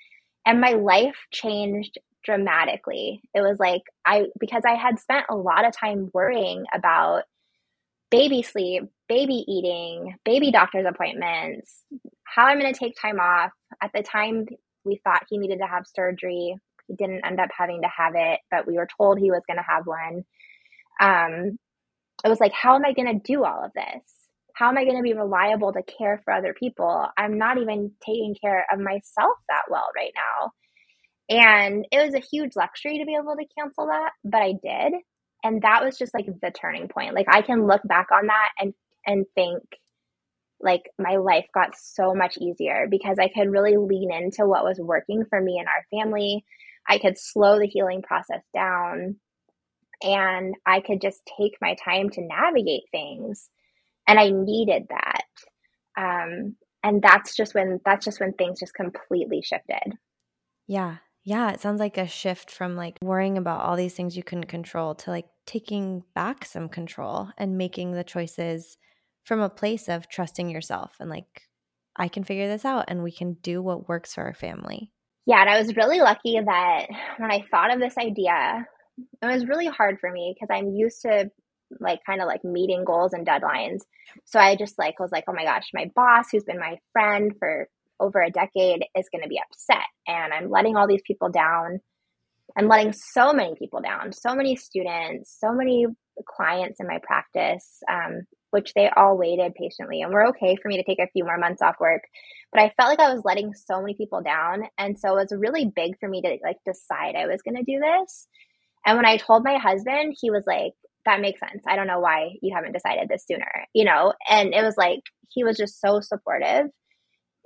And 0.45 0.61
my 0.61 0.71
life 0.71 1.17
changed 1.31 1.97
dramatically. 2.23 3.21
It 3.33 3.41
was 3.41 3.59
like 3.59 3.81
I, 4.05 4.27
because 4.39 4.63
I 4.65 4.75
had 4.75 4.99
spent 4.99 5.25
a 5.29 5.35
lot 5.35 5.65
of 5.65 5.75
time 5.75 6.09
worrying 6.13 6.65
about 6.73 7.23
baby 8.11 8.43
sleep, 8.43 8.83
baby 9.07 9.43
eating, 9.47 10.15
baby 10.25 10.51
doctor's 10.51 10.85
appointments, 10.87 11.83
how 12.23 12.45
I'm 12.45 12.59
going 12.59 12.73
to 12.73 12.79
take 12.79 12.95
time 12.99 13.19
off. 13.19 13.51
At 13.81 13.91
the 13.93 14.03
time, 14.03 14.45
we 14.83 14.99
thought 15.03 15.25
he 15.29 15.37
needed 15.37 15.59
to 15.59 15.67
have 15.67 15.85
surgery. 15.87 16.55
He 16.87 16.95
didn't 16.95 17.25
end 17.25 17.39
up 17.39 17.49
having 17.55 17.81
to 17.81 17.89
have 17.95 18.13
it, 18.15 18.39
but 18.49 18.67
we 18.67 18.75
were 18.75 18.87
told 18.97 19.19
he 19.19 19.31
was 19.31 19.43
going 19.47 19.57
to 19.57 19.63
have 19.67 19.85
one. 19.85 20.25
Um, 20.99 21.59
it 22.23 22.29
was 22.29 22.39
like, 22.39 22.53
how 22.53 22.75
am 22.75 22.85
I 22.85 22.93
going 22.93 23.19
to 23.19 23.33
do 23.33 23.43
all 23.43 23.63
of 23.63 23.71
this? 23.73 24.03
How 24.53 24.67
am 24.69 24.77
I 24.77 24.83
going 24.83 24.97
to 24.97 25.03
be 25.03 25.13
reliable 25.13 25.71
to 25.71 25.83
care 25.83 26.19
for 26.25 26.33
other 26.33 26.53
people? 26.53 27.07
I'm 27.17 27.37
not 27.37 27.57
even 27.59 27.91
taking 28.05 28.35
care 28.41 28.65
of 28.71 28.79
myself 28.79 29.37
that 29.47 29.63
well 29.69 29.87
right 29.95 30.11
now. 30.15 30.51
And 31.29 31.85
it 31.91 32.03
was 32.03 32.15
a 32.15 32.19
huge 32.19 32.55
luxury 32.55 32.97
to 32.97 33.05
be 33.05 33.15
able 33.15 33.35
to 33.37 33.45
cancel 33.57 33.87
that, 33.87 34.11
but 34.23 34.41
I 34.41 34.53
did. 34.53 34.93
And 35.43 35.61
that 35.61 35.83
was 35.83 35.97
just 35.97 36.13
like 36.13 36.25
the 36.25 36.51
turning 36.51 36.89
point. 36.89 37.13
Like 37.15 37.27
I 37.29 37.41
can 37.41 37.67
look 37.67 37.81
back 37.85 38.07
on 38.11 38.27
that 38.27 38.49
and 38.59 38.73
and 39.05 39.25
think 39.35 39.63
like 40.61 40.89
my 40.97 41.17
life 41.17 41.47
got 41.53 41.77
so 41.77 42.13
much 42.13 42.37
easier 42.37 42.87
because 42.89 43.17
I 43.19 43.29
could 43.29 43.49
really 43.49 43.77
lean 43.77 44.11
into 44.11 44.45
what 44.45 44.63
was 44.63 44.79
working 44.79 45.23
for 45.29 45.41
me 45.41 45.57
and 45.59 45.67
our 45.67 45.85
family. 45.91 46.43
I 46.87 46.97
could 46.97 47.17
slow 47.17 47.59
the 47.59 47.67
healing 47.67 48.01
process 48.01 48.41
down 48.53 49.17
and 50.03 50.55
I 50.65 50.81
could 50.81 51.01
just 51.01 51.21
take 51.37 51.57
my 51.61 51.75
time 51.83 52.09
to 52.11 52.21
navigate 52.21 52.83
things. 52.91 53.49
And 54.07 54.19
I 54.19 54.29
needed 54.29 54.87
that. 54.89 55.23
Um, 55.97 56.55
and 56.83 57.01
that's 57.01 57.35
just 57.35 57.53
when 57.53 57.79
that's 57.85 58.05
just 58.05 58.19
when 58.19 58.33
things 58.33 58.59
just 58.59 58.73
completely 58.73 59.41
shifted. 59.41 59.97
Yeah. 60.67 60.97
Yeah, 61.25 61.51
it 61.51 61.59
sounds 61.59 61.79
like 61.79 61.97
a 61.97 62.07
shift 62.07 62.49
from 62.49 62.75
like 62.75 62.97
worrying 63.03 63.37
about 63.37 63.61
all 63.61 63.75
these 63.75 63.93
things 63.93 64.15
you 64.15 64.23
couldn't 64.23 64.45
control 64.45 64.95
to 64.95 65.11
like 65.11 65.27
taking 65.45 66.03
back 66.15 66.45
some 66.45 66.69
control 66.69 67.29
and 67.37 67.57
making 67.57 67.91
the 67.91 68.03
choices 68.03 68.77
from 69.23 69.41
a 69.41 69.49
place 69.49 69.89
of 69.89 70.09
trusting 70.09 70.49
yourself 70.49 70.95
and 70.99 71.09
like 71.09 71.43
I 71.95 72.07
can 72.07 72.23
figure 72.23 72.47
this 72.47 72.65
out 72.65 72.85
and 72.87 73.03
we 73.03 73.11
can 73.11 73.33
do 73.41 73.61
what 73.61 73.89
works 73.89 74.13
for 74.13 74.23
our 74.23 74.33
family. 74.33 74.91
Yeah, 75.25 75.41
and 75.41 75.49
I 75.49 75.59
was 75.59 75.75
really 75.75 75.99
lucky 75.99 76.39
that 76.39 76.87
when 77.17 77.31
I 77.31 77.43
thought 77.51 77.73
of 77.73 77.79
this 77.79 77.97
idea, 77.97 78.65
it 79.21 79.25
was 79.25 79.45
really 79.45 79.67
hard 79.67 79.99
for 79.99 80.09
me 80.11 80.33
because 80.33 80.53
I'm 80.53 80.73
used 80.73 81.01
to 81.03 81.29
like 81.79 81.99
kind 82.05 82.21
of 82.21 82.27
like 82.27 82.43
meeting 82.43 82.83
goals 82.83 83.13
and 83.13 83.27
deadlines. 83.27 83.81
So 84.25 84.39
I 84.39 84.55
just 84.55 84.79
like 84.79 84.99
was 84.99 85.11
like, 85.11 85.25
oh 85.27 85.33
my 85.33 85.43
gosh, 85.43 85.67
my 85.73 85.91
boss, 85.95 86.27
who's 86.31 86.43
been 86.43 86.59
my 86.59 86.77
friend 86.93 87.33
for 87.37 87.67
over 87.99 88.21
a 88.21 88.31
decade, 88.31 88.85
is 88.95 89.09
going 89.11 89.23
to 89.23 89.29
be 89.29 89.39
upset, 89.39 89.85
and 90.07 90.33
I'm 90.33 90.49
letting 90.49 90.77
all 90.77 90.87
these 90.87 91.03
people 91.05 91.29
down. 91.29 91.79
I'm 92.57 92.67
letting 92.67 92.93
so 92.93 93.31
many 93.31 93.53
people 93.55 93.81
down, 93.81 94.11
so 94.11 94.33
many 94.33 94.55
students, 94.55 95.37
so 95.39 95.53
many 95.53 95.85
clients 96.27 96.79
in 96.79 96.87
my 96.87 96.99
practice, 97.03 97.83
um, 97.91 98.21
which 98.51 98.73
they 98.73 98.89
all 98.89 99.17
waited 99.17 99.55
patiently 99.55 100.01
and 100.01 100.11
were 100.11 100.27
okay 100.27 100.55
for 100.55 100.67
me 100.67 100.77
to 100.77 100.83
take 100.83 100.99
a 100.99 101.09
few 101.11 101.23
more 101.23 101.37
months 101.37 101.61
off 101.61 101.75
work. 101.79 102.03
But 102.51 102.61
I 102.61 102.73
felt 102.77 102.89
like 102.89 102.99
I 102.99 103.13
was 103.13 103.23
letting 103.25 103.53
so 103.53 103.81
many 103.81 103.95
people 103.95 104.21
down, 104.21 104.63
and 104.77 104.99
so 104.99 105.17
it 105.17 105.29
was 105.29 105.33
really 105.37 105.71
big 105.73 105.99
for 105.99 106.09
me 106.09 106.21
to 106.21 106.37
like 106.43 106.57
decide 106.65 107.15
I 107.15 107.27
was 107.27 107.41
going 107.41 107.57
to 107.57 107.63
do 107.63 107.79
this. 107.79 108.27
And 108.85 108.97
when 108.97 109.05
I 109.05 109.17
told 109.17 109.43
my 109.43 109.57
husband, 109.57 110.15
he 110.19 110.31
was 110.31 110.45
like, 110.47 110.73
that 111.05 111.21
makes 111.21 111.39
sense. 111.39 111.63
I 111.67 111.75
don't 111.75 111.87
know 111.87 111.99
why 111.99 112.31
you 112.41 112.53
haven't 112.55 112.73
decided 112.73 113.09
this 113.09 113.25
sooner, 113.29 113.51
you 113.73 113.85
know? 113.85 114.13
And 114.29 114.53
it 114.53 114.63
was 114.63 114.75
like, 114.77 115.01
he 115.29 115.43
was 115.43 115.57
just 115.57 115.79
so 115.79 116.01
supportive. 116.01 116.67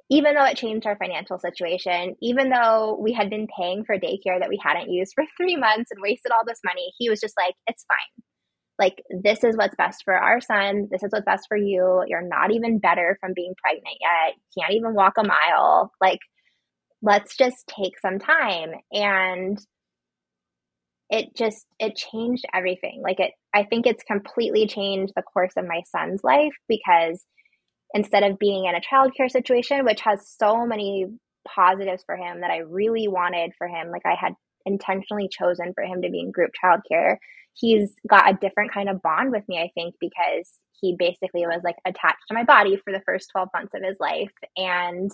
Even 0.09 0.35
though 0.35 0.45
it 0.45 0.57
changed 0.57 0.85
our 0.85 0.97
financial 0.97 1.39
situation, 1.39 2.15
even 2.21 2.49
though 2.49 2.99
we 3.01 3.13
had 3.13 3.29
been 3.29 3.47
paying 3.57 3.83
for 3.85 3.97
daycare 3.97 4.39
that 4.39 4.49
we 4.49 4.59
hadn't 4.61 4.91
used 4.91 5.13
for 5.15 5.23
three 5.37 5.55
months 5.55 5.91
and 5.91 6.01
wasted 6.01 6.31
all 6.31 6.43
this 6.45 6.59
money, 6.63 6.93
he 6.97 7.09
was 7.09 7.19
just 7.19 7.35
like, 7.37 7.55
it's 7.67 7.85
fine. 7.87 8.23
Like, 8.79 9.03
this 9.09 9.43
is 9.43 9.55
what's 9.55 9.75
best 9.75 10.03
for 10.03 10.15
our 10.15 10.41
son. 10.41 10.87
This 10.91 11.03
is 11.03 11.11
what's 11.11 11.25
best 11.25 11.45
for 11.47 11.57
you. 11.57 12.03
You're 12.07 12.27
not 12.27 12.51
even 12.51 12.79
better 12.79 13.17
from 13.21 13.33
being 13.35 13.53
pregnant 13.61 13.97
yet. 14.01 14.35
You 14.55 14.63
can't 14.63 14.73
even 14.75 14.95
walk 14.95 15.13
a 15.17 15.23
mile. 15.23 15.91
Like, 16.01 16.19
let's 17.01 17.37
just 17.37 17.67
take 17.67 17.99
some 17.99 18.19
time. 18.19 18.71
And 18.91 19.59
it 21.13 21.35
just 21.35 21.67
it 21.79 21.95
changed 21.95 22.43
everything 22.53 23.01
like 23.03 23.19
it 23.19 23.31
i 23.53 23.63
think 23.63 23.85
it's 23.85 24.03
completely 24.03 24.65
changed 24.65 25.13
the 25.15 25.21
course 25.21 25.53
of 25.57 25.67
my 25.67 25.81
son's 25.85 26.23
life 26.23 26.53
because 26.67 27.23
instead 27.93 28.23
of 28.23 28.39
being 28.39 28.65
in 28.65 28.73
a 28.73 28.81
childcare 28.81 29.29
situation 29.29 29.85
which 29.85 30.01
has 30.01 30.27
so 30.39 30.65
many 30.65 31.05
positives 31.47 32.03
for 32.05 32.15
him 32.15 32.41
that 32.41 32.49
i 32.49 32.57
really 32.57 33.07
wanted 33.07 33.51
for 33.57 33.67
him 33.67 33.91
like 33.91 34.01
i 34.05 34.15
had 34.19 34.33
intentionally 34.65 35.29
chosen 35.29 35.73
for 35.73 35.83
him 35.83 36.01
to 36.01 36.09
be 36.09 36.19
in 36.19 36.31
group 36.31 36.51
childcare 36.63 37.17
he's 37.53 37.93
got 38.07 38.29
a 38.29 38.37
different 38.39 38.73
kind 38.73 38.89
of 38.89 39.01
bond 39.01 39.31
with 39.31 39.47
me 39.47 39.57
i 39.57 39.69
think 39.73 39.95
because 39.99 40.49
he 40.79 40.95
basically 40.97 41.45
was 41.45 41.61
like 41.63 41.77
attached 41.85 42.23
to 42.27 42.33
my 42.33 42.43
body 42.43 42.77
for 42.83 42.91
the 42.91 43.01
first 43.05 43.29
12 43.31 43.49
months 43.53 43.73
of 43.73 43.83
his 43.83 43.97
life 43.99 44.33
and 44.57 45.11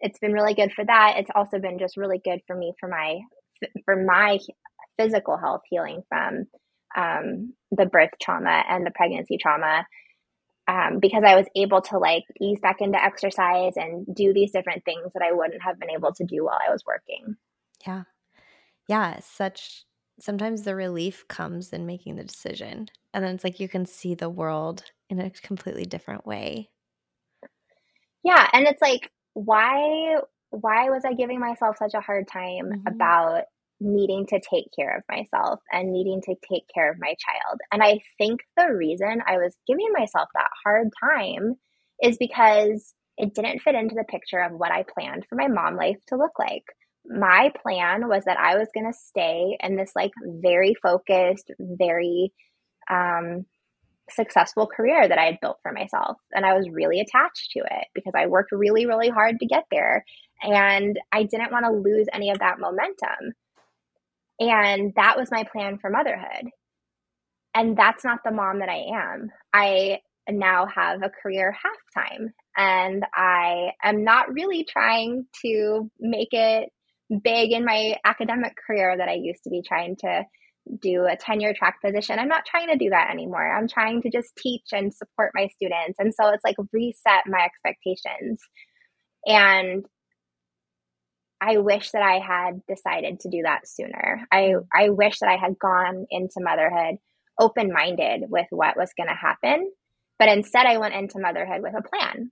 it's 0.00 0.18
been 0.18 0.32
really 0.32 0.54
good 0.54 0.72
for 0.72 0.84
that 0.84 1.14
it's 1.18 1.30
also 1.34 1.58
been 1.58 1.78
just 1.78 1.96
really 1.96 2.20
good 2.22 2.40
for 2.46 2.56
me 2.56 2.72
for 2.78 2.88
my 2.88 3.20
for 3.84 3.96
my 3.96 4.38
physical 4.98 5.36
health 5.36 5.62
healing 5.70 6.02
from 6.08 6.44
um, 6.94 7.54
the 7.70 7.86
birth 7.86 8.10
trauma 8.20 8.62
and 8.68 8.84
the 8.84 8.90
pregnancy 8.90 9.38
trauma 9.38 9.86
um, 10.68 10.98
because 11.00 11.24
I 11.26 11.36
was 11.36 11.46
able 11.56 11.80
to 11.82 11.98
like 11.98 12.24
ease 12.40 12.60
back 12.60 12.80
into 12.80 13.02
exercise 13.02 13.72
and 13.76 14.06
do 14.14 14.32
these 14.32 14.52
different 14.52 14.84
things 14.84 15.12
that 15.14 15.22
I 15.22 15.32
wouldn't 15.32 15.62
have 15.62 15.78
been 15.78 15.90
able 15.90 16.12
to 16.14 16.24
do 16.24 16.44
while 16.44 16.58
I 16.66 16.70
was 16.70 16.84
working. 16.86 17.36
Yeah. 17.86 18.04
Yeah. 18.88 19.20
Such 19.20 19.84
sometimes 20.20 20.62
the 20.62 20.74
relief 20.74 21.26
comes 21.28 21.72
in 21.72 21.86
making 21.86 22.16
the 22.16 22.24
decision. 22.24 22.88
And 23.14 23.24
then 23.24 23.34
it's 23.34 23.44
like 23.44 23.60
you 23.60 23.68
can 23.68 23.86
see 23.86 24.14
the 24.14 24.30
world 24.30 24.84
in 25.10 25.20
a 25.20 25.30
completely 25.30 25.84
different 25.84 26.26
way. 26.26 26.70
Yeah. 28.22 28.48
And 28.52 28.66
it's 28.66 28.82
like, 28.82 29.10
why 29.34 30.18
why 30.50 30.90
was 30.90 31.02
I 31.04 31.14
giving 31.14 31.40
myself 31.40 31.78
such 31.78 31.94
a 31.94 32.00
hard 32.00 32.28
time 32.28 32.66
mm-hmm. 32.66 32.86
about 32.86 33.44
needing 33.82 34.26
to 34.26 34.40
take 34.40 34.66
care 34.78 34.96
of 34.96 35.02
myself 35.10 35.60
and 35.72 35.92
needing 35.92 36.20
to 36.22 36.34
take 36.48 36.64
care 36.72 36.90
of 36.90 37.00
my 37.00 37.14
child. 37.18 37.60
And 37.72 37.82
I 37.82 38.00
think 38.18 38.40
the 38.56 38.72
reason 38.72 39.22
I 39.26 39.38
was 39.38 39.56
giving 39.66 39.88
myself 39.92 40.28
that 40.34 40.50
hard 40.64 40.88
time 41.02 41.56
is 42.02 42.16
because 42.16 42.94
it 43.18 43.34
didn't 43.34 43.60
fit 43.60 43.74
into 43.74 43.94
the 43.94 44.04
picture 44.04 44.40
of 44.40 44.52
what 44.52 44.70
I 44.70 44.84
planned 44.84 45.26
for 45.28 45.36
my 45.36 45.48
mom 45.48 45.76
life 45.76 45.98
to 46.08 46.16
look 46.16 46.38
like. 46.38 46.64
My 47.04 47.52
plan 47.62 48.08
was 48.08 48.24
that 48.24 48.38
I 48.38 48.56
was 48.56 48.68
going 48.74 48.90
to 48.90 48.98
stay 48.98 49.56
in 49.60 49.76
this 49.76 49.92
like 49.94 50.12
very 50.24 50.74
focused, 50.82 51.50
very 51.58 52.32
um, 52.90 53.44
successful 54.10 54.66
career 54.66 55.06
that 55.06 55.18
I 55.18 55.24
had 55.24 55.40
built 55.40 55.58
for 55.62 55.72
myself. 55.72 56.18
And 56.32 56.44
I 56.44 56.54
was 56.54 56.68
really 56.70 57.00
attached 57.00 57.50
to 57.52 57.60
it 57.60 57.88
because 57.94 58.12
I 58.16 58.26
worked 58.26 58.52
really, 58.52 58.86
really 58.86 59.08
hard 59.08 59.38
to 59.40 59.46
get 59.46 59.64
there. 59.70 60.04
And 60.42 60.98
I 61.12 61.24
didn't 61.24 61.52
want 61.52 61.64
to 61.66 61.72
lose 61.72 62.06
any 62.12 62.30
of 62.30 62.38
that 62.38 62.60
momentum. 62.60 63.34
And 64.40 64.92
that 64.96 65.16
was 65.16 65.30
my 65.30 65.44
plan 65.44 65.78
for 65.78 65.90
motherhood. 65.90 66.50
And 67.54 67.76
that's 67.76 68.04
not 68.04 68.20
the 68.24 68.32
mom 68.32 68.60
that 68.60 68.68
I 68.68 68.86
am. 68.94 69.30
I 69.52 69.98
now 70.28 70.66
have 70.66 71.02
a 71.02 71.10
career 71.10 71.52
half 71.52 72.04
time 72.04 72.32
and 72.56 73.04
I 73.14 73.72
am 73.82 74.04
not 74.04 74.32
really 74.32 74.64
trying 74.64 75.26
to 75.44 75.90
make 75.98 76.32
it 76.32 76.70
big 77.22 77.52
in 77.52 77.64
my 77.64 77.96
academic 78.04 78.54
career 78.66 78.96
that 78.96 79.08
I 79.08 79.14
used 79.14 79.44
to 79.44 79.50
be 79.50 79.62
trying 79.66 79.96
to 79.96 80.24
do 80.80 81.06
a 81.10 81.16
tenure 81.16 81.54
track 81.54 81.76
position. 81.84 82.18
I'm 82.18 82.28
not 82.28 82.46
trying 82.46 82.68
to 82.68 82.76
do 82.76 82.90
that 82.90 83.10
anymore. 83.10 83.54
I'm 83.54 83.68
trying 83.68 84.02
to 84.02 84.10
just 84.10 84.36
teach 84.36 84.66
and 84.72 84.94
support 84.94 85.32
my 85.34 85.48
students. 85.48 85.98
And 85.98 86.14
so 86.14 86.28
it's 86.28 86.44
like 86.44 86.56
reset 86.72 87.24
my 87.26 87.44
expectations. 87.44 88.40
And 89.26 89.84
I 91.40 91.58
wish 91.58 91.90
that 91.90 92.02
I 92.02 92.20
had 92.20 92.60
decided 92.68 93.20
to 93.20 93.30
do 93.30 93.42
that 93.42 93.66
sooner. 93.66 94.20
I, 94.30 94.54
I 94.72 94.90
wish 94.90 95.18
that 95.18 95.28
I 95.28 95.36
had 95.36 95.58
gone 95.58 96.06
into 96.10 96.34
motherhood 96.38 96.96
open 97.38 97.72
minded 97.72 98.24
with 98.28 98.46
what 98.50 98.76
was 98.76 98.92
going 98.96 99.08
to 99.08 99.14
happen. 99.14 99.70
But 100.18 100.28
instead, 100.28 100.66
I 100.66 100.78
went 100.78 100.94
into 100.94 101.18
motherhood 101.18 101.62
with 101.62 101.74
a 101.76 101.82
plan. 101.82 102.30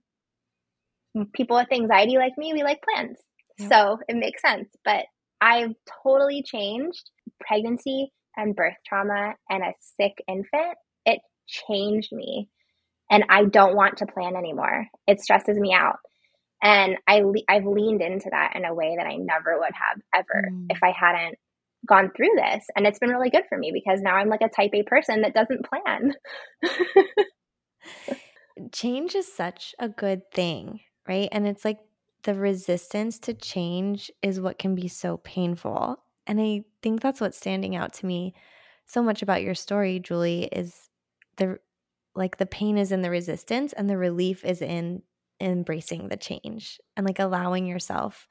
People 1.33 1.57
with 1.57 1.73
anxiety 1.73 2.15
like 2.15 2.37
me, 2.37 2.53
we 2.53 2.63
like 2.63 2.81
plans. 2.81 3.17
Yep. 3.59 3.71
So 3.71 3.97
it 4.07 4.15
makes 4.15 4.41
sense. 4.41 4.69
But 4.83 5.05
I've 5.39 5.73
totally 6.03 6.43
changed 6.43 7.09
pregnancy 7.39 8.11
and 8.37 8.55
birth 8.55 8.75
trauma 8.87 9.33
and 9.49 9.63
a 9.63 9.73
sick 9.99 10.13
infant. 10.27 10.77
It 11.05 11.19
changed 11.47 12.11
me. 12.11 12.49
And 13.09 13.25
I 13.29 13.45
don't 13.45 13.75
want 13.75 13.97
to 13.97 14.05
plan 14.05 14.35
anymore. 14.35 14.87
It 15.07 15.19
stresses 15.19 15.57
me 15.57 15.73
out. 15.73 15.97
And 16.63 16.97
I 17.07 17.23
I've 17.49 17.65
leaned 17.65 18.01
into 18.01 18.29
that 18.29 18.55
in 18.55 18.65
a 18.65 18.73
way 18.73 18.95
that 18.97 19.07
I 19.07 19.15
never 19.15 19.57
would 19.57 19.73
have 19.73 19.99
ever 20.13 20.49
mm. 20.51 20.67
if 20.69 20.77
I 20.83 20.91
hadn't 20.91 21.37
gone 21.87 22.11
through 22.15 22.29
this. 22.35 22.63
And 22.75 22.85
it's 22.85 22.99
been 22.99 23.09
really 23.09 23.31
good 23.31 23.45
for 23.49 23.57
me 23.57 23.71
because 23.73 24.01
now 24.01 24.15
I'm 24.15 24.29
like 24.29 24.41
a 24.41 24.49
type 24.49 24.71
A 24.73 24.83
person 24.83 25.21
that 25.21 25.33
doesn't 25.33 25.65
plan. 25.65 26.13
change 28.71 29.15
is 29.15 29.31
such 29.31 29.73
a 29.79 29.89
good 29.89 30.29
thing, 30.31 30.81
right? 31.07 31.29
And 31.31 31.47
it's 31.47 31.65
like 31.65 31.79
the 32.23 32.35
resistance 32.35 33.19
to 33.19 33.33
change 33.33 34.11
is 34.21 34.39
what 34.39 34.59
can 34.59 34.75
be 34.75 34.87
so 34.87 35.17
painful. 35.17 35.97
And 36.27 36.39
I 36.39 36.63
think 36.81 37.01
that's 37.01 37.21
what's 37.21 37.37
standing 37.37 37.75
out 37.75 37.93
to 37.93 38.05
me 38.05 38.35
so 38.85 39.01
much 39.01 39.21
about 39.21 39.41
your 39.41 39.55
story, 39.55 39.99
Julie, 39.99 40.45
is 40.51 40.89
the 41.37 41.57
like 42.13 42.37
the 42.37 42.45
pain 42.45 42.77
is 42.77 42.91
in 42.91 43.01
the 43.01 43.09
resistance 43.09 43.71
and 43.73 43.89
the 43.89 43.97
relief 43.97 44.43
is 44.43 44.61
in 44.61 45.01
embracing 45.39 46.09
the 46.09 46.17
change 46.17 46.79
and 46.97 47.05
like 47.05 47.19
allowing 47.19 47.65
yourself 47.65 48.27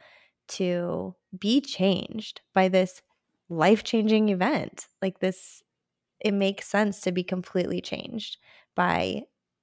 to 0.47 1.14
be 1.38 1.61
changed 1.61 2.43
by 2.53 2.68
this 2.68 3.01
life-changing 3.49 4.28
event. 4.28 4.86
Like 5.01 5.18
this 5.20 5.62
it 6.20 6.34
makes 6.34 6.68
sense 6.68 7.01
to 7.01 7.12
be 7.12 7.24
completely 7.24 7.80
changed 7.80 8.36
by 8.76 9.22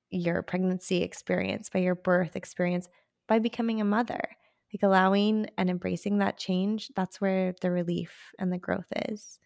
your 0.10 0.42
pregnancy 0.42 1.04
experience, 1.04 1.70
by 1.70 1.80
your 1.80 1.96
birth 1.96 2.36
experience, 2.36 2.90
by 3.28 3.40
becoming 3.40 3.82
a 3.82 3.86
mother. 3.86 4.22
Like 4.74 4.84
allowing 4.84 5.48
and 5.58 5.70
embracing 5.70 6.18
that 6.18 6.38
change, 6.38 6.92
that's 6.96 7.22
where 7.22 7.54
the 7.62 7.72
relief 7.72 8.34
and 8.38 8.52
the 8.52 8.58
growth 8.58 8.92
is. 9.08 9.40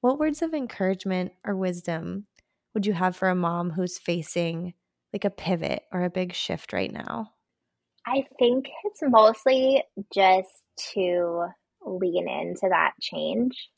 What 0.00 0.18
words 0.18 0.40
of 0.40 0.54
encouragement 0.54 1.32
or 1.44 1.56
wisdom 1.56 2.26
would 2.72 2.86
you 2.86 2.94
have 2.94 3.16
for 3.16 3.28
a 3.28 3.34
mom 3.34 3.70
who's 3.70 3.98
facing 3.98 4.74
like 5.12 5.24
a 5.24 5.30
pivot 5.30 5.82
or 5.92 6.04
a 6.04 6.10
big 6.10 6.32
shift 6.32 6.72
right 6.72 6.92
now? 6.92 7.32
I 8.06 8.24
think 8.38 8.66
it's 8.84 9.00
mostly 9.02 9.82
just 10.14 10.48
to 10.94 11.46
lean 11.84 12.28
into 12.28 12.68
that 12.68 12.92
change 13.00 13.70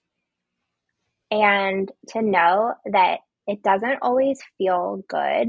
and 1.31 1.91
to 2.09 2.23
know 2.23 2.75
that 2.93 3.21
it 3.47 3.63
doesn't 3.63 3.99
always 4.03 4.41
feel 4.59 5.03
good 5.09 5.49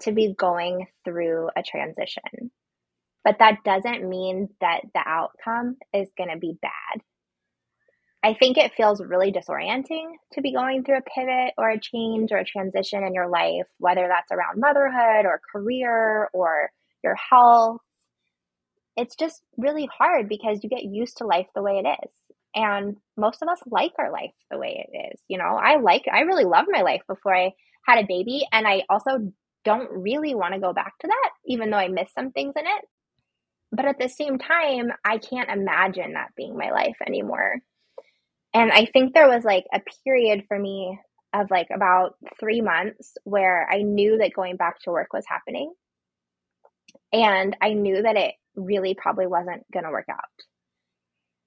to 0.00 0.12
be 0.12 0.34
going 0.34 0.86
through 1.04 1.50
a 1.56 1.62
transition. 1.62 2.50
But 3.24 3.36
that 3.40 3.58
doesn't 3.64 4.08
mean 4.08 4.48
that 4.60 4.80
the 4.94 5.02
outcome 5.04 5.76
is 5.92 6.08
going 6.16 6.30
to 6.30 6.38
be 6.38 6.56
bad. 6.60 7.02
I 8.22 8.34
think 8.34 8.58
it 8.58 8.74
feels 8.76 9.00
really 9.00 9.32
disorienting 9.32 10.14
to 10.32 10.40
be 10.40 10.52
going 10.52 10.82
through 10.82 10.98
a 10.98 11.02
pivot 11.02 11.54
or 11.56 11.70
a 11.70 11.80
change 11.80 12.32
or 12.32 12.38
a 12.38 12.44
transition 12.44 13.04
in 13.04 13.14
your 13.14 13.28
life, 13.28 13.66
whether 13.78 14.08
that's 14.08 14.32
around 14.32 14.60
motherhood 14.60 15.24
or 15.24 15.40
career 15.52 16.28
or 16.32 16.70
your 17.04 17.14
health. 17.14 17.80
It's 18.96 19.14
just 19.14 19.42
really 19.56 19.88
hard 19.96 20.28
because 20.28 20.64
you 20.64 20.68
get 20.68 20.82
used 20.82 21.18
to 21.18 21.26
life 21.26 21.46
the 21.54 21.62
way 21.62 21.80
it 21.84 21.88
is. 22.04 22.10
And 22.56 22.96
most 23.16 23.40
of 23.40 23.48
us 23.48 23.60
like 23.66 23.92
our 23.98 24.10
life 24.10 24.32
the 24.50 24.58
way 24.58 24.84
it 24.90 25.12
is. 25.12 25.20
You 25.28 25.38
know, 25.38 25.44
I 25.44 25.76
like, 25.76 26.06
I 26.12 26.20
really 26.20 26.44
loved 26.44 26.68
my 26.72 26.82
life 26.82 27.02
before 27.06 27.36
I 27.36 27.52
had 27.86 28.02
a 28.02 28.06
baby. 28.08 28.42
And 28.50 28.66
I 28.66 28.82
also 28.90 29.32
don't 29.64 29.90
really 29.92 30.34
want 30.34 30.54
to 30.54 30.60
go 30.60 30.72
back 30.72 30.98
to 31.00 31.06
that, 31.06 31.30
even 31.46 31.70
though 31.70 31.76
I 31.76 31.88
miss 31.88 32.12
some 32.12 32.32
things 32.32 32.54
in 32.56 32.66
it. 32.66 32.84
But 33.70 33.84
at 33.84 33.98
the 33.98 34.08
same 34.08 34.38
time, 34.38 34.92
I 35.04 35.18
can't 35.18 35.50
imagine 35.50 36.14
that 36.14 36.34
being 36.36 36.56
my 36.56 36.70
life 36.70 36.96
anymore. 37.06 37.56
And 38.54 38.72
I 38.72 38.86
think 38.86 39.12
there 39.12 39.28
was 39.28 39.44
like 39.44 39.64
a 39.72 39.82
period 40.04 40.44
for 40.48 40.58
me 40.58 40.98
of 41.34 41.50
like 41.50 41.68
about 41.74 42.16
three 42.40 42.62
months 42.62 43.16
where 43.24 43.68
I 43.70 43.82
knew 43.82 44.18
that 44.18 44.32
going 44.32 44.56
back 44.56 44.80
to 44.82 44.90
work 44.90 45.12
was 45.12 45.24
happening. 45.28 45.72
And 47.12 47.56
I 47.60 47.74
knew 47.74 48.02
that 48.02 48.16
it 48.16 48.34
really 48.56 48.94
probably 48.94 49.26
wasn't 49.26 49.70
going 49.70 49.84
to 49.84 49.90
work 49.90 50.08
out. 50.10 50.18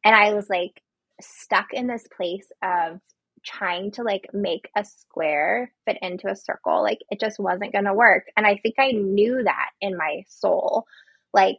And 0.03 0.15
I 0.15 0.34
was 0.34 0.49
like 0.49 0.82
stuck 1.19 1.74
in 1.74 1.88
this 1.88 2.07
place 2.15 2.47
of 2.63 2.99
trying 3.43 3.91
to 3.91 4.03
like 4.03 4.28
make 4.34 4.69
a 4.76 4.86
square 4.86 5.72
fit 5.86 5.97
into 6.01 6.30
a 6.30 6.36
circle. 6.36 6.84
Like 6.84 6.99
it 7.09 7.19
just 7.19 7.39
wasn't 7.39 7.74
going 7.74 7.86
to 7.86 7.93
work. 7.93 8.26
And 8.38 8.45
I 8.45 8.57
think 8.57 8.76
I 8.78 8.91
knew 8.91 9.43
that 9.43 9.69
in 9.82 9.97
my 9.97 10.24
soul. 10.28 10.86
Like, 11.34 11.57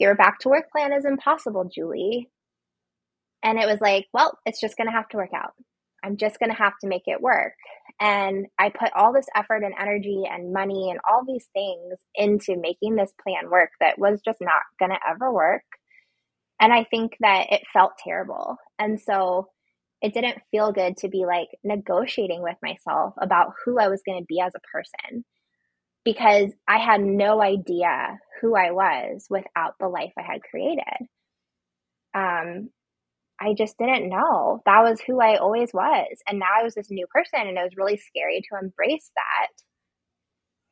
your 0.00 0.14
back 0.14 0.38
to 0.40 0.48
work 0.48 0.70
plan 0.70 0.92
is 0.92 1.04
impossible, 1.04 1.70
Julie. 1.72 2.28
And 3.42 3.58
it 3.58 3.66
was 3.66 3.80
like, 3.80 4.06
well, 4.12 4.38
it's 4.46 4.60
just 4.60 4.76
going 4.76 4.86
to 4.86 4.92
have 4.92 5.08
to 5.10 5.16
work 5.16 5.34
out. 5.34 5.52
I'm 6.04 6.16
just 6.16 6.38
going 6.38 6.50
to 6.50 6.56
have 6.56 6.74
to 6.80 6.88
make 6.88 7.04
it 7.06 7.20
work. 7.20 7.54
And 8.00 8.46
I 8.58 8.70
put 8.70 8.92
all 8.94 9.12
this 9.12 9.26
effort 9.36 9.62
and 9.62 9.74
energy 9.78 10.24
and 10.28 10.52
money 10.52 10.90
and 10.90 11.00
all 11.08 11.24
these 11.26 11.46
things 11.52 11.98
into 12.14 12.56
making 12.56 12.96
this 12.96 13.12
plan 13.22 13.50
work 13.50 13.70
that 13.80 13.98
was 13.98 14.20
just 14.24 14.38
not 14.40 14.62
going 14.78 14.90
to 14.90 14.98
ever 15.08 15.32
work. 15.32 15.62
And 16.60 16.72
I 16.72 16.84
think 16.84 17.16
that 17.20 17.52
it 17.52 17.62
felt 17.72 17.92
terrible. 18.02 18.56
And 18.78 19.00
so 19.00 19.48
it 20.00 20.14
didn't 20.14 20.42
feel 20.50 20.72
good 20.72 20.96
to 20.98 21.08
be 21.08 21.24
like 21.26 21.48
negotiating 21.62 22.42
with 22.42 22.56
myself 22.62 23.14
about 23.20 23.52
who 23.64 23.78
I 23.78 23.88
was 23.88 24.02
going 24.04 24.20
to 24.20 24.26
be 24.26 24.40
as 24.40 24.52
a 24.54 24.60
person 24.60 25.24
because 26.04 26.52
I 26.68 26.78
had 26.78 27.00
no 27.00 27.40
idea 27.42 28.18
who 28.40 28.56
I 28.56 28.72
was 28.72 29.26
without 29.30 29.74
the 29.78 29.88
life 29.88 30.12
I 30.18 30.22
had 30.22 30.42
created. 30.42 31.06
Um, 32.14 32.70
I 33.40 33.54
just 33.54 33.76
didn't 33.78 34.08
know. 34.08 34.60
That 34.66 34.82
was 34.82 35.00
who 35.00 35.20
I 35.20 35.36
always 35.36 35.70
was. 35.72 36.18
And 36.28 36.38
now 36.38 36.46
I 36.60 36.62
was 36.62 36.74
this 36.74 36.90
new 36.90 37.06
person, 37.12 37.46
and 37.46 37.58
it 37.58 37.62
was 37.62 37.76
really 37.76 37.96
scary 37.96 38.40
to 38.40 38.58
embrace 38.62 39.10
that. 39.16 39.48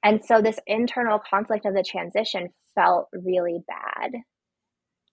And 0.03 0.25
so, 0.25 0.41
this 0.41 0.59
internal 0.67 1.19
conflict 1.19 1.67
of 1.67 1.75
the 1.75 1.85
transition 1.89 2.49
felt 2.75 3.09
really 3.13 3.59
bad. 3.67 4.13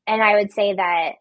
And 0.07 0.21
I 0.23 0.35
would 0.35 0.51
say 0.51 0.73
that 0.75 1.13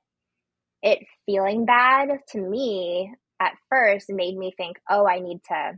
it 0.82 1.00
feeling 1.26 1.64
bad 1.64 2.10
to 2.30 2.40
me 2.40 3.12
at 3.40 3.52
first 3.68 4.06
made 4.08 4.36
me 4.36 4.52
think, 4.56 4.76
oh, 4.88 5.06
I 5.06 5.18
need 5.20 5.40
to 5.48 5.72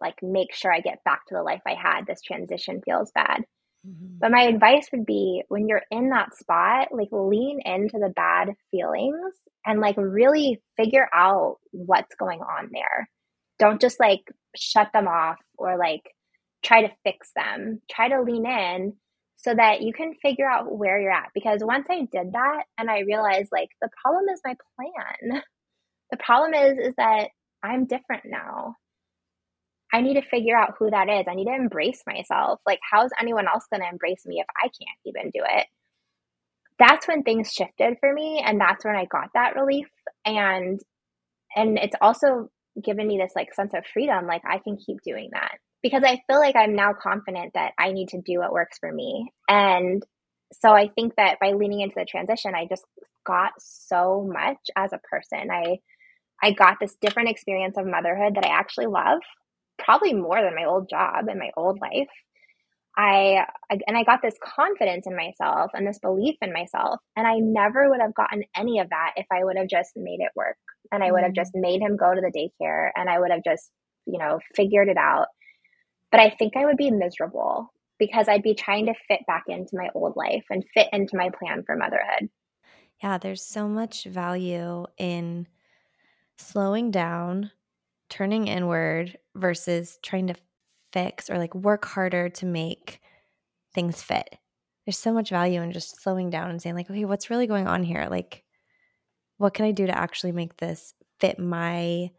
like 0.00 0.16
make 0.22 0.54
sure 0.54 0.72
I 0.72 0.80
get 0.80 1.04
back 1.04 1.26
to 1.26 1.34
the 1.34 1.42
life 1.42 1.62
I 1.66 1.74
had. 1.74 2.06
This 2.06 2.22
transition 2.22 2.80
feels 2.84 3.10
bad. 3.12 3.44
Mm-hmm. 3.86 4.18
But 4.20 4.30
my 4.30 4.42
advice 4.42 4.88
would 4.92 5.06
be 5.06 5.42
when 5.48 5.68
you're 5.68 5.82
in 5.90 6.10
that 6.10 6.34
spot, 6.36 6.88
like 6.92 7.08
lean 7.12 7.60
into 7.64 7.98
the 7.98 8.12
bad 8.14 8.54
feelings 8.70 9.34
and 9.64 9.80
like 9.80 9.96
really 9.96 10.60
figure 10.76 11.08
out 11.14 11.56
what's 11.72 12.14
going 12.16 12.40
on 12.40 12.70
there. 12.72 13.08
Don't 13.58 13.80
just 13.80 14.00
like 14.00 14.22
shut 14.56 14.90
them 14.92 15.08
off 15.08 15.38
or 15.56 15.78
like 15.78 16.02
try 16.62 16.82
to 16.82 16.92
fix 17.04 17.30
them. 17.34 17.80
Try 17.90 18.08
to 18.08 18.22
lean 18.22 18.46
in 18.46 18.94
so 19.36 19.54
that 19.54 19.80
you 19.80 19.92
can 19.92 20.14
figure 20.20 20.48
out 20.48 20.76
where 20.76 21.00
you're 21.00 21.10
at. 21.10 21.30
Because 21.34 21.60
once 21.62 21.86
I 21.90 22.00
did 22.12 22.32
that 22.32 22.64
and 22.76 22.90
I 22.90 23.00
realized 23.00 23.48
like 23.52 23.70
the 23.80 23.88
problem 24.02 24.24
is 24.32 24.40
my 24.44 24.54
plan. 24.76 25.42
The 26.10 26.18
problem 26.18 26.54
is 26.54 26.88
is 26.88 26.94
that 26.96 27.28
I'm 27.62 27.86
different 27.86 28.24
now. 28.26 28.76
I 29.92 30.00
need 30.02 30.14
to 30.14 30.28
figure 30.28 30.56
out 30.56 30.74
who 30.78 30.90
that 30.90 31.08
is. 31.08 31.26
I 31.28 31.34
need 31.34 31.46
to 31.46 31.54
embrace 31.54 32.02
myself. 32.06 32.60
Like 32.66 32.80
how's 32.88 33.10
anyone 33.20 33.46
else 33.48 33.66
going 33.70 33.82
to 33.82 33.88
embrace 33.88 34.24
me 34.26 34.40
if 34.40 34.46
I 34.62 34.66
can't 34.66 34.98
even 35.04 35.30
do 35.30 35.42
it? 35.44 35.66
That's 36.78 37.06
when 37.06 37.22
things 37.22 37.52
shifted 37.52 37.96
for 38.00 38.12
me 38.12 38.42
and 38.44 38.60
that's 38.60 38.84
when 38.84 38.96
I 38.96 39.04
got 39.04 39.30
that 39.34 39.54
relief 39.54 39.88
and 40.24 40.80
and 41.54 41.78
it's 41.78 41.96
also 42.00 42.48
given 42.82 43.06
me 43.06 43.18
this 43.18 43.32
like 43.34 43.52
sense 43.52 43.74
of 43.74 43.84
freedom 43.92 44.26
like 44.26 44.42
I 44.48 44.58
can 44.58 44.76
keep 44.76 44.98
doing 45.04 45.30
that 45.32 45.58
because 45.82 46.02
I 46.04 46.22
feel 46.26 46.38
like 46.38 46.56
I'm 46.56 46.74
now 46.74 46.92
confident 46.92 47.52
that 47.54 47.72
I 47.78 47.92
need 47.92 48.08
to 48.10 48.20
do 48.20 48.38
what 48.38 48.52
works 48.52 48.78
for 48.78 48.92
me. 48.92 49.32
And 49.48 50.04
so 50.52 50.70
I 50.70 50.88
think 50.88 51.14
that 51.16 51.38
by 51.40 51.52
leaning 51.52 51.80
into 51.80 51.94
the 51.96 52.04
transition, 52.04 52.54
I 52.54 52.66
just 52.66 52.84
got 53.26 53.52
so 53.58 54.28
much 54.30 54.58
as 54.76 54.92
a 54.92 54.98
person. 54.98 55.50
I 55.50 55.78
I 56.42 56.52
got 56.52 56.78
this 56.80 56.96
different 57.00 57.28
experience 57.28 57.76
of 57.76 57.86
motherhood 57.86 58.36
that 58.36 58.46
I 58.46 58.48
actually 58.48 58.86
love, 58.86 59.20
probably 59.84 60.14
more 60.14 60.40
than 60.42 60.54
my 60.54 60.64
old 60.64 60.88
job 60.88 61.26
and 61.28 61.38
my 61.38 61.50
old 61.56 61.78
life. 61.80 62.08
I 62.96 63.46
and 63.70 63.96
I 63.96 64.02
got 64.02 64.20
this 64.20 64.34
confidence 64.42 65.06
in 65.06 65.16
myself 65.16 65.70
and 65.74 65.86
this 65.86 66.00
belief 66.00 66.36
in 66.42 66.52
myself 66.52 67.00
and 67.16 67.26
I 67.26 67.36
never 67.38 67.88
would 67.88 68.00
have 68.00 68.14
gotten 68.14 68.42
any 68.56 68.80
of 68.80 68.90
that 68.90 69.12
if 69.16 69.26
I 69.32 69.44
would 69.44 69.56
have 69.56 69.68
just 69.68 69.92
made 69.96 70.18
it 70.20 70.32
work 70.34 70.56
and 70.90 71.02
I 71.02 71.12
would 71.12 71.22
have 71.22 71.30
mm-hmm. 71.30 71.40
just 71.40 71.52
made 71.54 71.80
him 71.80 71.96
go 71.96 72.12
to 72.12 72.20
the 72.20 72.32
daycare 72.32 72.90
and 72.96 73.08
I 73.08 73.20
would 73.20 73.30
have 73.30 73.44
just, 73.44 73.70
you 74.06 74.18
know, 74.18 74.40
figured 74.56 74.88
it 74.88 74.96
out. 74.96 75.28
But 76.10 76.20
I 76.20 76.30
think 76.30 76.56
I 76.56 76.64
would 76.64 76.76
be 76.76 76.90
miserable 76.90 77.72
because 77.98 78.28
I'd 78.28 78.42
be 78.42 78.54
trying 78.54 78.86
to 78.86 78.94
fit 79.06 79.20
back 79.28 79.44
into 79.46 79.76
my 79.76 79.88
old 79.94 80.16
life 80.16 80.44
and 80.50 80.64
fit 80.74 80.88
into 80.92 81.16
my 81.16 81.30
plan 81.30 81.62
for 81.64 81.76
motherhood. 81.76 82.28
Yeah, 83.02 83.18
there's 83.18 83.46
so 83.46 83.68
much 83.68 84.04
value 84.04 84.86
in 84.98 85.46
slowing 86.36 86.90
down, 86.90 87.52
turning 88.10 88.48
inward 88.48 89.16
versus 89.34 89.98
trying 90.02 90.26
to 90.26 90.34
fix 90.92 91.30
or 91.30 91.38
like 91.38 91.54
work 91.54 91.84
harder 91.84 92.28
to 92.28 92.46
make 92.46 93.00
things 93.74 94.02
fit. 94.02 94.36
There's 94.84 94.98
so 94.98 95.12
much 95.12 95.30
value 95.30 95.62
in 95.62 95.72
just 95.72 96.02
slowing 96.02 96.30
down 96.30 96.50
and 96.50 96.60
saying, 96.60 96.74
like, 96.74 96.90
okay, 96.90 97.04
what's 97.04 97.30
really 97.30 97.46
going 97.46 97.68
on 97.68 97.82
here? 97.82 98.08
Like, 98.10 98.44
what 99.38 99.54
can 99.54 99.64
I 99.64 99.70
do 99.70 99.86
to 99.86 99.96
actually 99.96 100.32
make 100.32 100.56
this 100.56 100.94
fit 101.20 101.38
my 101.38 102.10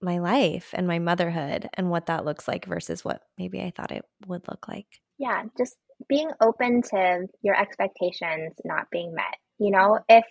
my 0.00 0.18
life 0.18 0.70
and 0.72 0.86
my 0.86 0.98
motherhood 0.98 1.68
and 1.74 1.90
what 1.90 2.06
that 2.06 2.24
looks 2.24 2.46
like 2.46 2.66
versus 2.66 3.04
what 3.04 3.22
maybe 3.38 3.60
I 3.60 3.72
thought 3.74 3.92
it 3.92 4.04
would 4.26 4.46
look 4.48 4.68
like. 4.68 4.86
Yeah, 5.18 5.44
just 5.56 5.76
being 6.08 6.30
open 6.40 6.82
to 6.90 7.26
your 7.42 7.58
expectations 7.58 8.52
not 8.64 8.90
being 8.90 9.14
met. 9.14 9.36
You 9.58 9.70
know, 9.70 9.98
if 10.08 10.24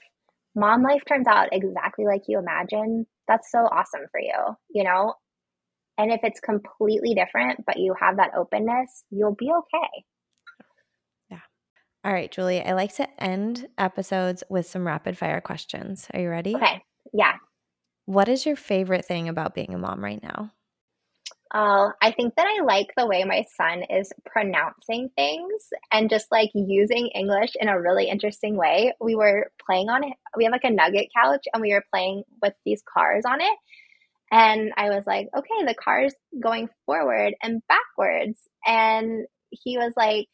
mom 0.56 0.84
life 0.84 1.04
turns 1.08 1.28
out 1.28 1.50
exactly 1.52 2.06
like 2.06 2.24
you 2.28 2.40
imagine, 2.40 3.06
that's 3.28 3.52
so 3.52 3.60
awesome 3.60 4.02
for 4.12 4.20
you, 4.20 4.56
you 4.70 4.84
know? 4.84 5.14
And 5.98 6.12
if 6.12 6.20
it's 6.24 6.40
completely 6.40 7.14
different, 7.14 7.66
but 7.66 7.78
you 7.78 7.96
have 8.00 8.18
that 8.18 8.32
openness, 8.36 9.04
you'll 9.12 9.36
be 9.36 9.52
okay. 9.52 10.04
Yeah. 11.30 11.40
All 12.04 12.12
right, 12.12 12.32
Julie, 12.32 12.62
I 12.62 12.74
like 12.74 12.94
to 12.96 13.24
end 13.24 13.68
episodes 13.78 14.44
with 14.50 14.66
some 14.66 14.86
rapid 14.86 15.18
fire 15.18 15.42
questions. 15.42 16.08
Are 16.14 16.20
you 16.20 16.30
ready? 16.30 16.56
Okay. 16.56 16.82
Yeah. 17.14 17.34
What 18.06 18.28
is 18.28 18.46
your 18.46 18.56
favorite 18.56 19.06
thing 19.06 19.30
about 19.30 19.56
being 19.56 19.74
a 19.74 19.78
mom 19.78 20.04
right 20.04 20.22
now? 20.22 20.52
Uh, 21.54 21.90
I 22.02 22.12
think 22.12 22.36
that 22.36 22.48
I 22.48 22.64
like 22.64 22.88
the 22.98 23.08
way 23.08 23.24
my 23.24 23.46
son 23.56 23.84
is 23.90 24.12
pronouncing 24.26 25.10
things 25.16 25.70
and 25.92 26.10
just 26.10 26.32
like 26.32 26.50
using 26.54 27.08
English 27.16 27.52
in 27.60 27.70
a 27.70 27.80
really 27.80 28.10
interesting 28.10 28.58
way. 28.58 28.94
We 29.00 29.16
were 29.16 29.52
playing 29.66 29.90
on 29.90 30.04
it. 30.04 30.14
We 30.36 30.46
have 30.46 30.52
like 30.52 30.64
a 30.64 30.72
nugget 30.72 31.10
couch 31.16 31.46
and 31.54 31.62
we 31.62 31.74
were 31.74 31.86
playing 31.94 32.24
with 32.42 32.54
these 32.66 32.82
cars 32.92 33.24
on 33.26 33.42
it. 33.42 33.58
And 34.32 34.72
I 34.76 34.90
was 34.90 35.04
like, 35.06 35.30
okay, 35.38 35.66
the 35.66 35.76
car's 35.76 36.14
going 36.42 36.68
forward 36.86 37.36
and 37.42 37.62
backwards. 37.68 38.40
And 38.66 39.28
he 39.52 39.78
was 39.78 39.94
like, 39.96 40.28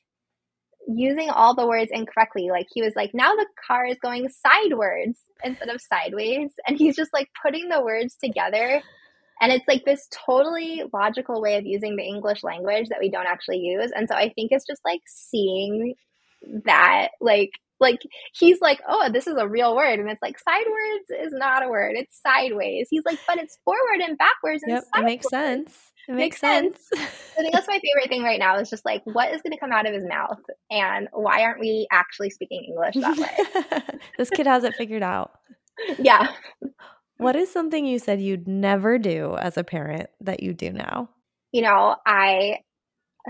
using 0.87 1.29
all 1.29 1.55
the 1.55 1.67
words 1.67 1.91
incorrectly. 1.93 2.49
Like 2.49 2.67
he 2.73 2.81
was 2.81 2.93
like, 2.95 3.11
now 3.13 3.33
the 3.33 3.45
car 3.67 3.85
is 3.85 3.97
going 4.01 4.29
sidewards 4.29 5.19
instead 5.43 5.69
of 5.69 5.81
sideways. 5.81 6.51
And 6.67 6.77
he's 6.77 6.95
just 6.95 7.13
like 7.13 7.29
putting 7.43 7.69
the 7.69 7.83
words 7.83 8.15
together. 8.21 8.81
And 9.41 9.51
it's 9.51 9.67
like 9.67 9.83
this 9.85 10.07
totally 10.25 10.83
logical 10.93 11.41
way 11.41 11.57
of 11.57 11.65
using 11.65 11.95
the 11.95 12.03
English 12.03 12.43
language 12.43 12.89
that 12.89 12.99
we 12.99 13.09
don't 13.09 13.25
actually 13.25 13.57
use. 13.57 13.91
And 13.93 14.07
so 14.07 14.15
I 14.15 14.29
think 14.29 14.51
it's 14.51 14.65
just 14.65 14.81
like 14.85 15.01
seeing 15.07 15.95
that, 16.65 17.09
like, 17.19 17.51
like 17.79 18.01
he's 18.33 18.61
like, 18.61 18.79
oh, 18.87 19.09
this 19.11 19.25
is 19.25 19.35
a 19.37 19.47
real 19.47 19.75
word, 19.75 19.99
and 19.99 20.09
it's 20.09 20.21
like 20.21 20.37
sidewards 20.37 21.09
is 21.25 21.33
not 21.33 21.65
a 21.65 21.67
word; 21.67 21.93
it's 21.95 22.21
sideways. 22.21 22.87
He's 22.91 23.03
like, 23.05 23.17
but 23.25 23.39
it's 23.39 23.57
forward 23.65 23.99
and 24.01 24.17
backwards 24.19 24.61
and 24.61 24.73
yep, 24.73 24.83
sideways. 24.93 25.01
It 25.01 25.15
makes 25.15 25.29
sense. 25.29 25.91
It 26.07 26.15
makes, 26.15 26.39
sense. 26.39 26.79
sense. 26.93 27.09
I 27.37 27.41
think 27.41 27.53
that's 27.53 27.67
my 27.67 27.79
favorite 27.79 28.09
thing 28.09 28.23
right 28.23 28.39
now 28.39 28.57
is 28.59 28.69
just 28.69 28.85
like 28.85 29.01
what 29.05 29.33
is 29.33 29.41
going 29.41 29.53
to 29.53 29.59
come 29.59 29.71
out 29.71 29.87
of 29.87 29.93
his 29.93 30.05
mouth 30.05 30.39
and 30.69 31.07
why 31.13 31.43
aren't 31.43 31.59
we 31.59 31.87
actually 31.91 32.29
speaking 32.29 32.65
English 32.67 32.95
that 32.95 33.17
way? 33.17 33.99
this 34.17 34.29
kid 34.29 34.47
has 34.47 34.63
it 34.63 34.75
figured 34.75 35.03
out. 35.03 35.31
Yeah. 35.97 36.27
What 37.21 37.35
is 37.35 37.51
something 37.51 37.85
you 37.85 37.99
said 37.99 38.19
you'd 38.19 38.47
never 38.47 38.97
do 38.97 39.35
as 39.35 39.55
a 39.55 39.63
parent 39.63 40.09
that 40.21 40.41
you 40.41 40.55
do 40.55 40.71
now? 40.71 41.07
You 41.51 41.61
know, 41.61 41.95
I 42.03 42.61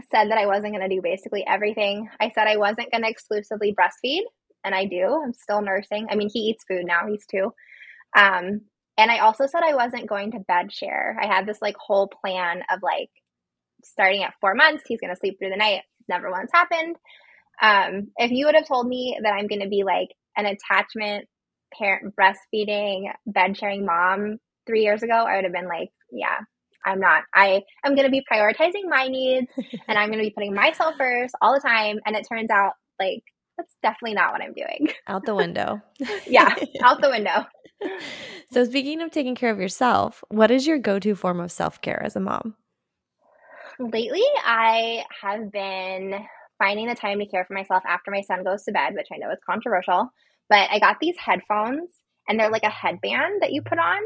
said 0.09 0.31
that 0.31 0.37
I 0.37 0.45
wasn't 0.45 0.73
going 0.73 0.89
to 0.89 0.95
do 0.95 1.01
basically 1.01 1.45
everything. 1.45 2.07
I 2.17 2.31
said 2.33 2.47
I 2.47 2.55
wasn't 2.55 2.89
going 2.89 3.03
to 3.03 3.09
exclusively 3.09 3.75
breastfeed, 3.75 4.21
and 4.63 4.73
I 4.73 4.85
do. 4.85 5.21
I'm 5.21 5.33
still 5.33 5.61
nursing. 5.61 6.07
I 6.09 6.15
mean, 6.15 6.29
he 6.31 6.39
eats 6.39 6.63
food 6.63 6.85
now, 6.85 7.01
he's 7.05 7.25
two. 7.25 7.53
Um, 8.15 8.61
and 8.97 9.11
I 9.11 9.17
also 9.19 9.45
said 9.45 9.61
I 9.61 9.75
wasn't 9.75 10.07
going 10.07 10.31
to 10.31 10.39
bed 10.39 10.71
share. 10.71 11.17
I 11.21 11.27
had 11.27 11.45
this 11.45 11.61
like 11.61 11.75
whole 11.75 12.07
plan 12.07 12.63
of 12.73 12.79
like 12.81 13.09
starting 13.83 14.23
at 14.23 14.35
four 14.39 14.55
months, 14.55 14.83
he's 14.87 15.01
going 15.01 15.13
to 15.13 15.19
sleep 15.19 15.37
through 15.37 15.49
the 15.49 15.57
night. 15.57 15.81
Never 16.07 16.31
once 16.31 16.51
happened. 16.53 16.95
Um, 17.61 18.07
if 18.15 18.31
you 18.31 18.45
would 18.45 18.55
have 18.55 18.69
told 18.69 18.87
me 18.87 19.19
that 19.21 19.33
I'm 19.33 19.47
going 19.47 19.63
to 19.63 19.67
be 19.67 19.83
like 19.83 20.15
an 20.37 20.45
attachment 20.45 21.27
parent, 21.77 22.15
breastfeeding, 22.15 23.11
bed 23.25 23.57
sharing 23.57 23.85
mom 23.85 24.37
three 24.65 24.83
years 24.83 25.03
ago, 25.03 25.13
I 25.13 25.35
would 25.35 25.45
have 25.45 25.53
been 25.53 25.67
like, 25.67 25.89
yeah, 26.11 26.39
I'm 26.85 26.99
not. 26.99 27.23
I 27.33 27.63
am 27.83 27.95
going 27.95 28.05
to 28.05 28.11
be 28.11 28.23
prioritizing 28.31 28.89
my 28.89 29.07
needs 29.07 29.51
and 29.87 29.97
I'm 29.97 30.09
going 30.09 30.19
to 30.19 30.25
be 30.25 30.33
putting 30.35 30.53
myself 30.53 30.95
first 30.97 31.35
all 31.41 31.53
the 31.53 31.59
time. 31.59 31.99
And 32.05 32.15
it 32.15 32.27
turns 32.27 32.49
out 32.49 32.73
like 32.99 33.23
that's 33.57 33.75
definitely 33.83 34.15
not 34.15 34.33
what 34.33 34.41
I'm 34.41 34.53
doing. 34.53 34.89
Out 35.07 35.25
the 35.25 35.35
window. 35.35 35.81
yeah, 36.25 36.55
out 36.83 37.01
the 37.01 37.09
window. 37.09 37.45
So, 38.51 38.63
speaking 38.63 39.01
of 39.01 39.11
taking 39.11 39.35
care 39.35 39.51
of 39.51 39.59
yourself, 39.59 40.23
what 40.29 40.51
is 40.51 40.65
your 40.65 40.79
go 40.79 40.99
to 40.99 41.15
form 41.15 41.39
of 41.39 41.51
self 41.51 41.81
care 41.81 42.01
as 42.01 42.15
a 42.15 42.19
mom? 42.19 42.55
Lately, 43.79 44.23
I 44.43 45.03
have 45.21 45.51
been 45.51 46.25
finding 46.59 46.87
the 46.87 46.95
time 46.95 47.19
to 47.19 47.25
care 47.25 47.43
for 47.45 47.53
myself 47.53 47.83
after 47.87 48.11
my 48.11 48.21
son 48.21 48.43
goes 48.43 48.63
to 48.63 48.71
bed, 48.71 48.93
which 48.93 49.07
I 49.11 49.17
know 49.17 49.31
is 49.31 49.39
controversial. 49.45 50.09
But 50.51 50.69
I 50.69 50.79
got 50.79 50.99
these 50.99 51.15
headphones, 51.17 51.89
and 52.27 52.37
they're 52.37 52.51
like 52.51 52.63
a 52.63 52.69
headband 52.69 53.41
that 53.41 53.53
you 53.53 53.61
put 53.61 53.79
on 53.79 54.01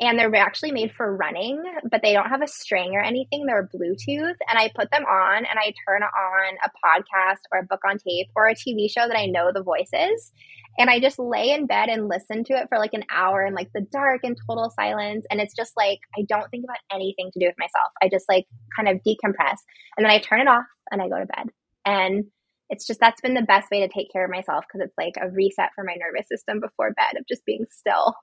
and 0.00 0.18
they're 0.18 0.34
actually 0.34 0.72
made 0.72 0.92
for 0.92 1.16
running, 1.16 1.62
but 1.88 2.02
they 2.02 2.12
don't 2.12 2.28
have 2.28 2.42
a 2.42 2.48
string 2.48 2.94
or 2.94 3.00
anything. 3.00 3.46
They're 3.46 3.68
Bluetooth. 3.72 4.34
And 4.48 4.58
I 4.58 4.70
put 4.74 4.90
them 4.90 5.04
on 5.04 5.38
and 5.38 5.58
I 5.58 5.72
turn 5.86 6.02
on 6.02 6.56
a 6.64 6.70
podcast 6.84 7.38
or 7.52 7.60
a 7.60 7.64
book 7.64 7.80
on 7.88 7.98
tape 7.98 8.28
or 8.34 8.48
a 8.48 8.54
TV 8.54 8.90
show 8.90 9.06
that 9.06 9.16
I 9.16 9.26
know 9.26 9.52
the 9.52 9.62
voices. 9.62 10.32
And 10.76 10.90
I 10.90 10.98
just 10.98 11.20
lay 11.20 11.50
in 11.50 11.66
bed 11.66 11.88
and 11.88 12.08
listen 12.08 12.42
to 12.44 12.54
it 12.54 12.68
for 12.68 12.78
like 12.78 12.94
an 12.94 13.04
hour 13.10 13.46
in 13.46 13.54
like 13.54 13.70
the 13.74 13.86
dark 13.92 14.22
and 14.24 14.36
total 14.48 14.70
silence. 14.70 15.24
And 15.30 15.40
it's 15.40 15.54
just 15.54 15.76
like, 15.76 16.00
I 16.18 16.22
don't 16.22 16.50
think 16.50 16.64
about 16.64 16.78
anything 16.92 17.30
to 17.32 17.38
do 17.38 17.46
with 17.46 17.58
myself. 17.58 17.92
I 18.02 18.08
just 18.08 18.28
like 18.28 18.46
kind 18.74 18.88
of 18.88 18.96
decompress. 19.06 19.58
And 19.96 20.04
then 20.04 20.10
I 20.10 20.18
turn 20.18 20.40
it 20.40 20.48
off 20.48 20.64
and 20.90 21.00
I 21.00 21.08
go 21.08 21.18
to 21.18 21.26
bed. 21.26 21.46
And 21.84 22.24
it's 22.72 22.86
just 22.86 23.00
that's 23.00 23.20
been 23.20 23.34
the 23.34 23.42
best 23.42 23.70
way 23.70 23.80
to 23.80 23.88
take 23.88 24.10
care 24.10 24.24
of 24.24 24.30
myself 24.30 24.64
because 24.66 24.84
it's 24.86 24.96
like 24.96 25.12
a 25.20 25.30
reset 25.30 25.68
for 25.74 25.84
my 25.84 25.94
nervous 25.94 26.26
system 26.26 26.58
before 26.58 26.94
bed 26.94 27.18
of 27.18 27.26
just 27.28 27.44
being 27.44 27.66
still. 27.70 28.14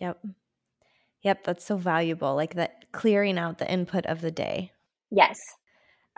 Yep. 0.00 0.18
Yep, 1.22 1.44
that's 1.44 1.64
so 1.64 1.76
valuable. 1.76 2.34
Like 2.34 2.54
that 2.54 2.90
clearing 2.90 3.38
out 3.38 3.58
the 3.58 3.72
input 3.72 4.06
of 4.06 4.22
the 4.22 4.32
day. 4.32 4.72
Yes. 5.12 5.38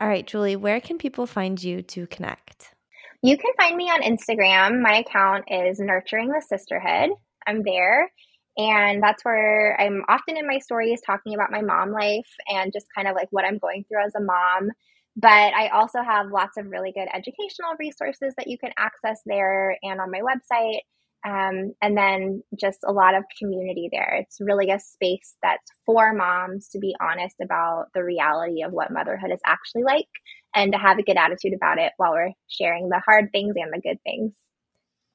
All 0.00 0.08
right, 0.08 0.26
Julie, 0.26 0.56
where 0.56 0.80
can 0.80 0.96
people 0.96 1.26
find 1.26 1.62
you 1.62 1.82
to 1.82 2.06
connect? 2.06 2.74
You 3.22 3.36
can 3.36 3.52
find 3.58 3.76
me 3.76 3.90
on 3.90 4.00
Instagram. 4.00 4.80
My 4.80 4.98
account 4.98 5.44
is 5.48 5.78
Nurturing 5.78 6.28
the 6.28 6.42
Sisterhood. 6.48 7.10
I'm 7.46 7.62
there. 7.64 8.10
And 8.56 9.02
that's 9.02 9.24
where 9.24 9.78
I'm 9.78 10.04
often 10.08 10.38
in 10.38 10.46
my 10.46 10.58
stories 10.58 11.02
talking 11.04 11.34
about 11.34 11.50
my 11.50 11.60
mom 11.60 11.92
life 11.92 12.28
and 12.48 12.72
just 12.72 12.86
kind 12.94 13.08
of 13.08 13.14
like 13.14 13.28
what 13.30 13.44
I'm 13.44 13.58
going 13.58 13.84
through 13.88 14.04
as 14.04 14.14
a 14.14 14.20
mom. 14.20 14.70
But 15.16 15.28
I 15.54 15.68
also 15.68 16.02
have 16.02 16.30
lots 16.30 16.56
of 16.56 16.66
really 16.66 16.92
good 16.92 17.08
educational 17.12 17.74
resources 17.78 18.34
that 18.36 18.48
you 18.48 18.58
can 18.58 18.72
access 18.78 19.20
there 19.26 19.76
and 19.82 20.00
on 20.00 20.10
my 20.10 20.20
website. 20.20 20.80
Um, 21.24 21.74
and 21.80 21.96
then 21.96 22.42
just 22.58 22.80
a 22.84 22.92
lot 22.92 23.14
of 23.14 23.22
community 23.38 23.88
there. 23.92 24.16
It's 24.20 24.38
really 24.40 24.70
a 24.70 24.80
space 24.80 25.36
that's 25.40 25.70
for 25.86 26.12
moms 26.12 26.68
to 26.70 26.80
be 26.80 26.96
honest 27.00 27.36
about 27.40 27.86
the 27.94 28.02
reality 28.02 28.64
of 28.64 28.72
what 28.72 28.90
motherhood 28.90 29.30
is 29.32 29.40
actually 29.46 29.84
like 29.84 30.08
and 30.52 30.72
to 30.72 30.78
have 30.78 30.98
a 30.98 31.04
good 31.04 31.16
attitude 31.16 31.52
about 31.54 31.78
it 31.78 31.92
while 31.96 32.12
we're 32.12 32.32
sharing 32.48 32.88
the 32.88 33.00
hard 33.06 33.30
things 33.30 33.54
and 33.56 33.72
the 33.72 33.80
good 33.80 33.98
things. 34.02 34.32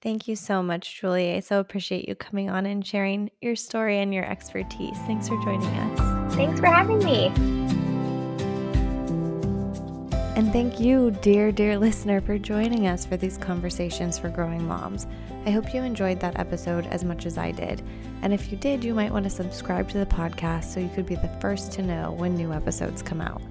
Thank 0.02 0.28
you 0.28 0.36
so 0.36 0.62
much, 0.62 1.02
Julie. 1.02 1.34
I 1.34 1.40
so 1.40 1.60
appreciate 1.60 2.08
you 2.08 2.16
coming 2.16 2.50
on 2.50 2.66
and 2.66 2.86
sharing 2.86 3.32
your 3.42 3.56
story 3.56 4.00
and 4.00 4.14
your 4.14 4.26
expertise. 4.26 4.98
Thanks 5.00 5.28
for 5.28 5.36
joining 5.44 5.68
us. 5.68 6.36
Thanks 6.36 6.60
for 6.60 6.68
having 6.68 7.00
me. 7.00 7.67
And 10.38 10.54
thank 10.54 10.80
you, 10.80 11.10
dear, 11.10 11.52
dear 11.52 11.80
listener, 11.80 12.22
for 12.22 12.38
joining 12.38 12.86
us 12.86 13.04
for 13.04 13.18
these 13.18 13.40
conversations 13.40 14.20
for 14.20 14.30
growing 14.30 14.68
moms. 14.68 15.08
I 15.48 15.50
hope 15.50 15.74
you 15.74 15.82
enjoyed 15.82 16.20
that 16.20 16.38
episode 16.40 16.86
as 16.92 17.04
much 17.04 17.26
as 17.26 17.40
I 17.40 17.52
did. 17.52 17.82
And 18.22 18.32
if 18.32 18.52
you 18.52 18.58
did, 18.60 18.84
you 18.84 18.94
might 18.94 19.12
want 19.12 19.24
to 19.24 19.32
subscribe 19.32 19.90
to 19.90 19.98
the 19.98 20.06
podcast 20.06 20.66
so 20.66 20.80
you 20.80 20.92
could 20.94 21.08
be 21.08 21.16
the 21.16 21.36
first 21.42 21.72
to 21.72 21.82
know 21.82 22.12
when 22.12 22.36
new 22.36 22.54
episodes 22.54 23.02
come 23.02 23.20
out. 23.20 23.42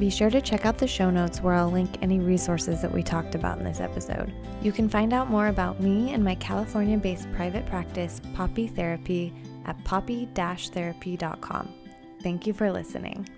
Be 0.00 0.10
sure 0.10 0.30
to 0.30 0.40
check 0.40 0.66
out 0.66 0.78
the 0.78 0.86
show 0.88 1.10
notes 1.10 1.40
where 1.40 1.54
I'll 1.54 1.70
link 1.70 1.98
any 2.02 2.18
resources 2.18 2.82
that 2.82 2.92
we 2.92 3.04
talked 3.04 3.36
about 3.36 3.58
in 3.58 3.64
this 3.64 3.78
episode. 3.78 4.32
You 4.62 4.72
can 4.72 4.88
find 4.88 5.12
out 5.12 5.30
more 5.30 5.46
about 5.46 5.78
me 5.78 6.12
and 6.12 6.24
my 6.24 6.34
California 6.34 6.98
based 6.98 7.32
private 7.34 7.66
practice, 7.66 8.20
Poppy 8.34 8.66
Therapy, 8.66 9.32
at 9.64 9.84
poppy 9.84 10.28
therapy.com. 10.34 11.72
Thank 12.20 12.48
you 12.48 12.52
for 12.52 12.72
listening. 12.72 13.28